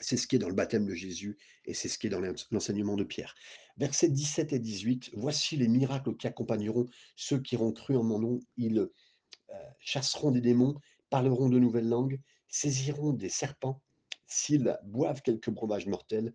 C'est 0.00 0.16
ce 0.16 0.26
qui 0.26 0.36
est 0.36 0.38
dans 0.38 0.48
le 0.48 0.54
baptême 0.54 0.86
de 0.86 0.94
Jésus 0.94 1.36
et 1.64 1.74
c'est 1.74 1.88
ce 1.88 1.98
qui 1.98 2.06
est 2.06 2.10
dans 2.10 2.22
l'enseignement 2.50 2.96
de 2.96 3.04
Pierre. 3.04 3.34
Versets 3.78 4.08
17 4.08 4.52
et 4.52 4.58
18, 4.58 5.10
voici 5.14 5.56
les 5.56 5.68
miracles 5.68 6.16
qui 6.16 6.26
accompagneront 6.26 6.86
ceux 7.16 7.40
qui 7.40 7.56
auront 7.56 7.72
cru 7.72 7.96
en 7.96 8.04
mon 8.04 8.18
nom. 8.18 8.40
Ils 8.56 8.78
euh, 8.78 9.54
chasseront 9.80 10.30
des 10.30 10.40
démons, 10.40 10.74
parleront 11.10 11.48
de 11.48 11.58
nouvelles 11.58 11.88
langues, 11.88 12.20
saisiront 12.48 13.12
des 13.12 13.28
serpents. 13.28 13.82
S'ils 14.26 14.76
boivent 14.84 15.22
quelques 15.22 15.50
breuvages 15.50 15.86
mortels, 15.86 16.34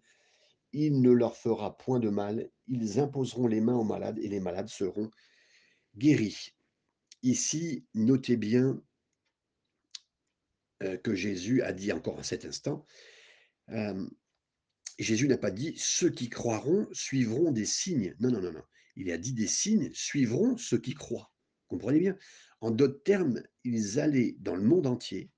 il 0.74 1.02
ne 1.02 1.12
leur 1.12 1.38
fera 1.38 1.78
point 1.78 2.00
de 2.00 2.10
mal. 2.10 2.50
Ils 2.68 3.00
imposeront 3.00 3.48
les 3.48 3.62
mains 3.62 3.76
aux 3.76 3.84
malades 3.84 4.20
et 4.20 4.28
les 4.28 4.40
malades 4.40 4.70
seront 4.70 5.10
guéris. 5.96 6.54
Ici, 7.22 7.86
notez 7.94 8.36
bien 8.36 8.82
que 11.04 11.16
Jésus 11.16 11.62
a 11.62 11.74
dit 11.74 11.92
encore 11.92 12.20
à 12.20 12.24
cet 12.24 12.46
instant. 12.46 12.86
Euh, 13.70 14.08
Jésus 15.00 15.28
n'a 15.28 15.38
pas 15.38 15.52
dit 15.52 15.74
ceux 15.78 16.10
qui 16.10 16.30
croiront 16.30 16.88
suivront 16.92 17.52
des 17.52 17.66
signes. 17.66 18.16
Non, 18.20 18.32
non, 18.32 18.42
non, 18.42 18.52
non. 18.52 18.64
Il 18.96 19.12
a 19.12 19.18
dit 19.18 19.34
des 19.34 19.48
signes 19.48 19.92
suivront 19.94 20.58
ceux 20.58 20.78
qui 20.78 20.94
croient. 20.94 21.32
Comprenez 21.68 22.00
bien? 22.00 22.18
En 22.62 22.72
d'autres 22.72 23.02
termes, 23.04 23.42
ils 23.64 24.00
allaient 24.00 24.36
dans 24.40 24.56
le 24.56 24.64
monde 24.64 24.86
entier 24.86 25.32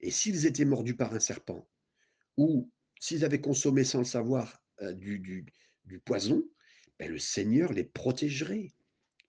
et 0.00 0.10
s'ils 0.10 0.46
étaient 0.46 0.64
mordus 0.64 0.96
par 0.96 1.12
un 1.14 1.20
serpent 1.20 1.68
ou 2.36 2.70
s'ils 3.00 3.24
avaient 3.24 3.40
consommé 3.40 3.84
sans 3.84 3.98
le 3.98 4.04
savoir 4.04 4.62
euh, 4.82 4.92
du, 4.92 5.44
poison, 6.04 6.42
ben 6.98 7.10
le 7.10 7.18
Seigneur 7.18 7.72
les 7.72 7.84
protégerait 7.84 8.72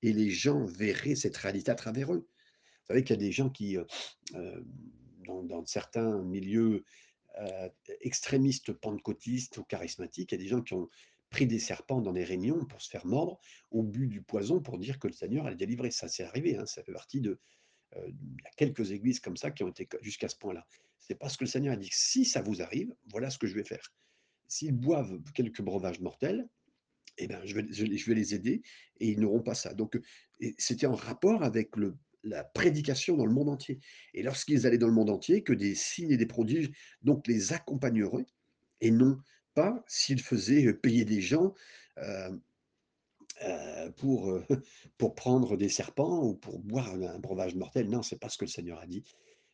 et 0.02 0.14
les 0.14 0.30
gens 0.30 0.66
verraient 0.66 1.16
cette 1.16 1.38
réalité 1.38 1.72
à 1.72 1.76
travers 1.76 2.14
eux. 2.14 2.28
Vous 2.28 2.88
savez 2.88 3.04
qu'il 3.04 3.16
y 3.16 3.20
a 3.20 3.26
des 3.26 3.32
gens 3.32 3.50
qui, 3.50 3.78
euh, 3.78 4.62
dans, 5.44 5.66
certains 5.66 6.22
milieux 6.24 6.84
euh, 7.40 7.70
extrémistes 8.02 8.74
pentecôtistes 8.74 9.58
ou 9.58 9.64
charismatiques, 9.64 10.32
il 10.32 10.36
y 10.36 10.42
a 10.42 10.44
des 10.44 10.50
gens 10.50 10.62
qui 10.62 10.74
ont 10.74 10.90
pris 11.30 11.48
des 11.48 11.60
serpents 11.60 12.02
dans 12.02 12.12
des 12.12 12.26
réunions 12.26 12.66
pour 12.66 12.82
se 12.82 12.90
faire 12.90 13.06
mordre, 13.06 13.40
au 13.72 13.84
but 13.84 14.08
du 14.08 14.22
poison 14.22 14.60
pour 14.60 14.78
dire 14.78 15.00
que 15.00 15.08
le 15.08 15.14
Seigneur 15.14 15.46
allait 15.46 15.56
délivrer. 15.56 15.90
Ça, 15.90 16.10
c'est 16.10 16.24
arrivé, 16.24 16.58
hein, 16.58 16.66
ça 16.66 16.84
fait 16.84 16.94
partie 16.94 17.22
de... 17.22 17.40
Euh, 17.98 18.12
quelques 18.56 18.92
églises 18.92 19.20
comme 19.20 19.36
ça 19.36 19.52
qui 19.52 19.64
ont 19.64 19.70
été 19.70 19.88
jusqu'à 20.02 20.30
ce 20.30 20.38
point-là. 20.38 20.66
C'est 21.00 21.16
parce 21.16 21.36
que 21.36 21.44
le 21.44 21.50
Seigneur 21.50 21.74
a 21.74 21.78
dit 21.78 21.90
si 21.92 22.24
ça 22.26 22.42
vous 22.42 22.62
arrive, 22.62 22.94
voilà 23.10 23.30
ce 23.30 23.38
que 23.38 23.48
je 23.48 23.56
vais 23.56 23.66
faire. 23.66 23.94
S'ils 24.48 24.74
boivent 24.74 25.20
quelques 25.34 25.62
breuvages 25.62 26.00
mortels, 26.00 26.48
eh 27.18 27.28
ben, 27.28 27.42
je 27.44 27.54
vais 27.56 28.16
les 28.16 28.34
aider 28.34 28.62
et 29.00 29.10
ils 29.10 29.20
n'auront 29.20 29.42
pas 29.42 29.56
ça. 29.56 29.74
Donc, 29.74 30.00
c'était 30.58 30.88
en 30.88 30.96
rapport 30.96 31.44
avec 31.44 31.76
le 31.76 31.98
la 32.24 32.44
prédication 32.44 33.18
dans 33.18 33.26
le 33.26 33.34
monde 33.34 33.50
entier. 33.50 33.80
Et 34.14 34.24
lorsqu'ils 34.24 34.68
allaient 34.68 34.78
dans 34.78 34.88
le 34.88 34.94
monde 34.94 35.10
entier, 35.10 35.44
que 35.44 35.54
des 35.54 35.76
signes 35.76 36.12
et 36.12 36.18
des 36.18 36.26
prodiges 36.26 36.72
donc 37.02 37.28
les 37.28 37.54
accompagneraient, 37.54 38.28
et 38.80 38.92
non 38.92 39.18
pas 39.54 39.84
s'ils 39.88 40.22
faisaient 40.22 40.74
payer 40.74 41.06
des 41.06 41.22
gens 41.22 41.54
pour, 43.98 44.40
pour 44.98 45.16
prendre 45.16 45.58
des 45.58 45.70
serpents 45.70 46.24
ou 46.24 46.36
pour 46.36 46.60
boire 46.60 46.94
un 46.94 47.20
breuvage 47.20 47.56
mortel. 47.56 47.90
Non, 47.90 48.04
c'est 48.04 48.20
pas 48.20 48.30
ce 48.30 48.38
que 48.38 48.46
le 48.46 48.52
Seigneur 48.52 48.80
a 48.80 48.88
dit. 48.88 49.04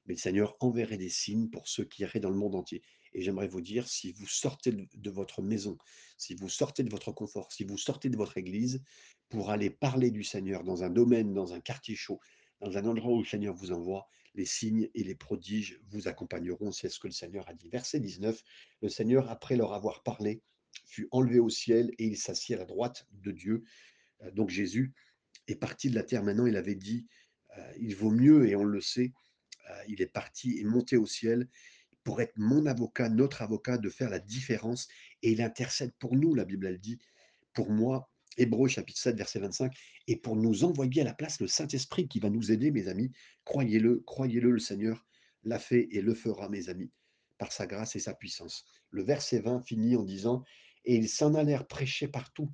Mais 0.05 0.13
le 0.13 0.19
Seigneur 0.19 0.55
enverrait 0.59 0.97
des 0.97 1.09
signes 1.09 1.49
pour 1.49 1.67
ceux 1.67 1.83
qui 1.83 2.03
iraient 2.03 2.19
dans 2.19 2.29
le 2.29 2.37
monde 2.37 2.55
entier. 2.55 2.81
Et 3.13 3.21
j'aimerais 3.21 3.47
vous 3.47 3.61
dire, 3.61 3.87
si 3.87 4.11
vous 4.13 4.27
sortez 4.27 4.71
de 4.71 5.09
votre 5.09 5.41
maison, 5.41 5.77
si 6.17 6.35
vous 6.35 6.49
sortez 6.49 6.83
de 6.83 6.89
votre 6.89 7.11
confort, 7.11 7.51
si 7.51 7.63
vous 7.63 7.77
sortez 7.77 8.09
de 8.09 8.17
votre 8.17 8.37
église 8.37 8.81
pour 9.29 9.49
aller 9.49 9.69
parler 9.69 10.11
du 10.11 10.23
Seigneur 10.23 10.63
dans 10.63 10.83
un 10.83 10.89
domaine, 10.89 11.33
dans 11.33 11.53
un 11.53 11.59
quartier 11.59 11.95
chaud, 11.95 12.19
dans 12.59 12.77
un 12.77 12.85
endroit 12.85 13.13
où 13.13 13.19
le 13.19 13.27
Seigneur 13.27 13.53
vous 13.53 13.71
envoie, 13.71 14.07
les 14.33 14.45
signes 14.45 14.89
et 14.93 15.03
les 15.03 15.15
prodiges 15.15 15.79
vous 15.89 16.07
accompagneront. 16.07 16.71
C'est 16.71 16.89
ce 16.89 16.99
que 16.99 17.07
le 17.07 17.13
Seigneur 17.13 17.47
a 17.49 17.53
dit. 17.53 17.69
Verset 17.69 17.99
19, 17.99 18.41
le 18.81 18.89
Seigneur, 18.89 19.29
après 19.29 19.55
leur 19.55 19.73
avoir 19.73 20.03
parlé, 20.03 20.41
fut 20.85 21.07
enlevé 21.11 21.39
au 21.39 21.49
ciel 21.49 21.91
et 21.97 22.05
il 22.05 22.17
s'assit 22.17 22.55
à 22.55 22.59
la 22.59 22.65
droite 22.65 23.07
de 23.11 23.31
Dieu. 23.31 23.63
Euh, 24.21 24.31
donc 24.31 24.49
Jésus 24.49 24.93
est 25.47 25.55
parti 25.55 25.89
de 25.89 25.95
la 25.95 26.03
terre 26.03 26.23
maintenant. 26.23 26.45
Il 26.45 26.55
avait 26.55 26.75
dit, 26.75 27.07
euh, 27.57 27.73
il 27.79 27.95
vaut 27.95 28.11
mieux, 28.11 28.47
et 28.47 28.55
on 28.55 28.63
le 28.63 28.81
sait, 28.81 29.11
euh, 29.69 29.83
il 29.87 30.01
est 30.01 30.07
parti 30.07 30.59
et 30.59 30.63
monté 30.63 30.97
au 30.97 31.05
ciel 31.05 31.47
pour 32.03 32.21
être 32.21 32.37
mon 32.37 32.65
avocat, 32.65 33.09
notre 33.09 33.41
avocat, 33.41 33.77
de 33.77 33.89
faire 33.89 34.09
la 34.09 34.19
différence. 34.19 34.87
Et 35.23 35.31
il 35.31 35.41
intercède 35.41 35.93
pour 35.99 36.15
nous, 36.15 36.35
la 36.35 36.45
Bible 36.45 36.67
elle 36.67 36.79
dit, 36.79 36.99
pour 37.53 37.71
moi 37.71 38.09
Hébreu 38.37 38.67
chapitre 38.67 38.99
7, 38.99 39.17
verset 39.17 39.39
25, 39.39 39.73
et 40.07 40.15
pour 40.15 40.35
nous 40.35 40.63
envoyer 40.63 41.01
à 41.01 41.05
la 41.05 41.13
place 41.13 41.39
le 41.39 41.47
Saint-Esprit 41.47 42.07
qui 42.07 42.19
va 42.19 42.29
nous 42.29 42.51
aider, 42.51 42.71
mes 42.71 42.87
amis. 42.87 43.11
Croyez-le, 43.45 44.03
croyez-le, 44.05 44.51
le 44.51 44.59
Seigneur 44.59 45.05
l'a 45.43 45.59
fait 45.59 45.87
et 45.91 46.01
le 46.01 46.13
fera, 46.13 46.49
mes 46.49 46.69
amis. 46.69 46.91
par 47.37 47.51
sa 47.51 47.67
grâce 47.67 47.95
et 47.95 47.99
sa 47.99 48.13
puissance. 48.13 48.65
Le 48.89 49.03
verset 49.03 49.39
20 49.39 49.61
finit 49.61 49.95
en 49.95 50.03
disant 50.03 50.43
Et 50.85 50.95
ils 50.95 51.09
s'en 51.09 51.35
allèrent 51.35 51.67
prêcher 51.67 52.07
partout. 52.07 52.51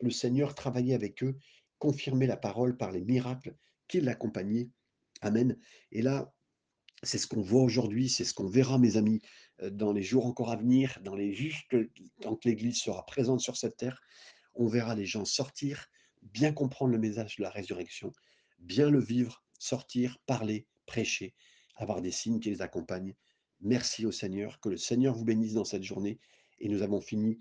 Le 0.00 0.10
Seigneur 0.10 0.54
travaillait 0.54 0.94
avec 0.94 1.22
eux, 1.22 1.36
confirmait 1.78 2.26
la 2.26 2.36
parole 2.36 2.76
par 2.76 2.92
les 2.92 3.02
miracles 3.02 3.56
qui 3.88 4.00
l'accompagnaient. 4.00 4.68
Amen. 5.22 5.56
Et 5.92 6.02
là, 6.02 6.32
c'est 7.02 7.18
ce 7.18 7.26
qu'on 7.26 7.42
voit 7.42 7.62
aujourd'hui, 7.62 8.08
c'est 8.08 8.24
ce 8.24 8.34
qu'on 8.34 8.48
verra, 8.48 8.78
mes 8.78 8.96
amis, 8.96 9.20
euh, 9.62 9.70
dans 9.70 9.92
les 9.92 10.02
jours 10.02 10.26
encore 10.26 10.50
à 10.50 10.56
venir, 10.56 10.98
dans 11.02 11.14
les 11.14 11.32
justes, 11.32 11.76
tant 12.20 12.36
que 12.36 12.48
l'Église 12.48 12.80
sera 12.80 13.04
présente 13.06 13.40
sur 13.40 13.56
cette 13.56 13.76
terre. 13.76 14.00
On 14.56 14.66
verra 14.66 14.94
les 14.94 15.06
gens 15.06 15.24
sortir, 15.24 15.88
bien 16.22 16.52
comprendre 16.52 16.92
le 16.92 16.98
message 16.98 17.36
de 17.36 17.42
la 17.42 17.50
résurrection, 17.50 18.12
bien 18.58 18.90
le 18.90 19.00
vivre, 19.00 19.44
sortir, 19.58 20.18
parler, 20.26 20.66
prêcher, 20.86 21.34
avoir 21.76 22.00
des 22.00 22.10
signes 22.10 22.40
qui 22.40 22.50
les 22.50 22.62
accompagnent. 22.62 23.14
Merci 23.60 24.06
au 24.06 24.12
Seigneur, 24.12 24.60
que 24.60 24.68
le 24.68 24.76
Seigneur 24.76 25.14
vous 25.14 25.24
bénisse 25.24 25.54
dans 25.54 25.64
cette 25.64 25.82
journée. 25.82 26.18
Et 26.58 26.68
nous 26.68 26.82
avons 26.82 27.00
fini 27.00 27.38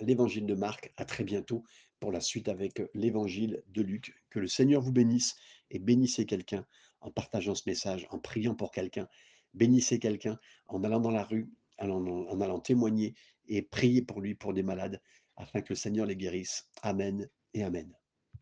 l'évangile 0.00 0.46
de 0.46 0.54
Marc. 0.54 0.92
À 0.96 1.04
très 1.04 1.24
bientôt 1.24 1.64
pour 2.00 2.12
la 2.12 2.20
suite 2.20 2.48
avec 2.48 2.82
l'évangile 2.94 3.62
de 3.68 3.82
Luc. 3.82 4.14
Que 4.30 4.38
le 4.38 4.48
Seigneur 4.48 4.82
vous 4.82 4.92
bénisse 4.92 5.36
et 5.70 5.78
bénissez 5.78 6.26
quelqu'un 6.26 6.66
en 7.00 7.10
partageant 7.10 7.54
ce 7.54 7.62
message, 7.66 8.06
en 8.10 8.18
priant 8.18 8.54
pour 8.54 8.70
quelqu'un. 8.70 9.08
Bénissez 9.54 9.98
quelqu'un 9.98 10.38
en 10.68 10.84
allant 10.84 11.00
dans 11.00 11.10
la 11.10 11.24
rue, 11.24 11.48
en, 11.78 12.40
allant 12.40 12.60
témoigner 12.60 13.14
et 13.48 13.62
prier 13.62 14.02
pour 14.02 14.20
lui, 14.20 14.34
pour 14.34 14.52
des 14.52 14.62
malades, 14.62 15.00
afin 15.36 15.60
que 15.60 15.70
le 15.70 15.76
Seigneur 15.76 16.06
les 16.06 16.16
guérisse. 16.16 16.68
Amen 16.82 17.28
et 17.54 17.64
Amen. 17.64 17.92